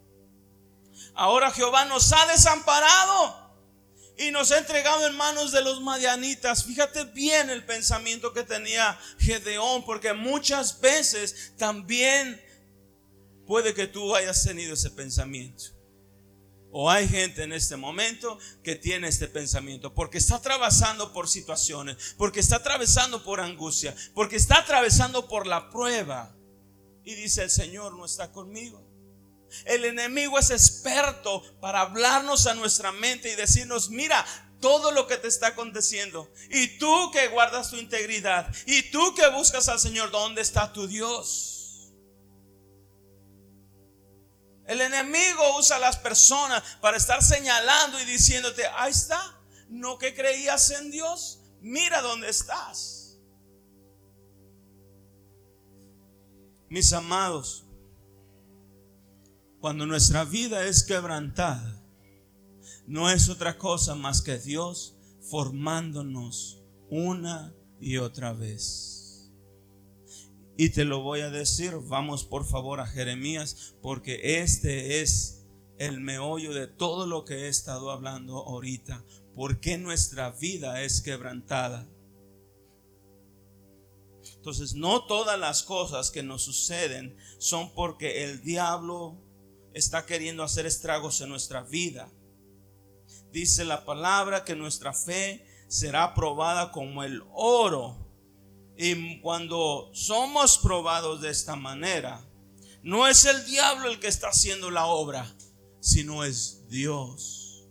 Ahora 1.13 1.51
Jehová 1.51 1.85
nos 1.85 2.11
ha 2.11 2.25
desamparado 2.27 3.49
y 4.17 4.31
nos 4.31 4.51
ha 4.51 4.57
entregado 4.57 5.07
en 5.07 5.15
manos 5.15 5.53
de 5.53 5.61
los 5.61 5.81
madianitas. 5.81 6.65
Fíjate 6.65 7.05
bien 7.05 7.49
el 7.49 7.65
pensamiento 7.65 8.33
que 8.33 8.43
tenía 8.43 8.99
Gedeón, 9.19 9.85
porque 9.85 10.11
muchas 10.11 10.81
veces 10.81 11.53
también 11.57 12.43
puede 13.47 13.73
que 13.73 13.87
tú 13.87 14.13
hayas 14.13 14.43
tenido 14.43 14.73
ese 14.73 14.91
pensamiento. 14.91 15.78
O 16.71 16.89
hay 16.89 17.07
gente 17.07 17.43
en 17.43 17.51
este 17.51 17.77
momento 17.77 18.37
que 18.63 18.75
tiene 18.75 19.07
este 19.07 19.27
pensamiento 19.27 19.93
porque 19.93 20.19
está 20.19 20.35
atravesando 20.35 21.13
por 21.13 21.27
situaciones, 21.27 22.15
porque 22.17 22.39
está 22.39 22.57
atravesando 22.57 23.23
por 23.23 23.39
angustia, 23.39 23.95
porque 24.13 24.35
está 24.35 24.59
atravesando 24.59 25.27
por 25.27 25.47
la 25.47 25.69
prueba. 25.69 26.35
Y 27.03 27.15
dice, 27.15 27.43
el 27.43 27.49
Señor 27.49 27.97
no 27.97 28.05
está 28.05 28.31
conmigo. 28.31 28.87
El 29.65 29.85
enemigo 29.85 30.37
es 30.37 30.51
experto 30.51 31.41
para 31.59 31.81
hablarnos 31.81 32.45
a 32.45 32.53
nuestra 32.53 32.91
mente 32.91 33.31
y 33.31 33.35
decirnos, 33.35 33.89
mira, 33.89 34.23
todo 34.59 34.91
lo 34.91 35.07
que 35.07 35.17
te 35.17 35.27
está 35.27 35.47
aconteciendo. 35.47 36.31
Y 36.51 36.77
tú 36.77 37.09
que 37.11 37.29
guardas 37.29 37.71
tu 37.71 37.77
integridad. 37.77 38.53
Y 38.67 38.91
tú 38.91 39.15
que 39.15 39.27
buscas 39.29 39.69
al 39.69 39.79
Señor, 39.79 40.11
¿dónde 40.11 40.41
está 40.41 40.71
tu 40.71 40.87
Dios? 40.87 41.58
El 44.69 44.81
enemigo 44.81 45.57
usa 45.57 45.77
a 45.77 45.79
las 45.79 45.97
personas 45.97 46.61
para 46.79 46.95
estar 46.95 47.23
señalando 47.23 47.99
y 47.99 48.05
diciéndote, 48.05 48.67
ahí 48.77 48.91
está, 48.91 49.19
no 49.67 49.97
que 49.97 50.13
creías 50.13 50.69
en 50.69 50.91
Dios, 50.91 51.39
mira 51.59 52.03
dónde 52.03 52.29
estás. 52.29 53.17
Mis 56.69 56.93
amados, 56.93 57.65
cuando 59.59 59.87
nuestra 59.87 60.23
vida 60.23 60.63
es 60.63 60.83
quebrantada, 60.83 61.83
no 62.85 63.09
es 63.09 63.27
otra 63.27 63.57
cosa 63.57 63.95
más 63.95 64.21
que 64.21 64.37
Dios 64.37 64.95
formándonos 65.31 66.61
una 66.91 67.55
y 67.79 67.97
otra 67.97 68.33
vez. 68.33 68.98
Y 70.61 70.71
te 70.71 70.83
lo 70.83 70.99
voy 71.03 71.21
a 71.21 71.29
decir, 71.29 71.73
vamos 71.83 72.25
por 72.25 72.45
favor 72.45 72.81
a 72.81 72.85
Jeremías, 72.85 73.75
porque 73.81 74.41
este 74.41 74.99
es 74.99 75.45
el 75.77 76.01
meollo 76.01 76.53
de 76.53 76.67
todo 76.67 77.07
lo 77.07 77.23
que 77.23 77.45
he 77.45 77.47
estado 77.47 77.91
hablando 77.91 78.39
ahorita. 78.39 79.05
¿Por 79.37 79.61
qué 79.61 79.77
nuestra 79.77 80.31
vida 80.31 80.81
es 80.81 81.01
quebrantada? 81.01 81.87
Entonces, 84.35 84.73
no 84.73 85.05
todas 85.05 85.39
las 85.39 85.63
cosas 85.63 86.11
que 86.11 86.23
nos 86.23 86.41
suceden 86.41 87.15
son 87.37 87.73
porque 87.73 88.25
el 88.25 88.43
diablo 88.43 89.17
está 89.73 90.05
queriendo 90.05 90.43
hacer 90.43 90.65
estragos 90.65 91.21
en 91.21 91.29
nuestra 91.29 91.63
vida. 91.63 92.11
Dice 93.31 93.63
la 93.63 93.85
palabra 93.85 94.43
que 94.43 94.57
nuestra 94.57 94.93
fe 94.93 95.45
será 95.69 96.13
probada 96.13 96.73
como 96.73 97.05
el 97.05 97.23
oro. 97.31 98.08
Y 98.81 99.19
cuando 99.19 99.91
somos 99.93 100.57
probados 100.57 101.19
de 101.19 101.29
esta 101.29 101.57
manera, 101.57 102.25
no 102.81 103.09
es 103.09 103.25
el 103.25 103.45
diablo 103.45 103.89
el 103.89 103.99
que 103.99 104.07
está 104.07 104.29
haciendo 104.29 104.71
la 104.71 104.85
obra, 104.85 105.29
sino 105.81 106.23
es 106.23 106.65
Dios 106.69 107.67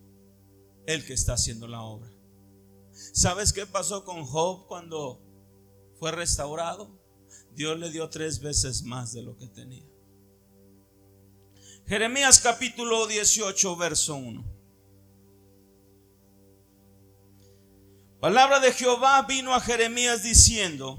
el 0.87 1.07
que 1.07 1.15
está 1.15 1.33
haciendo 1.33 1.67
la 1.67 1.81
obra. 1.81 2.13
¿Sabes 3.15 3.55
qué 3.55 3.65
pasó 3.65 4.05
con 4.05 4.27
Job 4.27 4.67
cuando 4.67 5.23
fue 5.99 6.13
restaurado? 6.13 6.95
Dios 7.55 7.79
le 7.79 7.91
dio 7.91 8.11
tres 8.11 8.41
veces 8.41 8.83
más 8.83 9.15
de 9.15 9.23
lo 9.23 9.35
que 9.39 9.49
tenía. 9.49 9.89
Jeremías 11.87 12.39
capítulo 12.39 13.07
18, 13.07 13.77
verso 13.77 14.15
1. 14.15 14.58
Palabra 18.21 18.59
de 18.59 18.73
Jehová 18.73 19.23
vino 19.23 19.55
a 19.55 19.61
Jeremías 19.61 20.23
diciendo, 20.23 20.99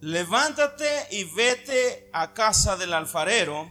levántate 0.00 1.08
y 1.10 1.24
vete 1.24 2.10
a 2.12 2.34
casa 2.34 2.76
del 2.76 2.92
alfarero, 2.92 3.70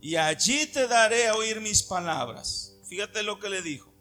y 0.00 0.16
allí 0.16 0.66
te 0.66 0.86
daré 0.86 1.28
a 1.28 1.34
oír 1.34 1.60
mis 1.60 1.82
palabras. 1.82 2.76
Fíjate 2.88 3.22
lo 3.22 3.40
que 3.40 3.50
le 3.50 3.62
dijo. 3.62 3.92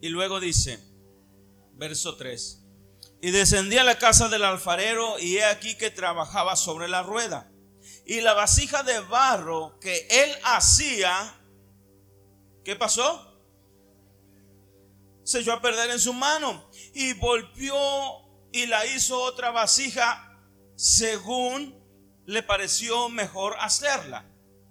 Y 0.00 0.08
luego 0.08 0.40
dice, 0.40 0.80
verso 1.74 2.16
3. 2.16 2.64
Y 3.22 3.30
descendí 3.30 3.76
a 3.76 3.84
la 3.84 3.98
casa 3.98 4.28
del 4.28 4.44
alfarero 4.44 5.18
y 5.18 5.36
he 5.36 5.44
aquí 5.44 5.76
que 5.76 5.90
trabajaba 5.90 6.56
sobre 6.56 6.88
la 6.88 7.02
rueda. 7.02 7.52
Y 8.06 8.22
la 8.22 8.32
vasija 8.32 8.82
de 8.82 8.98
barro 9.00 9.78
que 9.78 10.08
él 10.10 10.30
hacía, 10.42 11.39
¿qué 12.64 12.76
pasó? 12.76 13.26
Se 15.24 15.40
echó 15.40 15.52
a 15.52 15.60
perder 15.60 15.90
en 15.90 16.00
su 16.00 16.12
mano 16.12 16.68
y 16.94 17.12
volvió 17.14 17.76
y 18.52 18.66
la 18.66 18.84
hizo 18.86 19.20
otra 19.22 19.50
vasija 19.50 20.26
según 20.74 21.78
le 22.26 22.42
pareció 22.42 23.08
mejor 23.08 23.56
hacerla. 23.60 24.26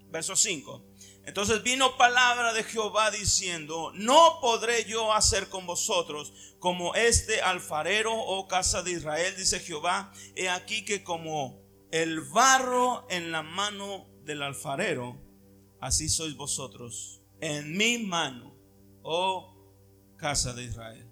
Verso 0.10 0.36
5. 0.36 0.86
Entonces 1.26 1.62
vino 1.62 1.96
palabra 1.98 2.54
de 2.54 2.64
Jehová 2.64 3.12
diciendo, 3.12 3.92
no 3.94 4.40
podré 4.42 4.86
yo 4.86 5.14
hacer 5.14 5.48
con 5.48 5.68
vosotros 5.68 6.34
como 6.58 6.96
este 6.96 7.42
alfarero 7.42 8.14
o 8.14 8.40
oh 8.40 8.48
casa 8.48 8.82
de 8.82 8.92
Israel, 8.92 9.36
dice 9.38 9.60
Jehová, 9.60 10.12
he 10.36 10.50
aquí 10.50 10.84
que 10.84 11.04
como 11.04 11.62
el 11.92 12.22
barro 12.22 13.06
en 13.10 13.32
la 13.32 13.44
mano 13.44 14.08
del 14.24 14.42
alfarero, 14.42 15.22
así 15.80 16.10
sois 16.10 16.36
vosotros 16.36 17.18
en 17.42 17.78
mi 17.78 17.98
mano, 18.00 18.56
oh 19.04 19.56
casa 20.18 20.54
de 20.54 20.64
Israel. 20.64 21.06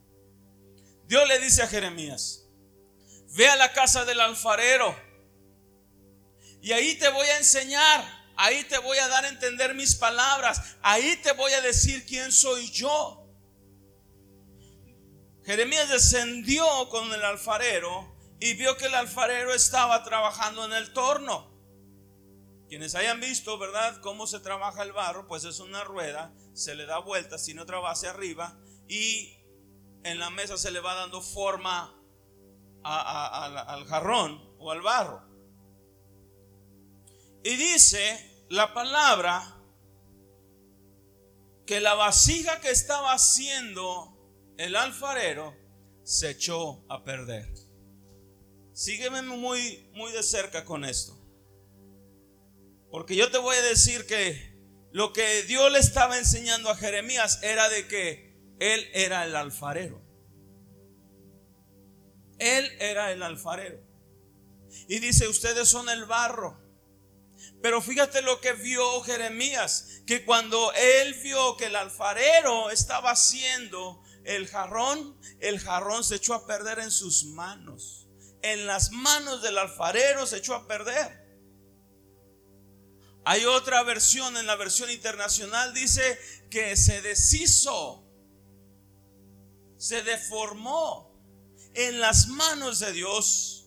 Dios 1.06 1.28
le 1.28 1.40
dice 1.40 1.64
a 1.64 1.68
Jeremías, 1.68 2.46
ve 3.36 3.48
a 3.48 3.56
la 3.56 3.72
casa 3.74 4.06
del 4.06 4.20
alfarero 4.20 4.96
y 6.62 6.72
ahí 6.72 6.98
te 6.98 7.10
voy 7.10 7.28
a 7.28 7.38
enseñar 7.38 8.18
Ahí 8.38 8.64
te 8.66 8.78
voy 8.78 9.00
a 9.00 9.08
dar 9.08 9.26
a 9.26 9.30
entender 9.30 9.74
mis 9.74 9.96
palabras. 9.96 10.78
Ahí 10.84 11.20
te 11.24 11.32
voy 11.32 11.52
a 11.54 11.62
decir 11.62 12.06
quién 12.06 12.32
soy 12.32 12.70
yo. 12.70 13.28
Jeremías 15.44 15.90
descendió 15.90 16.88
con 16.90 17.12
el 17.12 17.24
alfarero 17.26 18.16
y 18.40 18.54
vio 18.54 18.78
que 18.78 18.86
el 18.86 18.94
alfarero 18.94 19.56
estaba 19.56 20.04
trabajando 20.04 20.66
en 20.66 20.74
el 20.74 20.94
torno. 20.94 21.57
Quienes 22.68 22.95
hayan 22.95 23.20
visto, 23.22 23.57
¿verdad?, 23.57 24.01
cómo 24.01 24.28
se 24.28 24.39
trabaja 24.39 24.84
el 24.84 24.91
barro, 24.91 25.28
pues 25.28 25.45
es 25.45 25.59
una 25.59 25.84
rueda, 25.84 26.34
se 26.53 26.76
le 26.76 26.86
da 26.86 26.99
vuelta, 26.99 27.38
sin 27.38 27.59
otra 27.59 27.80
base 27.80 28.07
arriba, 28.07 28.59
y 28.88 29.38
en 30.03 30.20
la 30.20 30.30
mesa 30.30 30.57
se 30.57 30.72
le 30.72 30.80
va 30.80 30.95
dando 30.95 31.22
forma 31.22 31.93
al 32.84 33.86
jarrón 33.86 34.55
o 34.59 34.72
al 34.72 34.82
barro. 34.82 35.28
Y 37.43 37.55
dice 37.55 38.45
la 38.49 38.74
palabra 38.74 39.55
que 41.65 41.80
la 41.80 41.93
vasija 41.95 42.61
que 42.61 42.70
estaba 42.70 43.13
haciendo 43.13 44.18
el 44.57 44.76
alfarero 44.76 45.55
se 46.03 46.32
echó 46.32 46.86
a 46.89 47.03
perder. 47.03 47.53
Sígueme 48.74 49.22
muy, 49.22 49.89
muy 49.93 50.11
de 50.11 50.24
cerca 50.24 50.63
con 50.63 50.86
esto. 50.86 51.16
Porque 52.92 53.16
yo 53.16 53.30
te 53.32 53.38
voy 53.38 53.56
a 53.56 53.62
decir 53.62 54.06
que 54.06 54.56
lo 54.92 55.14
que 55.14 55.44
Dios 55.44 55.72
le 55.72 55.80
estaba 55.80 56.18
enseñando 56.18 56.70
a 56.70 56.76
Jeremías 56.76 57.40
era 57.44 57.70
de 57.70 57.88
que 57.88 58.36
él 58.60 58.90
era 58.94 59.26
el 59.26 59.36
alfarero. 59.36 60.02
Él 62.40 62.72
era 62.80 63.12
el 63.12 63.24
alfarero. 63.24 63.80
Y 64.88 65.00
dice, 65.00 65.28
ustedes 65.28 65.68
son 65.68 65.90
el 65.90 66.06
barro. 66.06 66.60
Pero 67.62 67.82
fíjate 67.82 68.22
lo 68.22 68.40
que 68.40 68.54
vio 68.54 69.02
Jeremías, 69.02 70.02
que 70.06 70.24
cuando 70.26 70.72
él 70.74 71.14
vio 71.24 71.58
que 71.58 71.66
el 71.66 71.76
alfarero 71.76 72.70
estaba 72.70 73.12
haciendo 73.12 74.02
el 74.24 74.48
jarrón, 74.48 75.20
el 75.40 75.60
jarrón 75.60 76.04
se 76.04 76.16
echó 76.16 76.34
a 76.34 76.46
perder 76.46 76.80
en 76.80 76.92
sus 76.92 77.26
manos. 77.26 78.08
En 78.42 78.68
las 78.68 78.92
manos 78.92 79.42
del 79.42 79.58
alfarero 79.58 80.26
se 80.28 80.38
echó 80.38 80.54
a 80.56 80.68
perder. 80.68 81.27
Hay 83.30 83.44
otra 83.44 83.84
versión, 83.84 84.38
en 84.38 84.48
la 84.48 84.56
versión 84.56 84.90
internacional 84.90 85.74
dice 85.74 86.18
que 86.50 86.78
se 86.78 87.02
deshizo, 87.02 88.02
se 89.78 90.02
deformó 90.02 91.14
en 91.74 92.00
las 92.00 92.30
manos 92.30 92.80
de 92.80 92.94
Dios. 92.94 93.66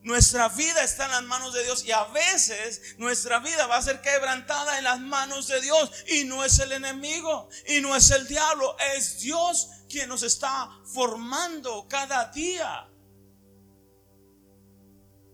Nuestra 0.00 0.48
vida 0.48 0.82
está 0.82 1.04
en 1.04 1.10
las 1.10 1.22
manos 1.24 1.52
de 1.52 1.62
Dios 1.62 1.84
y 1.84 1.92
a 1.92 2.04
veces 2.04 2.94
nuestra 2.96 3.40
vida 3.40 3.66
va 3.66 3.76
a 3.76 3.82
ser 3.82 4.00
quebrantada 4.00 4.78
en 4.78 4.84
las 4.84 4.98
manos 4.98 5.46
de 5.46 5.60
Dios 5.60 5.90
y 6.08 6.24
no 6.24 6.42
es 6.42 6.58
el 6.60 6.72
enemigo 6.72 7.50
y 7.68 7.82
no 7.82 7.94
es 7.94 8.10
el 8.12 8.26
diablo, 8.26 8.74
es 8.96 9.18
Dios 9.18 9.68
quien 9.90 10.08
nos 10.08 10.22
está 10.22 10.70
formando 10.86 11.86
cada 11.86 12.32
día. 12.32 12.88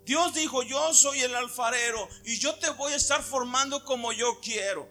Dios 0.08 0.32
dijo, 0.32 0.62
yo 0.62 0.94
soy 0.94 1.20
el 1.20 1.34
alfarero 1.34 2.08
y 2.24 2.38
yo 2.38 2.54
te 2.54 2.70
voy 2.70 2.94
a 2.94 2.96
estar 2.96 3.22
formando 3.22 3.84
como 3.84 4.10
yo 4.14 4.40
quiero. 4.40 4.88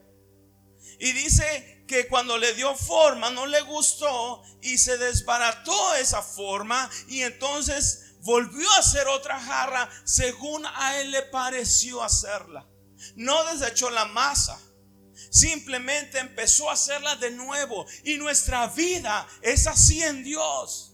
Y 1.00 1.12
dice 1.12 1.84
que 1.88 2.08
cuando 2.08 2.38
le 2.38 2.54
dio 2.54 2.76
forma 2.76 3.32
no 3.32 3.48
le 3.48 3.62
gustó 3.62 4.44
y 4.62 4.78
se 4.78 4.96
desbarató 5.00 5.96
esa 5.96 6.22
forma 6.22 6.88
y 7.08 7.24
entonces 7.24 8.14
volvió 8.22 8.72
a 8.74 8.78
hacer 8.78 9.08
otra 9.08 9.40
jarra 9.40 9.90
según 10.06 10.64
a 10.68 11.00
él 11.00 11.10
le 11.10 11.24
pareció 11.24 12.04
hacerla. 12.04 12.70
No 13.16 13.44
desechó 13.46 13.90
la 13.90 14.06
masa, 14.06 14.62
simplemente 15.32 16.20
empezó 16.20 16.70
a 16.70 16.74
hacerla 16.74 17.16
de 17.16 17.32
nuevo. 17.32 17.88
Y 18.04 18.18
nuestra 18.18 18.68
vida 18.68 19.28
es 19.42 19.66
así 19.66 20.04
en 20.04 20.24
Dios. 20.24 20.94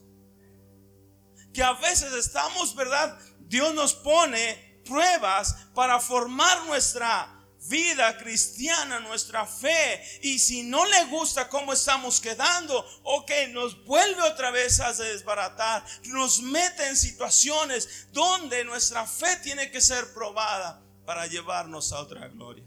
Que 1.53 1.61
a 1.61 1.73
veces 1.73 2.11
estamos, 2.13 2.73
¿verdad? 2.73 3.19
Dios 3.53 3.71
nos 3.75 3.93
pone 3.93 4.81
pruebas 4.83 5.55
para 5.75 5.99
formar 5.99 6.65
nuestra 6.65 7.31
vida 7.67 8.17
cristiana, 8.17 8.99
nuestra 8.99 9.45
fe. 9.45 10.03
Y 10.23 10.39
si 10.39 10.63
no 10.63 10.83
le 10.87 11.05
gusta 11.05 11.47
cómo 11.49 11.71
estamos 11.71 12.19
quedando, 12.19 12.83
ok, 13.03 13.31
nos 13.51 13.85
vuelve 13.85 14.23
otra 14.23 14.49
vez 14.49 14.79
a 14.79 14.91
desbaratar. 14.91 15.85
Nos 16.05 16.41
mete 16.41 16.87
en 16.87 16.97
situaciones 16.97 18.07
donde 18.11 18.65
nuestra 18.65 19.05
fe 19.05 19.35
tiene 19.43 19.69
que 19.69 19.81
ser 19.81 20.15
probada 20.15 20.81
para 21.05 21.27
llevarnos 21.27 21.93
a 21.93 21.99
otra 21.99 22.27
gloria. 22.29 22.65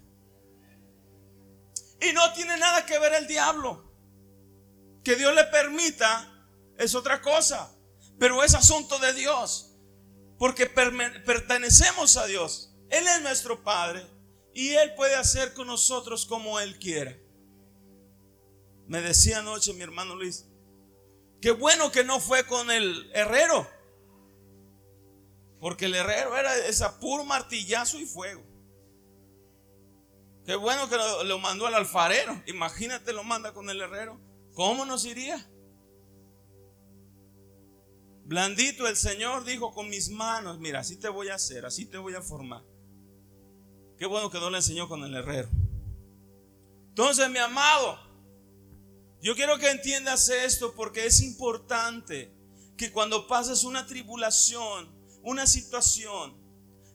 Y 2.01 2.13
no 2.13 2.33
tiene 2.33 2.57
nada 2.59 2.87
que 2.87 2.97
ver 3.01 3.15
el 3.15 3.27
diablo. 3.27 3.93
Que 5.03 5.17
Dios 5.17 5.35
le 5.35 5.43
permita 5.47 6.33
es 6.79 6.95
otra 6.95 7.21
cosa. 7.21 7.73
Pero 8.21 8.45
es 8.45 8.55
asunto 8.55 9.01
de 9.01 9.13
Dios. 9.15 9.66
Porque 10.39 10.67
pertenecemos 10.67 12.17
a 12.17 12.27
Dios. 12.27 12.75
Él 12.91 13.07
es 13.07 13.23
nuestro 13.23 13.63
Padre. 13.63 14.07
Y 14.53 14.71
Él 14.71 14.95
puede 14.95 15.15
hacer 15.15 15.53
con 15.55 15.67
nosotros 15.67 16.25
como 16.27 16.61
Él 16.61 16.79
quiera. 16.79 17.17
Me 18.87 19.03
decía 19.03 19.41
anoche 19.41 19.73
mi 19.75 19.83
hermano 19.83 20.15
Luis, 20.15 20.47
qué 21.43 21.51
bueno 21.51 21.91
que 21.91 22.05
no 22.05 22.21
fue 22.21 22.47
con 22.47 22.71
el 22.71 23.11
herrero. 23.15 23.69
Porque 25.61 25.87
el 25.87 25.95
herrero 25.95 26.37
era 26.37 26.57
esa 26.67 26.99
puro 27.01 27.25
martillazo 27.25 27.99
y 27.99 28.07
fuego. 28.07 28.43
Qué 30.45 30.55
bueno 30.55 30.89
que 30.89 30.97
lo, 30.97 31.25
lo, 31.25 31.39
mandó 31.39 31.67
al 31.67 31.75
alfarero. 31.75 32.41
Imagínate, 32.47 33.13
lo 33.13 33.25
manda 33.25 33.53
con 33.53 33.69
el 33.69 33.81
herrero. 33.81 34.21
¿Cómo 34.55 34.87
nos 34.87 35.05
iría? 35.05 35.45
Blandito 38.27 38.89
el 38.89 38.97
Señor 38.97 39.45
dijo 39.45 39.73
con 39.73 39.89
mis 39.89 40.11
manos, 40.11 40.59
mira, 40.59 40.81
así 40.81 40.97
te 40.97 41.09
voy 41.09 41.29
a 41.29 41.37
hacer, 41.37 41.65
así 41.65 41.87
te 41.87 41.97
voy 41.97 42.15
a 42.17 42.23
formar. 42.23 42.65
Qué 43.97 44.07
bueno 44.07 44.31
que 44.31 44.41
no 44.41 44.51
le 44.51 44.57
enseñó 44.57 44.89
con 44.89 45.05
el 45.05 45.15
herrero. 45.15 45.49
Entonces, 46.89 47.31
mi 47.31 47.39
amado, 47.39 47.97
yo 49.23 49.37
quiero 49.37 49.59
que 49.59 49.71
entiendas 49.71 50.29
esto 50.29 50.75
porque 50.75 51.07
es 51.07 51.21
importante 51.23 52.35
que 52.77 52.91
cuando 52.91 53.29
pases 53.29 53.63
una 53.63 53.87
tribulación, 53.87 54.93
una 55.23 55.47
situación, 55.47 56.45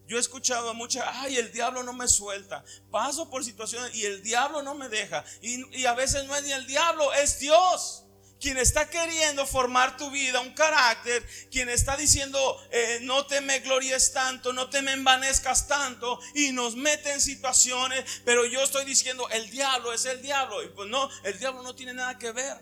Yo 0.07 0.17
he 0.17 0.19
escuchado 0.19 0.69
a 0.69 0.73
muchas, 0.73 1.05
ay, 1.07 1.37
el 1.37 1.53
diablo 1.53 1.83
no 1.83 1.93
me 1.93 2.05
suelta. 2.05 2.65
Paso 2.91 3.29
por 3.29 3.45
situaciones 3.45 3.95
y 3.95 4.03
el 4.03 4.21
diablo 4.21 4.61
no 4.61 4.75
me 4.75 4.89
deja. 4.89 5.23
Y, 5.41 5.79
y 5.79 5.85
a 5.85 5.93
veces 5.93 6.27
no 6.27 6.35
es 6.35 6.43
ni 6.43 6.51
el 6.51 6.67
diablo, 6.67 7.13
es 7.13 7.39
Dios 7.39 8.03
quien 8.41 8.57
está 8.57 8.89
queriendo 8.89 9.45
formar 9.45 9.95
tu 9.97 10.09
vida, 10.09 10.41
un 10.41 10.53
carácter, 10.53 11.23
quien 11.51 11.69
está 11.69 11.95
diciendo, 11.95 12.39
eh, 12.71 12.99
no 13.03 13.25
te 13.27 13.39
me 13.39 13.59
glories 13.59 14.11
tanto, 14.11 14.51
no 14.51 14.69
te 14.69 14.81
me 14.81 14.93
envanezcas 14.93 15.67
tanto, 15.67 16.19
y 16.33 16.51
nos 16.51 16.75
mete 16.75 17.13
en 17.13 17.21
situaciones, 17.21 18.03
pero 18.25 18.45
yo 18.45 18.63
estoy 18.63 18.83
diciendo, 18.83 19.29
el 19.29 19.49
diablo 19.51 19.93
es 19.93 20.05
el 20.05 20.21
diablo, 20.21 20.63
y 20.63 20.69
pues 20.69 20.89
no, 20.89 21.07
el 21.23 21.37
diablo 21.37 21.61
no 21.61 21.75
tiene 21.75 21.93
nada 21.93 22.17
que 22.17 22.31
ver, 22.31 22.57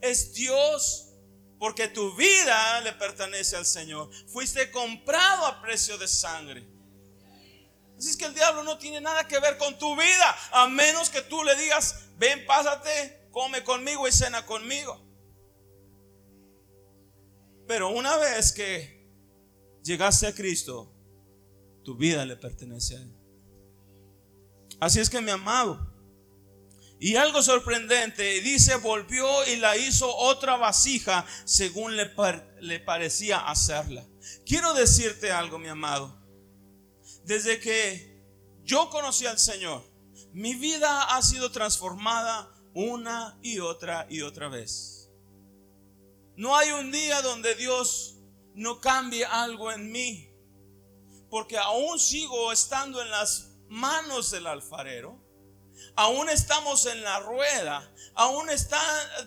es 0.00 0.34
Dios, 0.34 1.14
porque 1.60 1.88
tu 1.88 2.14
vida 2.16 2.80
le 2.80 2.92
pertenece 2.92 3.56
al 3.56 3.66
Señor, 3.66 4.10
fuiste 4.26 4.70
comprado 4.72 5.46
a 5.46 5.62
precio 5.62 5.96
de 5.96 6.08
sangre. 6.08 6.77
Así 7.98 8.10
es 8.10 8.16
que 8.16 8.26
el 8.26 8.34
diablo 8.34 8.62
no 8.62 8.78
tiene 8.78 9.00
nada 9.00 9.26
que 9.26 9.40
ver 9.40 9.58
con 9.58 9.76
tu 9.76 9.96
vida, 9.96 10.36
a 10.52 10.68
menos 10.68 11.10
que 11.10 11.20
tú 11.22 11.42
le 11.42 11.56
digas, 11.56 12.06
ven, 12.16 12.46
pásate, 12.46 13.28
come 13.32 13.64
conmigo 13.64 14.06
y 14.06 14.12
cena 14.12 14.46
conmigo. 14.46 15.04
Pero 17.66 17.90
una 17.90 18.16
vez 18.16 18.52
que 18.52 19.04
llegaste 19.82 20.28
a 20.28 20.34
Cristo, 20.34 20.94
tu 21.82 21.96
vida 21.96 22.24
le 22.24 22.36
pertenece 22.36 22.96
a 22.96 23.00
Él. 23.00 23.12
Así 24.78 25.00
es 25.00 25.10
que 25.10 25.20
mi 25.20 25.32
amado, 25.32 25.92
y 27.00 27.16
algo 27.16 27.42
sorprendente, 27.42 28.40
dice, 28.42 28.76
volvió 28.76 29.26
y 29.46 29.56
la 29.56 29.76
hizo 29.76 30.14
otra 30.16 30.56
vasija 30.56 31.26
según 31.44 31.96
le, 31.96 32.12
le 32.60 32.78
parecía 32.78 33.38
hacerla. 33.38 34.06
Quiero 34.46 34.72
decirte 34.74 35.32
algo, 35.32 35.58
mi 35.58 35.68
amado. 35.68 36.17
Desde 37.28 37.60
que 37.60 38.24
yo 38.62 38.88
conocí 38.88 39.26
al 39.26 39.38
Señor, 39.38 39.84
mi 40.32 40.54
vida 40.54 41.14
ha 41.14 41.20
sido 41.20 41.52
transformada 41.52 42.50
una 42.72 43.38
y 43.42 43.58
otra 43.58 44.06
y 44.08 44.22
otra 44.22 44.48
vez. 44.48 45.10
No 46.36 46.56
hay 46.56 46.70
un 46.70 46.90
día 46.90 47.20
donde 47.20 47.54
Dios 47.54 48.16
no 48.54 48.80
cambie 48.80 49.26
algo 49.26 49.70
en 49.70 49.92
mí, 49.92 50.30
porque 51.28 51.58
aún 51.58 51.98
sigo 51.98 52.50
estando 52.50 53.02
en 53.02 53.10
las 53.10 53.50
manos 53.68 54.30
del 54.30 54.46
alfarero, 54.46 55.22
aún 55.98 56.30
estamos 56.30 56.86
en 56.86 57.02
la 57.02 57.18
rueda, 57.18 57.92
aún 58.14 58.50
está 58.50 58.80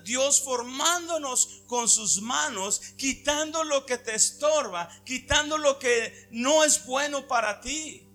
Dios 0.05 0.41
formándonos 0.41 1.63
con 1.67 1.89
sus 1.89 2.21
manos, 2.21 2.79
quitando 2.95 3.65
lo 3.65 3.85
que 3.85 3.97
te 3.97 4.15
estorba, 4.15 4.87
quitando 5.03 5.57
lo 5.57 5.79
que 5.79 6.29
no 6.31 6.63
es 6.63 6.85
bueno 6.85 7.27
para 7.27 7.59
ti, 7.59 8.09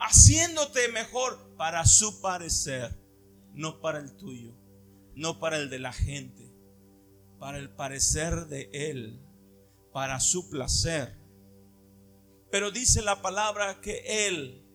haciéndote 0.00 0.88
mejor 0.88 1.56
para 1.56 1.86
su 1.86 2.20
parecer 2.20 2.98
no 3.54 3.80
para 3.80 4.00
el 4.00 4.16
tuyo, 4.16 4.52
no 5.14 5.38
para 5.38 5.56
el 5.56 5.70
de 5.70 5.78
la 5.78 5.92
gente, 5.92 6.52
para 7.38 7.58
el 7.58 7.70
parecer 7.70 8.46
de 8.46 8.70
Él, 8.72 9.20
para 9.92 10.18
su 10.18 10.50
placer. 10.50 11.16
Pero 12.50 12.72
dice 12.72 13.02
la 13.02 13.22
palabra 13.22 13.80
que 13.80 14.26
Él, 14.26 14.66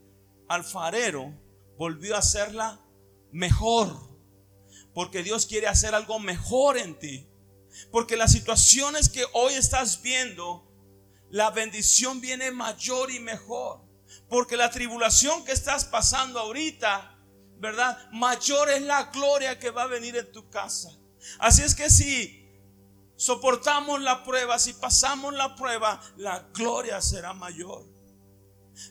alfarero, 0.48 1.45
volvió 1.78 2.16
a 2.16 2.20
hacerla 2.20 2.80
mejor, 3.32 3.96
porque 4.94 5.24
Dios 5.24 5.46
quiere 5.46 5.68
hacer 5.68 5.96
algo 5.96 6.20
mejor 6.20 6.78
en 6.78 6.98
ti. 6.98 7.30
Porque 7.92 8.16
las 8.16 8.32
situaciones 8.32 9.10
que 9.10 9.26
hoy 9.34 9.54
estás 9.54 10.02
viendo, 10.02 10.72
la 11.30 11.52
bendición 11.52 12.22
viene 12.22 12.52
mayor 12.52 13.12
y 13.12 13.20
mejor. 13.20 13.82
Porque 14.30 14.56
la 14.56 14.72
tribulación 14.72 15.44
que 15.44 15.52
estás 15.52 15.84
pasando 15.84 16.40
ahorita 16.40 17.16
¿verdad? 17.58 17.98
Mayor 18.12 18.70
es 18.70 18.82
la 18.82 19.04
gloria 19.06 19.60
que 19.60 19.72
va 19.72 19.84
a 19.84 19.88
venir 19.88 20.16
en 20.16 20.32
tu 20.32 20.50
casa. 20.50 20.90
Así 21.40 21.62
es 21.62 21.74
que 21.74 21.90
si 21.90 22.48
soportamos 23.16 24.02
la 24.02 24.24
prueba, 24.24 24.60
si 24.60 24.74
pasamos 24.74 25.34
la 25.34 25.56
prueba, 25.56 26.02
la 26.18 26.50
gloria 26.54 27.02
será 27.02 27.34
mayor. 27.34 27.86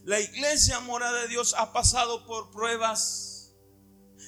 La 0.05 0.21
iglesia 0.21 0.81
morada 0.81 1.23
de 1.23 1.29
Dios 1.29 1.55
ha 1.57 1.73
pasado 1.73 2.27
por 2.27 2.51
pruebas, 2.51 3.53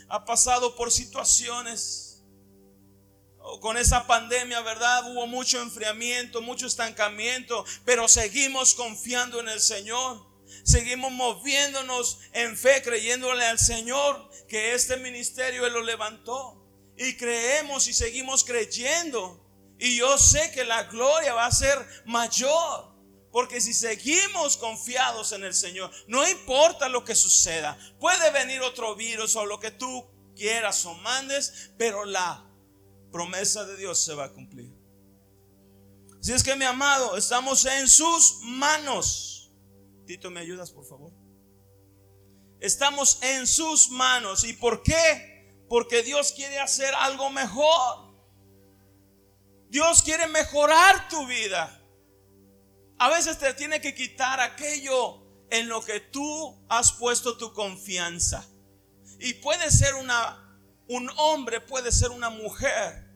ha 0.08 0.24
pasado 0.24 0.76
por 0.76 0.90
situaciones. 0.92 2.02
Con 3.60 3.76
esa 3.76 4.08
pandemia, 4.08 4.60
¿verdad? 4.62 5.08
Hubo 5.12 5.28
mucho 5.28 5.62
enfriamiento, 5.62 6.42
mucho 6.42 6.66
estancamiento, 6.66 7.64
pero 7.84 8.08
seguimos 8.08 8.74
confiando 8.74 9.38
en 9.38 9.48
el 9.48 9.60
Señor. 9.60 10.26
Seguimos 10.64 11.12
moviéndonos 11.12 12.18
en 12.32 12.56
fe, 12.56 12.82
creyéndole 12.82 13.44
al 13.46 13.60
Señor 13.60 14.28
que 14.48 14.74
este 14.74 14.96
ministerio 14.96 15.64
Él 15.64 15.72
lo 15.72 15.82
levantó. 15.82 16.66
Y 16.98 17.16
creemos 17.16 17.86
y 17.86 17.92
seguimos 17.92 18.42
creyendo. 18.42 19.46
Y 19.78 19.96
yo 19.96 20.18
sé 20.18 20.50
que 20.52 20.64
la 20.64 20.84
gloria 20.84 21.34
va 21.34 21.46
a 21.46 21.52
ser 21.52 21.78
mayor. 22.04 22.95
Porque 23.36 23.60
si 23.60 23.74
seguimos 23.74 24.56
confiados 24.56 25.32
en 25.32 25.44
el 25.44 25.52
Señor, 25.52 25.90
no 26.06 26.26
importa 26.26 26.88
lo 26.88 27.04
que 27.04 27.14
suceda, 27.14 27.76
puede 28.00 28.30
venir 28.30 28.62
otro 28.62 28.94
virus 28.94 29.36
o 29.36 29.44
lo 29.44 29.60
que 29.60 29.70
tú 29.70 30.06
quieras 30.34 30.86
o 30.86 30.94
mandes, 30.94 31.70
pero 31.76 32.06
la 32.06 32.50
promesa 33.12 33.66
de 33.66 33.76
Dios 33.76 34.02
se 34.02 34.14
va 34.14 34.24
a 34.24 34.32
cumplir. 34.32 34.72
Si 36.22 36.32
es 36.32 36.42
que 36.42 36.56
mi 36.56 36.64
amado, 36.64 37.14
estamos 37.18 37.66
en 37.66 37.88
sus 37.88 38.38
manos. 38.40 39.52
Tito, 40.06 40.30
¿me 40.30 40.40
ayudas, 40.40 40.70
por 40.70 40.86
favor? 40.86 41.12
Estamos 42.58 43.22
en 43.22 43.46
sus 43.46 43.90
manos. 43.90 44.44
¿Y 44.44 44.54
por 44.54 44.82
qué? 44.82 45.54
Porque 45.68 46.02
Dios 46.02 46.32
quiere 46.32 46.58
hacer 46.58 46.94
algo 46.94 47.28
mejor. 47.28 48.16
Dios 49.68 50.00
quiere 50.00 50.26
mejorar 50.26 51.10
tu 51.10 51.26
vida. 51.26 51.82
A 52.98 53.08
veces 53.10 53.38
te 53.38 53.52
tiene 53.54 53.80
que 53.80 53.94
quitar 53.94 54.40
aquello 54.40 55.22
en 55.50 55.68
lo 55.68 55.84
que 55.84 56.00
tú 56.00 56.64
has 56.68 56.92
puesto 56.92 57.36
tu 57.36 57.52
confianza. 57.52 58.46
Y 59.18 59.34
puede 59.34 59.70
ser 59.70 59.94
una 59.94 60.42
un 60.88 61.10
hombre, 61.16 61.60
puede 61.60 61.92
ser 61.92 62.10
una 62.10 62.30
mujer. 62.30 63.06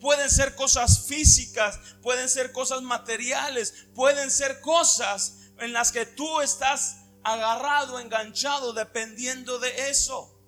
Pueden 0.00 0.30
ser 0.30 0.54
cosas 0.54 1.06
físicas, 1.06 1.78
pueden 2.02 2.28
ser 2.28 2.52
cosas 2.52 2.82
materiales, 2.82 3.86
pueden 3.94 4.30
ser 4.30 4.60
cosas 4.60 5.36
en 5.58 5.72
las 5.72 5.92
que 5.92 6.06
tú 6.06 6.40
estás 6.40 6.96
agarrado, 7.22 8.00
enganchado, 8.00 8.72
dependiendo 8.72 9.58
de 9.58 9.90
eso. 9.90 10.38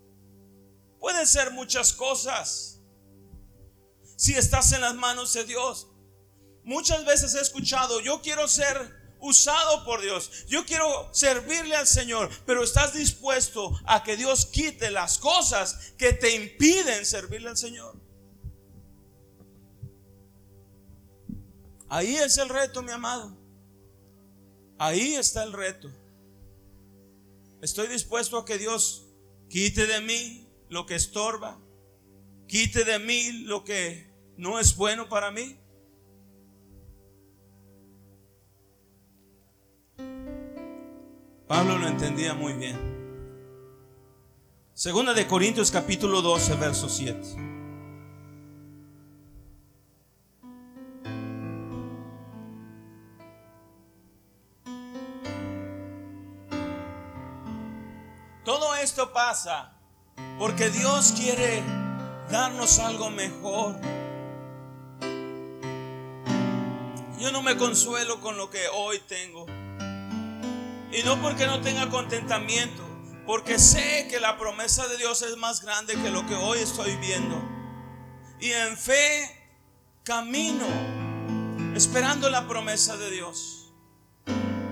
Pueden 1.01 1.27
ser 1.27 1.51
muchas 1.51 1.93
cosas. 1.93 2.81
Si 4.17 4.35
estás 4.35 4.73
en 4.73 4.81
las 4.81 4.95
manos 4.95 5.33
de 5.35 5.45
Dios. 5.45 5.89
Muchas 6.65 7.05
veces 7.05 7.35
he 7.35 7.41
escuchado, 7.41 8.01
yo 8.01 8.23
quiero 8.23 8.47
ser 8.49 9.03
usado 9.23 9.85
por 9.85 10.03
Dios. 10.03 10.47
Yo 10.49 10.67
quiero 10.67 11.09
servirle 11.13 11.77
al 11.77 11.87
Señor, 11.87 12.29
pero 12.45 12.63
estás 12.63 12.93
dispuesto 12.93 13.79
a 13.85 14.03
que 14.03 14.17
Dios 14.17 14.47
quite 14.47 14.91
las 14.91 15.19
cosas 15.19 15.95
que 15.97 16.13
te 16.13 16.35
impiden 16.35 17.07
servirle 17.07 17.49
al 17.49 17.57
Señor. 17.57 17.97
Ahí 21.89 22.17
es 22.17 22.39
el 22.39 22.49
reto, 22.49 22.83
mi 22.83 22.91
amado. 22.91 23.37
Ahí 24.79 25.15
está 25.15 25.45
el 25.45 25.53
reto. 25.53 25.91
Estoy 27.61 27.87
dispuesto 27.87 28.39
a 28.39 28.45
que 28.45 28.59
Dios 28.59 29.07
quite 29.49 29.87
de 29.87 30.01
mí 30.01 30.49
lo 30.69 30.87
que 30.87 30.97
estorba, 30.97 31.61
quite 32.49 32.85
de 32.85 32.99
mí 32.99 33.31
lo 33.45 33.63
que 33.63 34.11
no 34.37 34.59
es 34.59 34.75
bueno 34.75 35.09
para 35.09 35.31
mí. 35.31 35.62
Pablo 41.53 41.77
lo 41.77 41.87
entendía 41.87 42.33
muy 42.33 42.55
bien. 42.55 42.79
Segunda 44.73 45.13
de 45.13 45.27
Corintios 45.27 45.71
capítulo 45.71 46.23
12, 46.23 46.55
verso 46.55 46.89
7. 46.89 47.21
esto 58.83 59.13
pasa 59.13 59.75
porque 60.39 60.71
Dios 60.71 61.13
quiere 61.13 61.63
darnos 62.31 62.79
algo 62.79 63.11
mejor. 63.11 63.79
Yo 67.21 67.31
no 67.31 67.43
me 67.43 67.59
consuelo 67.59 68.21
con 68.23 68.39
lo 68.39 68.49
que 68.49 68.67
hoy 68.73 68.99
tengo. 69.07 69.47
Y 70.93 71.03
no 71.05 71.21
porque 71.23 71.47
no 71.47 71.61
tenga 71.63 71.89
contentamiento, 71.89 72.83
porque 73.27 73.59
sé 73.59 74.07
que 74.11 74.21
la 74.21 74.37
promesa 74.37 74.87
de 74.89 74.99
Dios 74.99 75.23
es 75.23 75.37
más 75.39 75.63
grande 75.63 75.95
que 75.95 76.11
lo 76.11 76.27
que 76.27 76.35
hoy 76.35 76.59
estoy 76.59 76.95
viendo. 76.97 77.43
Y 78.41 78.51
en 78.51 78.77
fe 78.77 79.43
camino 80.05 80.67
esperando 81.75 82.29
la 82.29 82.47
promesa 82.47 82.97
de 82.97 83.11
Dios. 83.11 83.73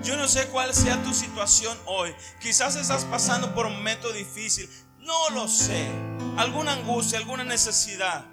Yo 0.03 0.17
no 0.17 0.29
sé 0.29 0.47
cuál 0.49 0.75
sea 0.75 1.03
tu 1.03 1.15
situación 1.15 1.79
hoy. 1.87 2.15
Quizás 2.41 2.77
estás 2.77 3.05
pasando 3.05 3.55
por 3.55 3.67
un 3.67 3.75
momento 3.75 4.13
difícil. 4.13 4.69
No 4.99 5.31
lo 5.31 5.49
sé. 5.49 5.89
Alguna 6.37 6.73
angustia, 6.73 7.19
alguna 7.19 7.45
necesidad. 7.45 8.27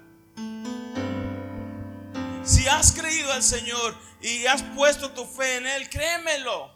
Si 2.42 2.66
has 2.66 2.92
creído 2.92 3.32
al 3.32 3.42
Señor 3.42 3.94
y 4.20 4.46
has 4.46 4.62
puesto 4.62 5.10
tu 5.12 5.24
fe 5.26 5.56
en 5.56 5.66
Él, 5.66 5.88
créemelo. 5.90 6.70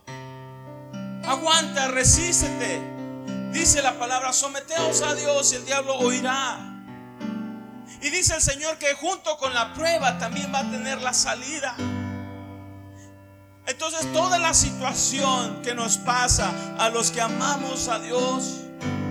Aguanta, 1.24 1.88
resístete. 1.88 2.80
Dice 3.52 3.82
la 3.82 3.98
palabra, 3.98 4.32
someteos 4.32 5.02
a 5.02 5.14
Dios 5.14 5.52
y 5.52 5.56
el 5.56 5.66
diablo 5.66 5.94
oirá. 5.98 6.58
Y 8.00 8.10
dice 8.10 8.34
el 8.34 8.42
Señor 8.42 8.78
que 8.78 8.94
junto 8.94 9.36
con 9.36 9.54
la 9.54 9.74
prueba 9.74 10.18
también 10.18 10.52
va 10.52 10.60
a 10.60 10.70
tener 10.70 11.00
la 11.00 11.12
salida. 11.12 11.76
Entonces 13.66 14.12
toda 14.12 14.38
la 14.38 14.54
situación 14.54 15.62
que 15.62 15.74
nos 15.74 15.98
pasa 15.98 16.52
a 16.78 16.88
los 16.88 17.12
que 17.12 17.20
amamos 17.20 17.88
a 17.88 18.00
Dios 18.00 18.62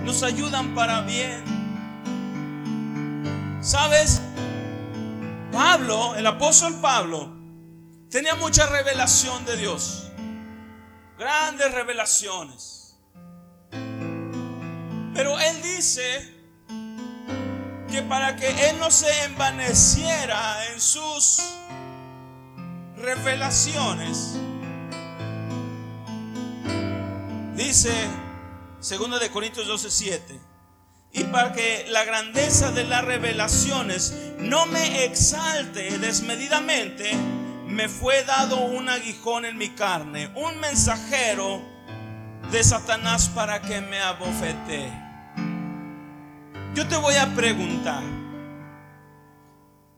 nos 0.04 0.22
ayudan 0.22 0.74
para 0.74 1.00
bien. 1.02 1.42
¿Sabes? 3.62 4.20
Pablo, 5.52 6.14
el 6.16 6.26
apóstol 6.26 6.74
Pablo, 6.82 7.32
tenía 8.10 8.34
mucha 8.34 8.66
revelación 8.66 9.44
de 9.44 9.56
Dios. 9.56 10.11
Grandes 11.18 11.72
revelaciones. 11.72 12.96
Pero 15.14 15.38
él 15.38 15.62
dice 15.62 16.32
que 17.90 18.02
para 18.02 18.36
que 18.36 18.70
él 18.70 18.78
no 18.78 18.90
se 18.90 19.24
envaneciera 19.24 20.66
en 20.72 20.80
sus 20.80 21.42
revelaciones, 22.96 24.38
dice 27.54 27.92
2 28.80 29.20
de 29.20 29.30
Corintios 29.30 29.66
12, 29.66 29.90
7, 29.90 30.40
y 31.12 31.24
para 31.24 31.52
que 31.52 31.86
la 31.90 32.04
grandeza 32.04 32.72
de 32.72 32.84
las 32.84 33.04
revelaciones 33.04 34.14
no 34.38 34.64
me 34.66 35.04
exalte 35.04 35.98
desmedidamente, 35.98 37.12
me 37.72 37.88
fue 37.88 38.22
dado 38.24 38.58
un 38.66 38.88
aguijón 38.88 39.46
en 39.46 39.56
mi 39.56 39.70
carne, 39.70 40.30
un 40.34 40.60
mensajero 40.60 41.62
de 42.50 42.62
Satanás 42.62 43.30
para 43.34 43.62
que 43.62 43.80
me 43.80 43.98
abofete. 44.00 44.92
Yo 46.74 46.86
te 46.86 46.96
voy 46.96 47.14
a 47.14 47.34
preguntar. 47.34 48.02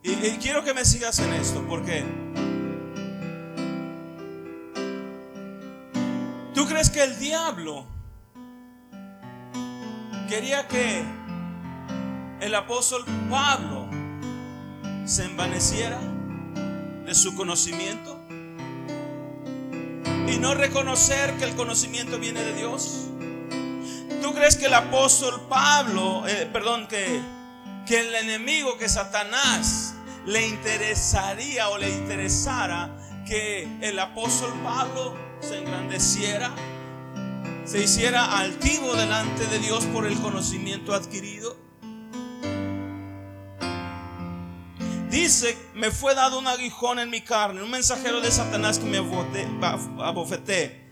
Y, 0.02 0.14
quiero 0.36 0.62
que 0.62 0.74
me 0.74 0.84
sigas 0.84 1.18
en 1.18 1.32
esto, 1.32 1.64
porque 1.66 2.04
¿tú 6.54 6.66
crees 6.66 6.90
que 6.90 7.02
el 7.02 7.18
diablo 7.18 7.86
quería 10.28 10.68
que 10.68 11.02
el 12.40 12.54
apóstol 12.54 13.04
Pablo 13.30 13.88
se 15.06 15.24
envaneciera 15.24 15.98
de 17.04 17.14
su 17.14 17.34
conocimiento 17.34 18.18
y 20.28 20.38
no 20.38 20.54
reconocer 20.54 21.34
que 21.36 21.44
el 21.44 21.54
conocimiento 21.54 22.18
viene 22.18 22.42
de 22.42 22.54
Dios? 22.54 23.08
¿Tú 24.22 24.32
crees 24.32 24.56
que 24.56 24.66
el 24.66 24.74
apóstol 24.74 25.46
Pablo, 25.48 26.26
eh, 26.26 26.48
perdón, 26.52 26.86
que, 26.88 27.20
que 27.86 28.00
el 28.00 28.14
enemigo, 28.14 28.78
que 28.78 28.88
Satanás, 28.88 29.94
le 30.26 30.46
interesaría 30.48 31.68
o 31.68 31.78
le 31.78 31.90
interesara 31.90 32.96
que 33.26 33.68
el 33.82 33.98
apóstol 33.98 34.52
Pablo 34.64 35.14
se 35.40 35.58
engrandeciera, 35.58 36.54
se 37.64 37.82
hiciera 37.82 38.38
altivo 38.38 38.94
delante 38.94 39.46
de 39.46 39.58
Dios 39.58 39.84
por 39.86 40.06
el 40.06 40.18
conocimiento 40.20 40.94
adquirido? 40.94 41.63
Dice, 45.14 45.56
me 45.74 45.92
fue 45.92 46.12
dado 46.16 46.40
un 46.40 46.48
aguijón 46.48 46.98
en 46.98 47.08
mi 47.08 47.20
carne, 47.20 47.62
un 47.62 47.70
mensajero 47.70 48.20
de 48.20 48.32
Satanás 48.32 48.80
que 48.80 48.84
me 48.84 48.98
abofeté 48.98 50.82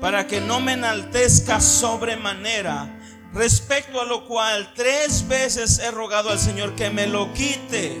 para 0.00 0.26
que 0.26 0.40
no 0.40 0.60
me 0.60 0.72
enaltezca 0.72 1.60
sobremanera, 1.60 2.98
respecto 3.34 4.00
a 4.00 4.06
lo 4.06 4.26
cual 4.26 4.72
tres 4.74 5.28
veces 5.28 5.78
he 5.78 5.90
rogado 5.90 6.30
al 6.30 6.38
Señor 6.38 6.74
que 6.74 6.88
me 6.88 7.06
lo 7.06 7.34
quite. 7.34 7.98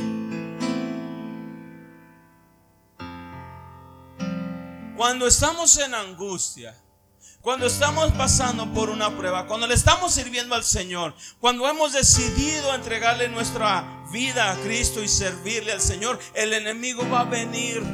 Cuando 4.96 5.26
estamos 5.26 5.76
en 5.76 5.94
angustia, 5.94 6.74
cuando 7.46 7.68
estamos 7.68 8.10
pasando 8.14 8.66
por 8.74 8.90
una 8.90 9.16
prueba, 9.16 9.46
cuando 9.46 9.68
le 9.68 9.74
estamos 9.74 10.12
sirviendo 10.12 10.56
al 10.56 10.64
Señor, 10.64 11.14
cuando 11.38 11.68
hemos 11.68 11.92
decidido 11.92 12.74
entregarle 12.74 13.28
nuestra 13.28 13.84
vida 14.10 14.50
a 14.50 14.56
Cristo 14.56 15.00
y 15.00 15.06
servirle 15.06 15.70
al 15.70 15.80
Señor, 15.80 16.18
el 16.34 16.52
enemigo 16.52 17.08
va 17.08 17.20
a 17.20 17.24
venir 17.24 17.84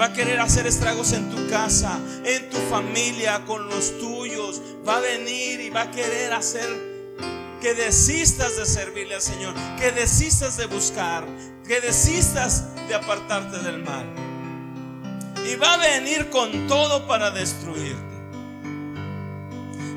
Va 0.00 0.06
a 0.06 0.12
querer 0.12 0.40
hacer 0.40 0.66
estragos 0.66 1.12
en 1.12 1.30
tu 1.30 1.48
casa, 1.48 1.96
en 2.24 2.50
tu 2.50 2.56
familia, 2.68 3.44
con 3.44 3.68
los 3.68 3.96
tuyos. 4.00 4.60
Va 4.86 4.96
a 4.96 5.00
venir 5.00 5.60
y 5.60 5.70
va 5.70 5.82
a 5.82 5.90
querer 5.92 6.32
hacer 6.32 6.68
que 7.60 7.74
desistas 7.74 8.56
de 8.56 8.66
servirle 8.66 9.14
al 9.14 9.22
Señor, 9.22 9.54
que 9.78 9.92
desistas 9.92 10.56
de 10.56 10.66
buscar, 10.66 11.24
que 11.66 11.80
desistas 11.80 12.64
de 12.88 12.94
apartarte 12.96 13.58
del 13.58 13.84
mal. 13.84 14.06
Y 15.48 15.54
va 15.54 15.74
a 15.74 15.76
venir 15.76 16.30
con 16.30 16.66
todo 16.66 17.06
para 17.06 17.30
destruirte. 17.30 18.13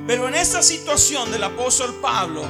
Pero 0.08 0.30
en 0.30 0.36
esta 0.36 0.64
situación 0.64 1.34
del 1.34 1.44
apóstol 1.44 2.00
Pablo, 2.02 2.46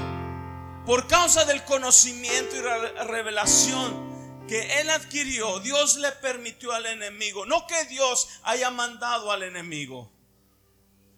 por 0.86 1.08
causa 1.08 1.43
del 1.43 1.64
conocimiento 1.66 2.55
y 2.55 2.62
revelación 3.08 4.45
que 4.47 4.80
él 4.80 4.91
adquirió, 4.91 5.60
Dios 5.60 5.97
le 5.97 6.12
permitió 6.12 6.72
al 6.72 6.86
enemigo. 6.86 7.47
No 7.47 7.66
que 7.66 7.86
Dios 7.86 8.30
haya 8.43 8.70
mandado 8.70 9.32
al 9.32 9.41
enemigo, 9.41 10.12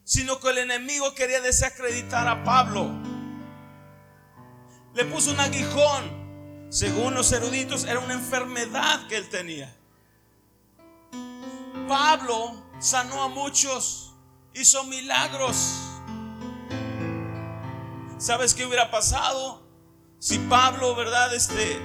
sino 0.06 0.40
que 0.40 0.52
el 0.52 0.60
enemigo 0.60 1.14
quería 1.14 1.42
desacreditar 1.42 2.26
a 2.26 2.42
Pablo. 2.46 2.90
Le 4.96 5.04
puso 5.06 5.32
un 5.32 5.42
aguijón. 5.42 6.20
Según 6.70 7.16
los 7.16 7.32
eruditos, 7.34 7.84
era 7.84 8.00
una 8.00 8.14
enfermedad 8.14 9.08
que 9.08 9.18
él 9.18 9.28
tenía. 9.28 9.76
Pablo 11.88 12.64
sanó 12.80 13.24
a 13.24 13.28
muchos, 13.28 14.14
hizo 14.54 14.86
milagros. 14.86 15.89
¿Sabes 18.20 18.54
qué 18.54 18.66
hubiera 18.66 18.92
pasado 18.92 19.68
si 20.20 20.38
Pablo, 20.38 20.94
verdad, 20.96 21.34
este 21.34 21.82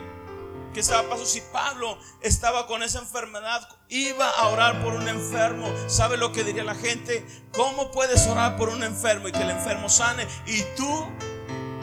¿Qué 0.75 0.81
estaba 0.81 1.03
pasando 1.05 1.27
si 1.27 1.41
Pablo 1.41 1.97
estaba 2.21 2.67
con 2.67 2.83
esa 2.83 2.99
enfermedad? 2.99 3.69
Iba 3.89 4.29
a 4.29 4.49
orar 4.49 4.83
por 4.83 4.95
un 4.95 5.07
enfermo. 5.07 5.73
¿Sabe 5.87 6.17
lo 6.17 6.33
que 6.33 6.43
diría 6.43 6.65
la 6.65 6.75
gente? 6.75 7.25
¿Cómo 7.53 7.93
puedes 7.93 8.27
orar 8.27 8.57
por 8.57 8.71
un 8.71 8.83
enfermo 8.83 9.29
y 9.29 9.33
que 9.33 9.43
el 9.43 9.51
enfermo 9.51 9.89
sane 9.89 10.27
y 10.49 10.63
tú 10.77 11.07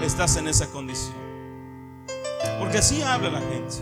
estás 0.01 0.35
en 0.35 0.49
esa 0.49 0.67
condición? 0.71 1.15
Porque 2.59 2.79
así 2.79 3.01
habla 3.01 3.29
la 3.29 3.39
gente. 3.39 3.75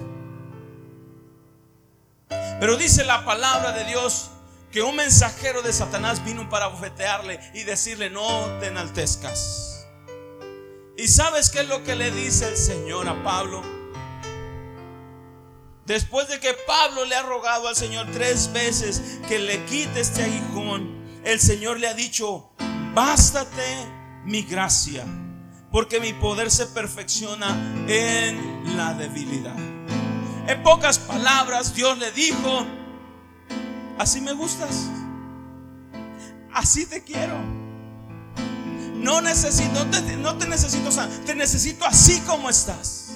Pero 2.59 2.77
dice 2.77 3.03
la 3.03 3.25
palabra 3.25 3.71
de 3.71 3.85
Dios 3.85 4.29
que 4.71 4.83
un 4.83 4.95
mensajero 4.95 5.63
de 5.63 5.73
Satanás 5.73 6.23
vino 6.23 6.47
para 6.49 6.67
bofetearle 6.67 7.39
y 7.55 7.63
decirle, 7.63 8.11
no 8.11 8.45
te 8.59 8.67
enaltezcas. 8.67 9.78
¿Y 10.99 11.07
sabes 11.07 11.49
qué 11.49 11.61
es 11.61 11.67
lo 11.69 11.81
que 11.85 11.95
le 11.95 12.11
dice 12.11 12.49
el 12.49 12.57
Señor 12.57 13.07
a 13.07 13.23
Pablo? 13.23 13.63
Después 15.85 16.27
de 16.27 16.41
que 16.41 16.53
Pablo 16.67 17.05
le 17.05 17.15
ha 17.15 17.21
rogado 17.21 17.69
al 17.69 17.75
Señor 17.77 18.07
tres 18.11 18.51
veces 18.51 19.19
que 19.29 19.39
le 19.39 19.63
quite 19.63 20.01
este 20.01 20.23
aguijón, 20.23 21.21
el 21.23 21.39
Señor 21.39 21.79
le 21.79 21.87
ha 21.87 21.93
dicho, 21.93 22.51
bástate 22.93 23.87
mi 24.25 24.41
gracia, 24.41 25.05
porque 25.71 26.01
mi 26.01 26.11
poder 26.11 26.51
se 26.51 26.65
perfecciona 26.65 27.47
en 27.87 28.75
la 28.75 28.93
debilidad. 28.93 29.57
En 30.47 30.61
pocas 30.63 30.99
palabras, 30.99 31.73
Dios 31.75 31.97
le 31.97 32.11
dijo, 32.11 32.65
así 33.97 34.19
me 34.19 34.33
gustas, 34.33 34.89
así 36.53 36.85
te 36.85 37.05
quiero. 37.05 37.58
No 38.99 39.21
necesito, 39.21 39.85
no 40.17 40.37
te, 40.37 40.47
necesito, 40.47 40.89
te 41.25 41.33
necesito 41.33 41.85
así 41.85 42.19
como 42.21 42.49
estás. 42.49 43.11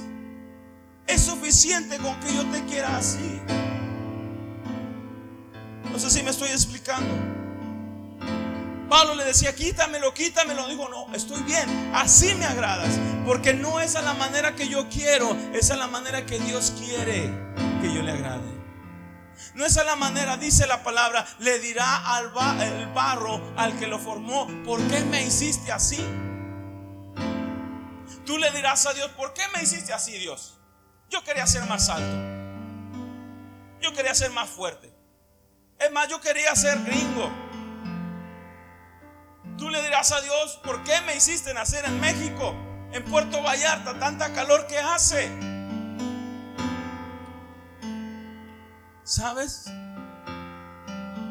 Es 1.05 1.21
suficiente 1.21 1.97
con 1.97 2.17
que 2.21 2.33
yo 2.33 2.45
te 2.45 2.63
quiera 2.65 2.97
así. 2.97 3.41
No 5.91 5.99
sé 5.99 6.09
si 6.09 6.23
me 6.23 6.31
estoy 6.31 6.49
explicando. 6.49 7.13
Pablo 8.89 9.15
le 9.15 9.25
decía, 9.25 9.53
quítamelo, 9.53 10.13
quítamelo. 10.13 10.67
Dijo, 10.69 10.87
no, 10.87 11.13
estoy 11.13 11.43
bien, 11.43 11.91
así 11.93 12.33
me 12.35 12.45
agradas. 12.45 12.91
Porque 13.25 13.53
no 13.53 13.81
es 13.81 13.95
a 13.95 14.01
la 14.01 14.13
manera 14.13 14.55
que 14.55 14.69
yo 14.69 14.87
quiero, 14.87 15.35
es 15.53 15.69
a 15.69 15.75
la 15.75 15.87
manera 15.87 16.25
que 16.25 16.39
Dios 16.39 16.73
quiere 16.79 17.29
que 17.81 17.93
yo 17.93 18.01
le 18.01 18.11
agrade. 18.11 18.62
No 19.55 19.65
es 19.65 19.75
la 19.75 19.95
manera, 19.95 20.37
dice 20.37 20.65
la 20.67 20.83
palabra, 20.83 21.25
le 21.39 21.59
dirá 21.59 22.15
al 22.15 22.31
el 22.61 22.87
barro 22.93 23.53
al 23.57 23.77
que 23.77 23.87
lo 23.87 23.99
formó, 23.99 24.47
¿por 24.63 24.81
qué 24.87 25.01
me 25.01 25.23
hiciste 25.23 25.71
así? 25.71 26.03
Tú 28.25 28.37
le 28.37 28.49
dirás 28.51 28.85
a 28.85 28.93
Dios, 28.93 29.09
¿por 29.11 29.33
qué 29.33 29.43
me 29.55 29.61
hiciste 29.61 29.93
así, 29.93 30.17
Dios? 30.17 30.57
Yo 31.09 31.23
quería 31.23 31.45
ser 31.45 31.65
más 31.65 31.89
alto. 31.89 32.33
Yo 33.81 33.93
quería 33.93 34.15
ser 34.15 34.31
más 34.31 34.49
fuerte. 34.49 34.93
Es 35.79 35.91
más, 35.91 36.07
yo 36.07 36.21
quería 36.21 36.55
ser 36.55 36.81
gringo. 36.83 37.29
Tú 39.57 39.69
le 39.69 39.81
dirás 39.83 40.11
a 40.11 40.21
Dios, 40.21 40.59
¿por 40.63 40.83
qué 40.83 41.01
me 41.01 41.15
hiciste 41.15 41.53
nacer 41.53 41.85
en 41.85 41.99
México? 41.99 42.55
En 42.91 43.03
Puerto 43.05 43.41
Vallarta, 43.43 43.99
tanta 43.99 44.33
calor 44.33 44.67
que 44.67 44.79
hace. 44.79 45.52
¿Sabes? 49.13 49.65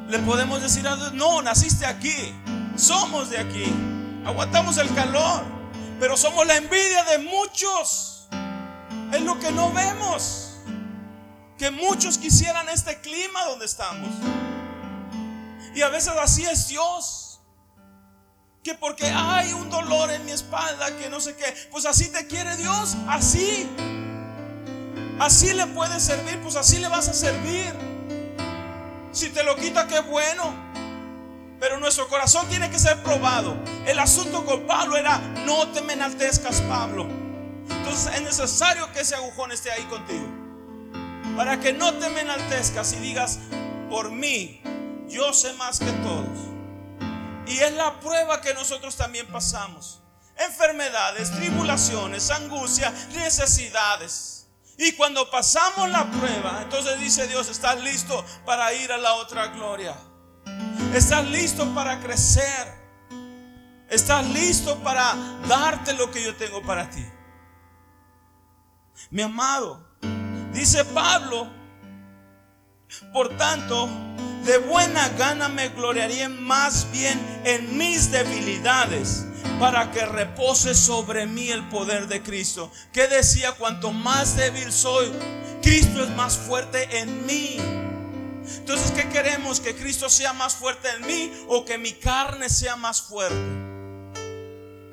Le 0.06 0.20
podemos 0.20 0.62
decir 0.62 0.86
a 0.86 0.94
Dios, 0.94 1.14
no, 1.14 1.42
naciste 1.42 1.84
aquí. 1.84 2.32
Somos 2.76 3.28
de 3.28 3.38
aquí. 3.38 3.64
Aguantamos 4.24 4.78
el 4.78 4.94
calor. 4.94 5.42
Pero 5.98 6.16
somos 6.16 6.46
la 6.46 6.54
envidia 6.54 7.02
de 7.02 7.18
muchos. 7.18 8.28
Es 9.12 9.20
lo 9.22 9.36
que 9.40 9.50
no 9.50 9.72
vemos. 9.72 10.58
Que 11.58 11.72
muchos 11.72 12.18
quisieran 12.18 12.68
este 12.68 13.00
clima 13.00 13.46
donde 13.46 13.64
estamos. 13.64 14.10
Y 15.74 15.82
a 15.82 15.88
veces 15.88 16.12
así 16.22 16.44
es 16.44 16.68
Dios. 16.68 17.40
Que 18.62 18.74
porque 18.74 19.06
hay 19.06 19.52
un 19.54 19.70
dolor 19.70 20.12
en 20.12 20.24
mi 20.24 20.30
espalda, 20.30 20.96
que 20.98 21.10
no 21.10 21.18
sé 21.18 21.34
qué, 21.34 21.52
pues 21.72 21.84
así 21.84 22.12
te 22.12 22.28
quiere 22.28 22.56
Dios, 22.56 22.96
así. 23.08 23.68
Así 25.18 25.52
le 25.52 25.66
puedes 25.68 26.02
servir, 26.02 26.40
pues 26.42 26.56
así 26.56 26.78
le 26.78 26.88
vas 26.88 27.08
a 27.08 27.14
servir. 27.14 27.72
Si 29.12 29.28
te 29.28 29.44
lo 29.44 29.56
quita, 29.56 29.86
qué 29.86 30.00
bueno. 30.00 30.54
Pero 31.60 31.78
nuestro 31.78 32.08
corazón 32.08 32.48
tiene 32.48 32.70
que 32.70 32.78
ser 32.78 33.02
probado. 33.02 33.56
El 33.86 33.98
asunto 33.98 34.44
con 34.44 34.66
Pablo 34.66 34.96
era, 34.96 35.18
no 35.46 35.68
te 35.68 35.80
enaltezcas, 35.80 36.60
Pablo. 36.62 37.06
Entonces 37.70 38.14
es 38.14 38.22
necesario 38.22 38.90
que 38.92 39.00
ese 39.00 39.14
agujón 39.14 39.52
esté 39.52 39.70
ahí 39.70 39.84
contigo. 39.84 40.26
Para 41.36 41.60
que 41.60 41.72
no 41.72 41.94
te 41.94 42.06
enaltezcas 42.06 42.92
y 42.94 42.96
digas, 42.96 43.38
por 43.88 44.10
mí, 44.10 44.60
yo 45.08 45.32
sé 45.32 45.52
más 45.54 45.78
que 45.78 45.92
todos. 45.92 46.52
Y 47.46 47.58
es 47.58 47.72
la 47.74 48.00
prueba 48.00 48.40
que 48.40 48.54
nosotros 48.54 48.96
también 48.96 49.26
pasamos. 49.28 50.00
Enfermedades, 50.38 51.30
tribulaciones, 51.32 52.30
angustia, 52.30 52.90
necesidades. 53.14 54.41
Y 54.78 54.92
cuando 54.92 55.30
pasamos 55.30 55.90
la 55.90 56.10
prueba, 56.10 56.60
entonces 56.62 56.98
dice 56.98 57.26
Dios, 57.28 57.48
estás 57.48 57.80
listo 57.82 58.24
para 58.44 58.72
ir 58.74 58.90
a 58.92 58.98
la 58.98 59.14
otra 59.14 59.48
gloria. 59.48 59.94
Estás 60.94 61.28
listo 61.28 61.72
para 61.74 62.00
crecer. 62.00 62.82
Estás 63.88 64.26
listo 64.30 64.78
para 64.78 65.14
darte 65.46 65.92
lo 65.92 66.10
que 66.10 66.22
yo 66.22 66.34
tengo 66.36 66.62
para 66.62 66.88
ti. 66.88 67.04
Mi 69.10 69.22
amado, 69.22 69.86
dice 70.52 70.84
Pablo, 70.86 71.50
por 73.12 73.36
tanto, 73.36 73.88
de 74.44 74.58
buena 74.58 75.08
gana 75.10 75.48
me 75.48 75.68
gloriaría 75.68 76.28
más 76.28 76.90
bien 76.90 77.20
en 77.44 77.76
mis 77.76 78.10
debilidades 78.10 79.26
para 79.58 79.90
que 79.90 80.04
repose 80.06 80.74
sobre 80.74 81.26
mí 81.26 81.48
el 81.50 81.68
poder 81.68 82.08
de 82.08 82.22
Cristo. 82.22 82.70
Que 82.92 83.08
decía, 83.08 83.52
cuanto 83.52 83.92
más 83.92 84.36
débil 84.36 84.72
soy, 84.72 85.12
Cristo 85.62 86.02
es 86.02 86.10
más 86.10 86.36
fuerte 86.36 86.98
en 86.98 87.26
mí. 87.26 87.56
Entonces, 88.58 88.90
¿qué 88.92 89.08
queremos? 89.08 89.60
¿Que 89.60 89.74
Cristo 89.74 90.08
sea 90.08 90.32
más 90.32 90.54
fuerte 90.54 90.88
en 90.90 91.06
mí 91.06 91.32
o 91.48 91.64
que 91.64 91.78
mi 91.78 91.92
carne 91.92 92.48
sea 92.48 92.76
más 92.76 93.02
fuerte? 93.02 93.36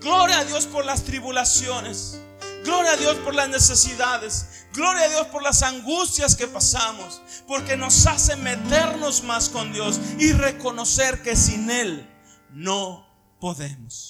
Gloria 0.01 0.39
a 0.39 0.45
Dios 0.45 0.65
por 0.65 0.85
las 0.85 1.03
tribulaciones. 1.03 2.19
Gloria 2.63 2.91
a 2.91 2.97
Dios 2.97 3.15
por 3.17 3.33
las 3.35 3.49
necesidades. 3.49 4.65
Gloria 4.73 5.05
a 5.05 5.09
Dios 5.09 5.27
por 5.27 5.43
las 5.43 5.63
angustias 5.63 6.35
que 6.35 6.47
pasamos. 6.47 7.21
Porque 7.47 7.75
nos 7.75 8.05
hace 8.05 8.35
meternos 8.35 9.23
más 9.23 9.49
con 9.49 9.73
Dios 9.73 9.99
y 10.19 10.31
reconocer 10.33 11.21
que 11.21 11.35
sin 11.35 11.69
Él 11.69 12.07
no 12.51 13.05
podemos. 13.39 14.08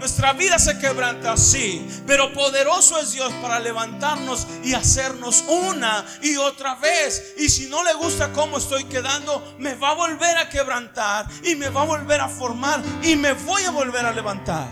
Nuestra 0.00 0.32
vida 0.32 0.58
se 0.58 0.78
quebranta, 0.78 1.36
sí, 1.36 1.86
pero 2.06 2.32
poderoso 2.32 2.98
es 2.98 3.12
Dios 3.12 3.30
para 3.42 3.60
levantarnos 3.60 4.46
y 4.64 4.72
hacernos 4.72 5.44
una 5.46 6.06
y 6.22 6.36
otra 6.36 6.74
vez. 6.76 7.34
Y 7.36 7.50
si 7.50 7.68
no 7.68 7.84
le 7.84 7.92
gusta 7.92 8.32
cómo 8.32 8.56
estoy 8.56 8.84
quedando, 8.84 9.56
me 9.58 9.74
va 9.74 9.90
a 9.90 9.94
volver 9.94 10.38
a 10.38 10.48
quebrantar 10.48 11.26
y 11.44 11.54
me 11.54 11.68
va 11.68 11.82
a 11.82 11.84
volver 11.84 12.22
a 12.22 12.30
formar 12.30 12.82
y 13.02 13.14
me 13.14 13.34
voy 13.34 13.62
a 13.64 13.72
volver 13.72 14.06
a 14.06 14.12
levantar. 14.12 14.68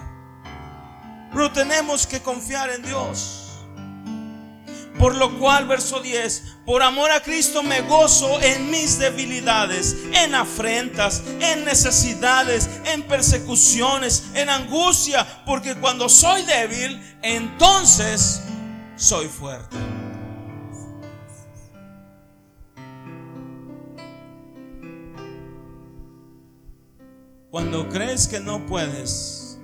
Pero 1.30 1.52
tenemos 1.52 2.06
que 2.06 2.22
confiar 2.22 2.70
en 2.70 2.82
Dios. 2.82 3.47
Por 4.98 5.14
lo 5.14 5.38
cual, 5.38 5.66
verso 5.68 6.00
10, 6.00 6.56
por 6.66 6.82
amor 6.82 7.10
a 7.12 7.22
Cristo 7.22 7.62
me 7.62 7.82
gozo 7.82 8.40
en 8.40 8.70
mis 8.70 8.98
debilidades, 8.98 9.96
en 10.12 10.34
afrentas, 10.34 11.22
en 11.40 11.64
necesidades, 11.64 12.68
en 12.84 13.04
persecuciones, 13.04 14.24
en 14.34 14.50
angustia, 14.50 15.44
porque 15.46 15.76
cuando 15.76 16.08
soy 16.08 16.42
débil, 16.42 17.00
entonces 17.22 18.42
soy 18.96 19.28
fuerte. 19.28 19.76
Cuando 27.50 27.88
crees 27.88 28.28
que 28.28 28.40
no 28.40 28.66
puedes, 28.66 29.58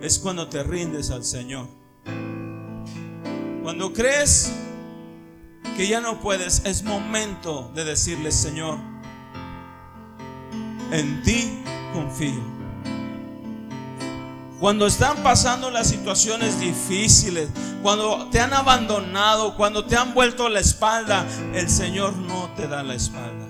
es 0.00 0.18
cuando 0.18 0.48
te 0.48 0.62
rindes 0.62 1.10
al 1.10 1.24
Señor. 1.24 1.68
Cuando 3.62 3.92
crees 3.92 4.52
que 5.76 5.86
ya 5.86 6.00
no 6.00 6.20
puedes, 6.20 6.62
es 6.64 6.82
momento 6.82 7.70
de 7.74 7.84
decirle, 7.84 8.32
Señor, 8.32 8.78
en 10.90 11.22
ti 11.22 11.62
confío. 11.92 12.60
Cuando 14.58 14.86
están 14.86 15.16
pasando 15.22 15.70
las 15.70 15.88
situaciones 15.88 16.60
difíciles, 16.60 17.48
cuando 17.82 18.28
te 18.30 18.40
han 18.40 18.52
abandonado, 18.52 19.56
cuando 19.56 19.86
te 19.86 19.96
han 19.96 20.12
vuelto 20.14 20.48
la 20.48 20.60
espalda, 20.60 21.26
el 21.54 21.68
Señor 21.70 22.14
no 22.16 22.50
te 22.54 22.66
da 22.68 22.82
la 22.82 22.94
espalda. 22.94 23.46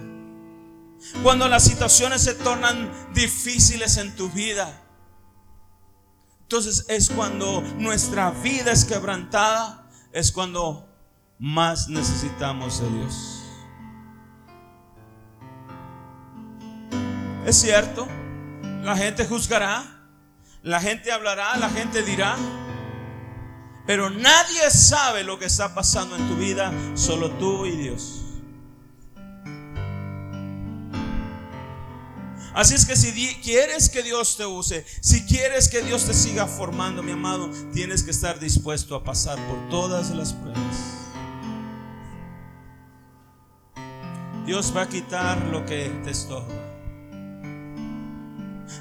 Cuando 1.22 1.48
las 1.48 1.64
situaciones 1.64 2.22
se 2.22 2.34
tornan 2.34 2.90
difíciles 3.14 3.96
en 3.96 4.14
tu 4.14 4.28
vida, 4.28 4.82
entonces 6.42 6.84
es 6.88 7.10
cuando 7.10 7.60
nuestra 7.78 8.30
vida 8.30 8.70
es 8.72 8.84
quebrantada 8.84 9.79
es 10.12 10.32
cuando 10.32 10.86
más 11.38 11.88
necesitamos 11.88 12.80
de 12.80 12.90
Dios. 12.90 13.36
Es 17.46 17.56
cierto, 17.56 18.06
la 18.82 18.96
gente 18.96 19.26
juzgará, 19.26 19.84
la 20.62 20.80
gente 20.80 21.10
hablará, 21.10 21.56
la 21.56 21.70
gente 21.70 22.02
dirá, 22.02 22.36
pero 23.86 24.10
nadie 24.10 24.70
sabe 24.70 25.24
lo 25.24 25.38
que 25.38 25.46
está 25.46 25.74
pasando 25.74 26.16
en 26.16 26.28
tu 26.28 26.36
vida, 26.36 26.72
solo 26.94 27.30
tú 27.32 27.66
y 27.66 27.76
Dios. 27.76 28.19
Así 32.54 32.74
es 32.74 32.84
que 32.84 32.96
si 32.96 33.12
quieres 33.42 33.88
que 33.88 34.02
Dios 34.02 34.36
te 34.36 34.44
use, 34.44 34.84
si 35.00 35.24
quieres 35.24 35.68
que 35.68 35.82
Dios 35.82 36.04
te 36.04 36.14
siga 36.14 36.46
formando, 36.46 37.02
mi 37.02 37.12
amado, 37.12 37.50
tienes 37.72 38.02
que 38.02 38.10
estar 38.10 38.40
dispuesto 38.40 38.96
a 38.96 39.04
pasar 39.04 39.38
por 39.46 39.68
todas 39.68 40.10
las 40.10 40.32
pruebas. 40.32 41.00
Dios 44.46 44.74
va 44.76 44.82
a 44.82 44.88
quitar 44.88 45.40
lo 45.46 45.64
que 45.64 45.90
te 46.02 46.10
estorba. 46.10 46.52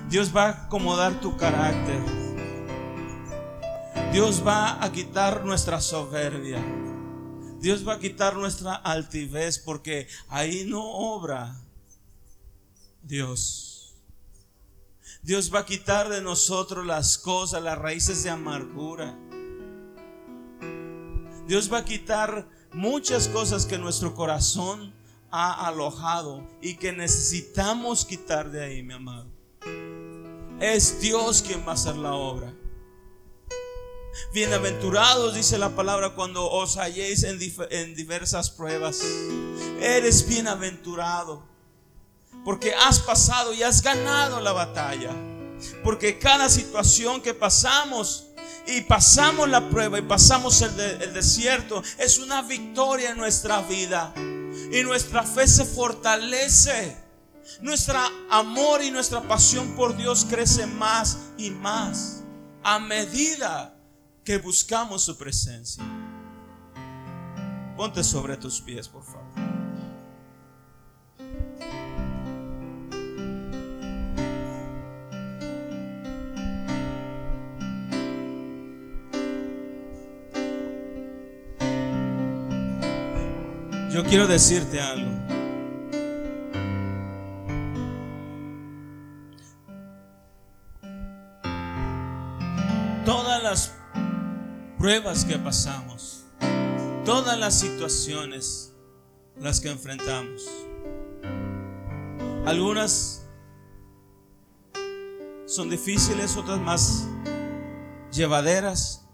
Dios 0.09 0.36
va 0.36 0.45
a 0.45 0.49
acomodar 0.65 1.20
tu 1.20 1.38
carácter. 1.38 2.01
Dios 4.11 4.43
va 4.45 4.84
a 4.84 4.91
quitar 4.91 5.45
nuestra 5.45 5.80
soberbia. 5.80 6.57
Dios 7.59 7.88
va 7.88 7.93
a 7.93 7.99
quitar 7.99 8.36
nuestra 8.36 8.74
altivez 8.74 9.59
porque 9.59 10.07
ahí 10.30 10.65
no 10.65 10.84
obra 10.84 11.61
Dios. 13.02 13.95
Dios 15.22 15.54
va 15.54 15.60
a 15.60 15.66
quitar 15.66 16.10
de 16.10 16.22
nosotros 16.22 16.86
las 16.86 17.18
cosas, 17.18 17.62
las 17.62 17.78
raíces 17.78 18.24
de 18.24 18.30
amargura. 18.30 19.18
Dios 21.47 21.72
va 21.72 21.80
a 21.80 21.86
quitar 21.86 22.47
muchas 22.74 23.28
cosas 23.28 23.66
que 23.66 23.78
nuestro 23.78 24.14
corazón 24.14 24.93
ha 25.32 25.68
alojado 25.68 26.47
y 26.62 26.76
que 26.76 26.91
necesitamos 26.91 28.06
quitar 28.06 28.52
de 28.52 28.64
ahí, 28.64 28.84
mi 28.84 28.93
amado. 28.93 29.28
Es 30.60 31.02
Dios 31.02 31.41
quien 31.41 31.66
va 31.66 31.72
a 31.72 31.76
hacer 31.76 31.95
la 31.95 32.14
obra. 32.14 32.54
Bienaventurados, 34.34 35.36
dice 35.36 35.58
la 35.58 35.76
palabra, 35.76 36.16
cuando 36.16 36.50
os 36.50 36.78
halléis 36.78 37.24
en, 37.24 37.39
en 37.72 37.95
diversas 37.95 38.50
pruebas. 38.50 39.02
Eres 39.82 40.28
bienaventurado. 40.28 41.43
Porque 42.44 42.74
has 42.74 43.00
pasado 43.00 43.54
y 43.54 43.64
has 43.64 43.82
ganado 43.82 44.40
la 44.40 44.52
batalla. 44.52 45.12
Porque 45.84 46.20
cada 46.20 46.50
situación 46.50 47.22
que 47.22 47.34
pasamos 47.34 48.28
y 48.68 48.82
pasamos 48.82 49.50
la 49.50 49.70
prueba 49.70 49.98
y 50.00 50.04
pasamos 50.04 50.62
el, 50.62 50.76
desierto 51.14 51.82
es 51.98 52.20
una 52.20 52.42
victoria 52.42 53.12
en 53.12 53.18
nuestra 53.18 53.62
vida. 53.62 54.14
Y 54.16 54.84
nuestra 54.84 55.24
fe 55.24 55.48
se 55.48 55.66
fortalece. 55.66 56.96
Nuestro 57.62 58.00
amor 58.30 58.84
y 58.84 58.92
nuestra 58.92 59.22
pasión 59.22 59.76
por 59.76 59.98
Dios 59.98 60.26
crece 60.30 60.68
más 60.68 61.18
y 61.38 61.50
más 61.50 62.22
a 62.64 62.80
medida 62.80 63.76
que 64.24 64.38
buscamos 64.38 65.04
su 65.04 65.18
presencia. 65.18 65.84
Ponte 67.76 68.04
sobre 68.04 68.38
tus 68.38 68.62
pies, 68.62 68.88
por 68.88 69.04
favor. 69.04 69.18
Yo 83.90 84.04
quiero 84.04 84.28
decirte 84.28 84.80
algo. 84.80 85.10
Todas 93.04 93.42
las 93.42 93.74
pruebas 94.78 95.26
que 95.26 95.40
pasamos, 95.40 96.24
todas 97.04 97.40
las 97.40 97.60
situaciones 97.60 98.76
las 99.40 99.60
que 99.60 99.72
enfrentamos, 99.72 100.48
algunas 102.46 103.28
son 105.48 105.68
difíciles, 105.72 106.38
otras 106.38 106.60
más 106.60 107.08
llevaderas. 108.12 109.09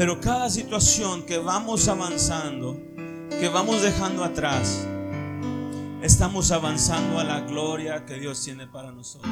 Pero 0.00 0.18
cada 0.18 0.48
situación 0.48 1.24
que 1.24 1.36
vamos 1.36 1.86
avanzando, 1.86 2.74
que 3.38 3.50
vamos 3.50 3.82
dejando 3.82 4.24
atrás, 4.24 4.86
estamos 6.00 6.52
avanzando 6.52 7.18
a 7.18 7.24
la 7.24 7.42
gloria 7.42 8.06
que 8.06 8.14
Dios 8.14 8.42
tiene 8.42 8.66
para 8.66 8.92
nosotros. 8.92 9.30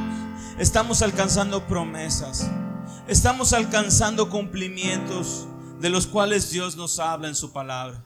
Estamos 0.58 1.00
alcanzando 1.00 1.66
promesas. 1.66 2.50
Estamos 3.06 3.54
alcanzando 3.54 4.28
cumplimientos 4.28 5.46
de 5.80 5.88
los 5.88 6.06
cuales 6.06 6.50
Dios 6.50 6.76
nos 6.76 6.98
habla 6.98 7.28
en 7.28 7.34
su 7.34 7.50
palabra. 7.50 8.04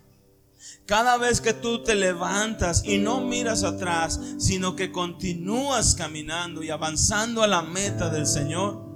Cada 0.87 1.17
vez 1.17 1.41
que 1.41 1.55
tú 1.55 1.83
te 1.83 1.97
levantas 1.97 2.85
y 2.85 2.99
no 2.99 3.23
miras 3.23 3.65
atrás, 3.65 4.21
sino 4.39 4.77
que 4.77 4.93
continúas 4.93 5.97
caminando 5.97 6.63
y 6.63 6.71
avanzando 6.71 7.43
a 7.43 7.49
la 7.49 7.63
meta 7.63 8.09
del 8.09 8.29
Señor, 8.29 8.87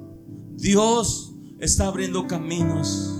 Dios 0.54 1.32
está 1.58 1.88
abriendo 1.88 2.28
caminos 2.28 3.15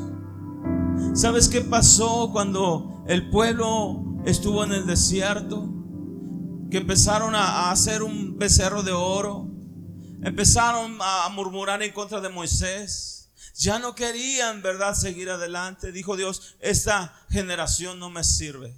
¿Sabes 1.17 1.49
qué 1.49 1.63
pasó 1.63 2.29
cuando 2.31 3.03
el 3.09 3.31
pueblo 3.31 4.21
estuvo 4.27 4.63
en 4.65 4.73
el 4.73 4.87
desierto? 4.87 5.67
Que 6.71 6.77
empezaron 6.77 7.35
a 7.35 7.71
hacer 7.71 8.03
un 8.03 8.37
becerro 8.37 8.83
de 8.83 8.93
oro. 8.93 9.49
Empezaron 10.23 10.99
a 11.01 11.27
murmurar 11.31 11.83
en 11.83 11.93
contra 11.93 12.21
de 12.21 12.29
Moisés. 12.29 13.31
Ya 13.55 13.79
no 13.79 13.95
querían, 13.95 14.61
¿verdad?, 14.61 14.95
seguir 14.95 15.31
adelante. 15.31 15.91
Dijo 15.91 16.19
Dios, 16.19 16.57
esta 16.61 17.15
generación 17.31 17.99
no 17.99 18.11
me 18.11 18.23
sirve. 18.23 18.75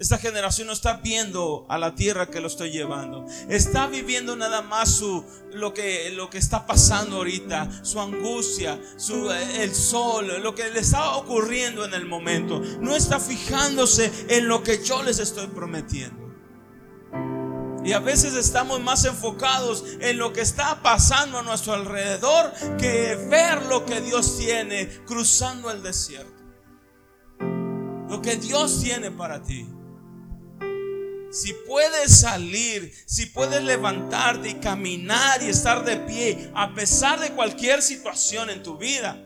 Esta 0.00 0.16
generación 0.16 0.66
no 0.66 0.72
está 0.72 0.94
viendo 0.94 1.66
a 1.68 1.76
la 1.76 1.94
tierra 1.94 2.30
que 2.30 2.40
lo 2.40 2.46
estoy 2.46 2.70
llevando. 2.70 3.26
Está 3.50 3.86
viviendo 3.86 4.34
nada 4.34 4.62
más 4.62 4.88
su, 4.88 5.22
lo, 5.52 5.74
que, 5.74 6.08
lo 6.12 6.30
que 6.30 6.38
está 6.38 6.66
pasando 6.66 7.16
ahorita, 7.16 7.84
su 7.84 8.00
angustia, 8.00 8.80
su, 8.96 9.30
el 9.30 9.74
sol, 9.74 10.42
lo 10.42 10.54
que 10.54 10.70
le 10.70 10.80
está 10.80 11.16
ocurriendo 11.16 11.84
en 11.84 11.92
el 11.92 12.06
momento. 12.06 12.62
No 12.80 12.96
está 12.96 13.20
fijándose 13.20 14.10
en 14.28 14.48
lo 14.48 14.62
que 14.62 14.82
yo 14.82 15.02
les 15.02 15.18
estoy 15.18 15.48
prometiendo. 15.48 16.30
Y 17.84 17.92
a 17.92 17.98
veces 17.98 18.32
estamos 18.32 18.80
más 18.80 19.04
enfocados 19.04 19.84
en 20.00 20.16
lo 20.16 20.32
que 20.32 20.40
está 20.40 20.80
pasando 20.80 21.40
a 21.40 21.42
nuestro 21.42 21.74
alrededor 21.74 22.54
que 22.78 23.16
ver 23.28 23.66
lo 23.66 23.84
que 23.84 24.00
Dios 24.00 24.38
tiene 24.38 24.88
cruzando 25.04 25.70
el 25.70 25.82
desierto. 25.82 26.42
Lo 28.08 28.22
que 28.22 28.36
Dios 28.36 28.80
tiene 28.80 29.10
para 29.10 29.42
ti 29.42 29.68
si 31.30 31.52
puedes 31.52 32.20
salir, 32.20 32.92
si 33.06 33.26
puedes 33.26 33.62
levantarte 33.62 34.50
y 34.50 34.54
caminar 34.54 35.42
y 35.42 35.48
estar 35.48 35.84
de 35.84 35.96
pie 35.96 36.50
a 36.54 36.74
pesar 36.74 37.20
de 37.20 37.30
cualquier 37.32 37.82
situación 37.82 38.50
en 38.50 38.62
tu 38.62 38.76
vida, 38.76 39.16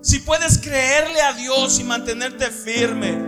si 0.00 0.20
puedes 0.20 0.58
creerle 0.58 1.20
a 1.20 1.32
Dios 1.32 1.80
y 1.80 1.84
mantenerte 1.84 2.52
firme, 2.52 3.18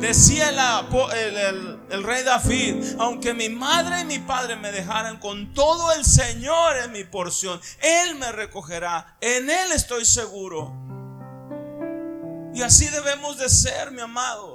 decía 0.00 0.48
el, 0.48 2.02
rey 2.02 2.24
David, 2.24 2.96
aunque 2.98 3.32
mi 3.34 3.48
madre 3.48 4.00
y 4.00 4.04
mi 4.04 4.18
padre 4.18 4.56
me 4.56 4.72
dejaran, 4.72 5.20
con 5.20 5.54
todo 5.54 5.92
el 5.92 6.04
Señor 6.04 6.76
en 6.78 6.90
mi 6.90 7.04
porción, 7.04 7.60
Él 7.80 8.16
me 8.16 8.32
recogerá, 8.32 9.16
en 9.20 9.48
Él 9.48 9.70
estoy 9.72 10.04
seguro. 10.04 10.74
Y 12.52 12.62
así 12.62 12.88
debemos 12.88 13.38
de 13.38 13.48
ser, 13.48 13.92
mi 13.92 14.00
amado. 14.00 14.51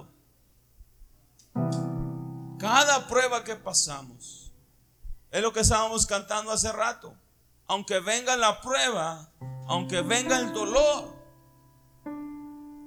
Cada 2.60 3.08
prueba 3.08 3.43
que 3.43 3.55
pasamos 3.55 4.51
es 5.32 5.41
lo 5.41 5.53
que 5.53 5.60
estábamos 5.60 6.05
cantando 6.05 6.51
hace 6.51 6.72
rato. 6.72 7.16
Aunque 7.68 7.99
venga 7.99 8.36
la 8.38 8.62
prueba, 8.62 9.30
aunque 9.68 10.01
venga 10.01 10.39
el 10.39 10.53
dolor, 10.53 11.16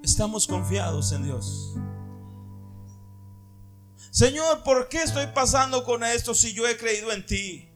estamos 0.02 0.46
confiados 0.46 1.12
en 1.12 1.24
Dios. 1.24 1.74
Señor, 4.10 4.64
¿por 4.64 4.88
qué 4.88 5.02
estoy 5.02 5.28
pasando 5.28 5.84
con 5.84 6.02
esto 6.02 6.34
si 6.34 6.52
yo 6.52 6.66
he 6.66 6.76
creído 6.76 7.12
en 7.12 7.24
ti? 7.24 7.70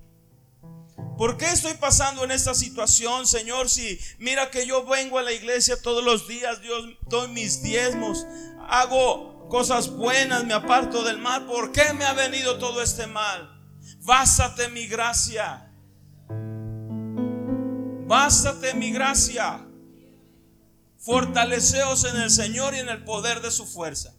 ¿Por 1.16 1.36
qué 1.36 1.46
estoy 1.46 1.74
pasando 1.74 2.24
en 2.24 2.32
esta 2.32 2.54
situación, 2.54 3.26
Señor? 3.26 3.68
Si 3.70 4.00
mira 4.18 4.50
que 4.50 4.66
yo 4.66 4.84
vengo 4.84 5.18
a 5.18 5.22
la 5.22 5.32
iglesia 5.32 5.80
todos 5.80 6.02
los 6.02 6.26
días, 6.26 6.60
Dios, 6.60 6.86
doy 7.08 7.28
mis 7.28 7.62
diezmos, 7.62 8.26
hago 8.68 9.33
cosas 9.48 9.90
buenas, 9.90 10.44
me 10.44 10.54
aparto 10.54 11.02
del 11.04 11.18
mal. 11.18 11.46
¿Por 11.46 11.72
qué 11.72 11.92
me 11.94 12.04
ha 12.04 12.12
venido 12.12 12.58
todo 12.58 12.82
este 12.82 13.06
mal? 13.06 13.50
Bástate 14.00 14.68
mi 14.68 14.86
gracia. 14.86 15.72
Bástate 18.06 18.74
mi 18.74 18.92
gracia. 18.92 19.66
Fortaleceos 20.98 22.04
en 22.04 22.20
el 22.20 22.30
Señor 22.30 22.74
y 22.74 22.78
en 22.78 22.88
el 22.88 23.04
poder 23.04 23.40
de 23.40 23.50
su 23.50 23.66
fuerza. 23.66 24.14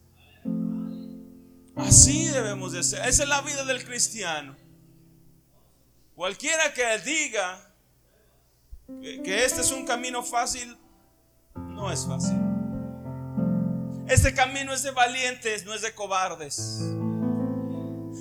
Así 1.76 2.28
debemos 2.28 2.72
de 2.72 2.84
ser. 2.84 3.08
Esa 3.08 3.24
es 3.24 3.30
la 3.30 3.42
vida 3.42 3.66
del 3.66 3.84
cristiano. 3.84 4.56
Cualquiera 6.16 6.74
que 6.74 6.98
diga 7.00 7.74
que, 9.02 9.22
que 9.22 9.46
este 9.46 9.62
es 9.62 9.72
un 9.72 9.86
camino 9.86 10.24
fácil, 10.24 10.78
no 11.56 11.92
es 11.92 12.06
fácil. 12.06 12.45
Este 14.08 14.34
camino 14.36 14.72
es 14.74 14.84
de 14.84 14.92
valientes, 14.92 15.66
no 15.66 15.74
es 15.74 15.82
de 15.82 15.94
cobardes. 15.94 16.80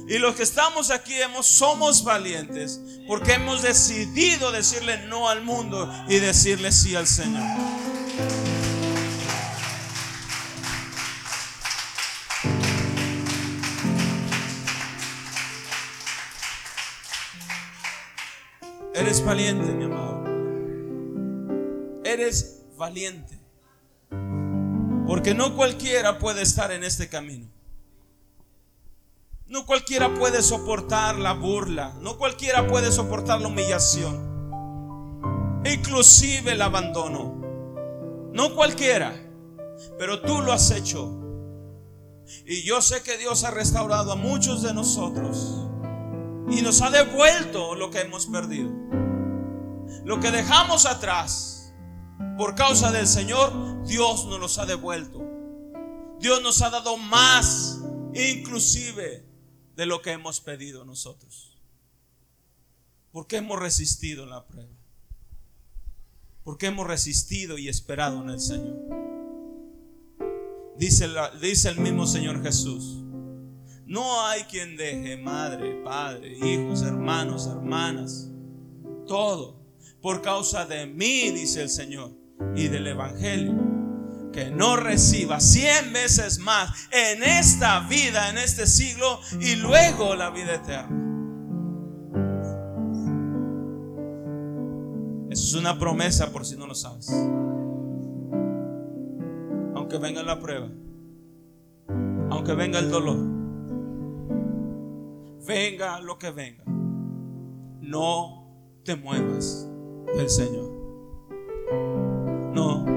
Y 0.09 0.19
los 0.19 0.35
que 0.35 0.43
estamos 0.43 0.90
aquí 0.90 1.15
hemos, 1.20 1.47
somos 1.47 2.05
valientes 2.05 2.81
porque 3.06 3.35
hemos 3.35 3.62
decidido 3.62 4.51
decirle 4.51 5.06
no 5.06 5.28
al 5.28 5.43
mundo 5.43 5.90
y 6.09 6.19
decirle 6.20 6.73
sí 6.73 6.97
al 6.97 7.06
Señor. 7.06 7.43
Eres 18.94 19.24
valiente, 19.24 19.73
mi 19.73 19.85
amado. 19.85 20.24
Eres 22.05 22.62
valiente. 22.77 23.39
Porque 25.14 25.32
no 25.32 25.54
cualquiera 25.54 26.18
puede 26.18 26.42
estar 26.42 26.72
en 26.72 26.82
este 26.82 27.08
camino. 27.08 27.46
No 29.46 29.64
cualquiera 29.64 30.12
puede 30.12 30.42
soportar 30.42 31.20
la 31.20 31.34
burla. 31.34 31.94
No 32.00 32.18
cualquiera 32.18 32.66
puede 32.66 32.90
soportar 32.90 33.40
la 33.40 33.46
humillación. 33.46 35.62
Inclusive 35.64 36.50
el 36.50 36.60
abandono. 36.60 37.32
No 38.32 38.56
cualquiera. 38.56 39.14
Pero 40.00 40.20
tú 40.20 40.42
lo 40.42 40.52
has 40.52 40.72
hecho. 40.72 41.16
Y 42.44 42.64
yo 42.64 42.82
sé 42.82 43.04
que 43.04 43.16
Dios 43.16 43.44
ha 43.44 43.52
restaurado 43.52 44.10
a 44.10 44.16
muchos 44.16 44.62
de 44.62 44.74
nosotros. 44.74 45.68
Y 46.50 46.60
nos 46.60 46.82
ha 46.82 46.90
devuelto 46.90 47.76
lo 47.76 47.92
que 47.92 48.00
hemos 48.00 48.26
perdido. 48.26 48.72
Lo 50.04 50.18
que 50.18 50.32
dejamos 50.32 50.86
atrás 50.86 51.72
por 52.36 52.56
causa 52.56 52.90
del 52.90 53.06
Señor 53.06 53.73
Dios 53.86 54.27
nos 54.27 54.40
los 54.40 54.59
ha 54.59 54.66
devuelto. 54.66 55.23
Dios 56.19 56.43
nos 56.43 56.62
ha 56.62 56.70
dado 56.70 56.97
más 56.97 57.81
inclusive 58.15 59.24
de 59.77 59.86
lo 59.86 60.01
que 60.01 60.12
hemos 60.12 60.40
pedido 60.40 60.85
nosotros. 60.85 61.59
Porque 63.12 63.36
hemos 63.36 63.59
resistido 63.59 64.27
la 64.27 64.47
prueba. 64.47 64.73
Porque 66.43 66.66
hemos 66.66 66.86
resistido 66.86 67.59
y 67.59 67.69
esperado 67.69 68.23
en 68.23 68.31
el 68.31 68.40
Señor. 68.40 68.77
Dice 70.78 71.69
el 71.69 71.78
mismo 71.78 72.06
Señor 72.06 72.43
Jesús. 72.43 73.01
No 73.86 74.27
hay 74.27 74.44
quien 74.44 74.77
deje 74.77 75.16
madre, 75.16 75.82
padre, 75.85 76.36
hijos, 76.39 76.82
hermanos, 76.82 77.47
hermanas, 77.47 78.31
todo, 79.06 79.61
por 80.01 80.23
causa 80.23 80.65
de 80.65 80.86
mí, 80.86 81.31
dice 81.31 81.62
el 81.62 81.69
Señor, 81.69 82.11
y 82.56 82.69
del 82.69 82.86
Evangelio 82.86 83.73
que 84.35 84.51
no 84.51 84.74
reciba 84.74 85.39
cien 85.39 85.93
veces 85.93 86.40
más 86.40 86.89
en 86.90 87.23
esta 87.23 87.86
vida, 87.86 88.31
en 88.31 88.39
este 88.39 88.66
siglo 88.66 89.20
y 89.40 89.55
luego 89.55 90.16
la 90.16 90.31
vida 90.31 90.56
eterna. 90.56 91.02
Eso 95.31 95.44
es 95.47 95.55
una 95.55 95.78
promesa 95.78 96.32
por 96.32 96.44
si 96.44 96.56
no 96.56 96.66
lo 96.66 96.74
sabes. 96.74 97.09
Aunque 99.77 99.98
venga 99.98 100.24
la 100.24 100.40
prueba, 100.40 100.69
aunque 102.31 102.55
venga 102.55 102.81
el 102.81 102.90
dolor, 102.90 103.19
venga 105.47 106.01
lo 106.01 106.19
que 106.19 106.32
venga, 106.32 106.65
no 107.81 108.81
te 108.85 108.97
muevas 108.97 109.69
del 110.16 110.28
Señor. 110.28 110.73
No 112.52 112.93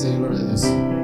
savor 0.00 0.34
this. 0.34 0.99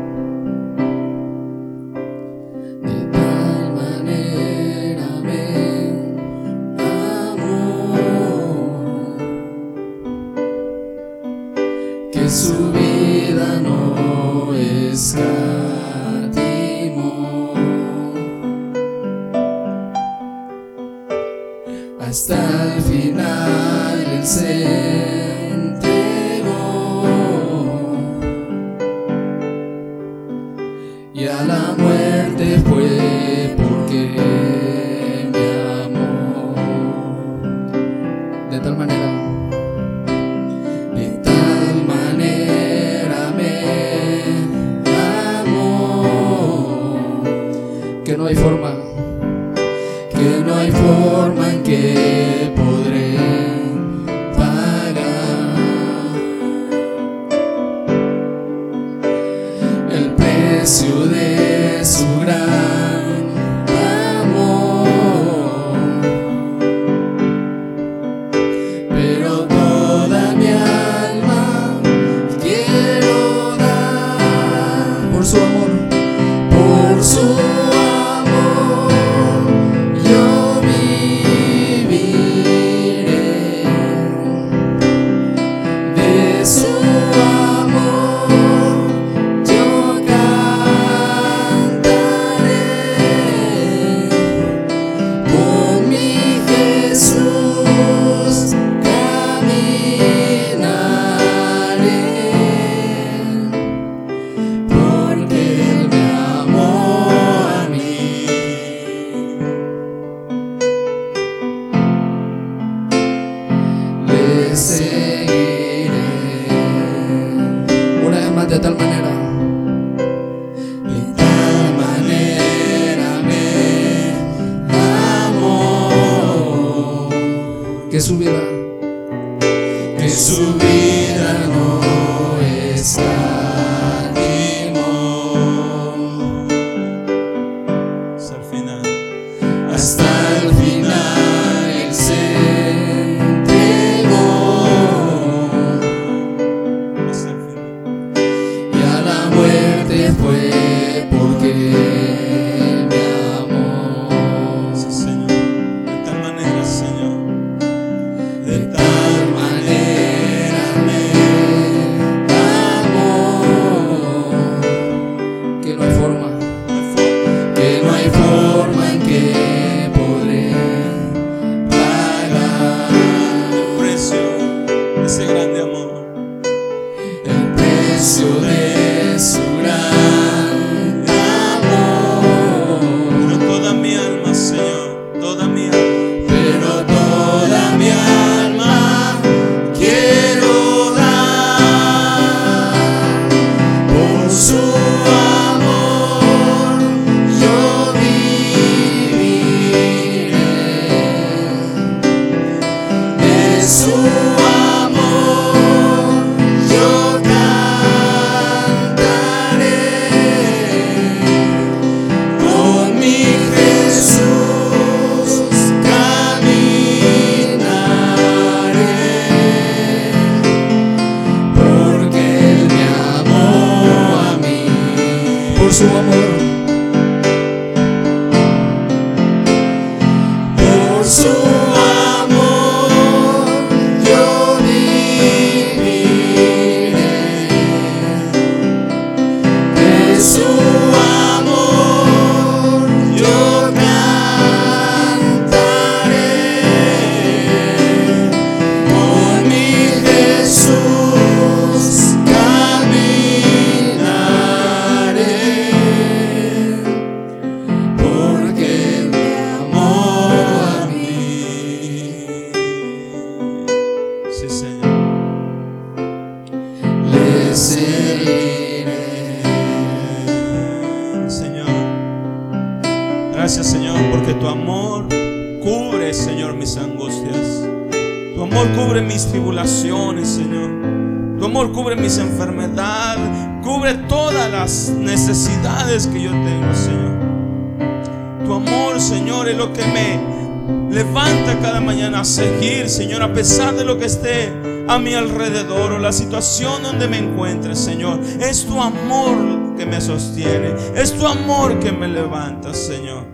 Amor, 288.57 289.01
Señor, 289.01 289.49
es 289.49 289.57
lo 289.57 289.73
que 289.73 289.85
me 289.87 290.95
levanta 290.95 291.59
cada 291.61 291.81
mañana 291.81 292.21
a 292.21 292.25
seguir, 292.25 292.89
Señor, 292.89 293.23
a 293.23 293.33
pesar 293.33 293.75
de 293.75 293.85
lo 293.85 293.99
que 293.99 294.07
esté 294.07 294.53
a 294.89 294.99
mi 294.99 295.15
alrededor 295.15 295.93
o 295.93 295.99
la 295.99 296.13
situación 296.13 296.83
donde 296.83 297.09
me 297.09 297.19
encuentre, 297.19 297.75
Señor. 297.75 298.21
Es 298.41 298.65
tu 298.65 298.81
amor 298.81 299.77
que 299.77 299.87
me 299.87 300.01
sostiene, 300.01 300.75
es 300.95 301.13
tu 301.13 301.27
amor 301.27 301.79
que 301.81 301.93
me 301.93 302.09
levanta, 302.09 302.73
Señor. 302.73 303.25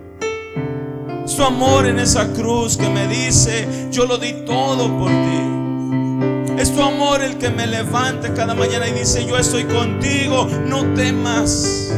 Es 1.24 1.36
tu 1.36 1.44
amor 1.44 1.86
en 1.86 1.99
esa 1.99 2.32
cruz 2.32 2.77
que 2.77 2.89
me 2.89 3.07
dice, 3.07 3.89
yo 3.90 4.07
lo 4.07 4.19
di 4.19 4.32
todo 4.44 4.99
por 4.99 5.09
ti. 5.09 6.61
Es 6.61 6.73
tu 6.73 6.82
amor 6.82 7.23
el 7.23 7.39
que 7.39 7.51
me 7.51 7.66
levanta 7.66 8.35
cada 8.35 8.55
mañana 8.55 8.89
y 8.89 8.93
dice, 8.93 9.24
yo 9.27 9.36
estoy 9.36 9.65
contigo, 9.65 10.49
no 10.66 10.85
temas. 10.94 11.93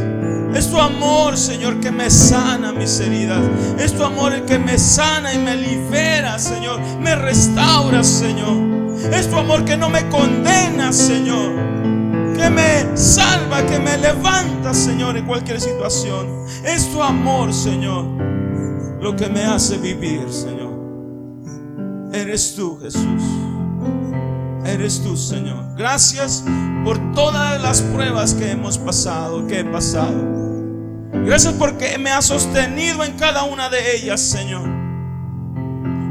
Es 0.55 0.71
tu 0.71 0.79
amor, 0.79 1.37
Señor, 1.37 1.81
que 1.81 1.91
me 1.91 2.09
sana 2.11 2.73
mis 2.73 3.01
heridas. 3.01 3.41
Es 3.79 3.93
tu 3.93 4.05
amor 4.05 4.33
el 4.33 4.45
que 4.45 4.59
me 4.59 4.79
sana 4.79 5.35
y 5.35 5.39
me 5.39 5.57
libera, 5.57 6.39
Señor. 6.39 6.81
Me 7.01 7.15
restaura, 7.17 8.05
Señor. 8.05 8.75
Es 9.13 9.29
tu 9.29 9.37
amor 9.37 9.65
que 9.65 9.77
no 9.77 9.89
me 9.89 10.09
condena, 10.09 10.93
Señor. 10.93 11.55
Que 12.37 12.51
me 12.51 12.97
salva, 12.97 13.67
que 13.67 13.79
me 13.79 13.99
levanta, 13.99 14.73
Señor, 14.73 15.17
en 15.17 15.27
cualquier 15.27 15.61
situación. 15.61 16.47
Es 16.65 16.91
tu 16.93 17.03
amor, 17.03 17.53
Señor, 17.53 18.05
lo 19.01 19.17
que 19.17 19.29
me 19.29 19.45
hace 19.45 19.77
vivir, 19.79 20.31
Señor. 20.31 20.73
Eres 22.13 22.55
tú, 22.55 22.79
Jesús. 22.81 23.23
Eres 24.65 25.03
tú, 25.03 25.17
Señor. 25.17 25.75
Gracias 25.77 26.45
por 26.85 27.13
todas 27.13 27.61
las 27.63 27.81
pruebas 27.81 28.35
que 28.35 28.51
hemos 28.51 28.77
pasado, 28.77 29.47
que 29.47 29.61
he 29.61 29.65
pasado. 29.65 30.35
Gracias 31.25 31.55
porque 31.55 31.97
me 31.97 32.11
has 32.11 32.27
sostenido 32.27 33.03
en 33.05 33.13
cada 33.17 33.45
una 33.45 33.71
de 33.71 33.97
ellas, 33.97 34.21
Señor. 34.21 34.69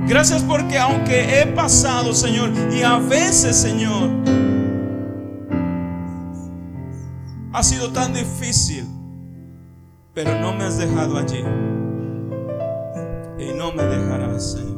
Gracias 0.07 0.41
porque 0.41 0.79
aunque 0.79 1.39
he 1.39 1.47
pasado, 1.47 2.13
Señor, 2.13 2.51
y 2.73 2.81
a 2.81 2.97
veces, 2.97 3.55
Señor, 3.55 4.09
ha 7.53 7.61
sido 7.63 7.91
tan 7.91 8.13
difícil, 8.13 8.85
pero 10.13 10.39
no 10.39 10.53
me 10.53 10.63
has 10.63 10.79
dejado 10.79 11.17
allí. 11.17 11.43
Y 13.37 13.53
no 13.53 13.71
me 13.71 13.83
dejarás, 13.83 14.53
Señor. 14.53 14.72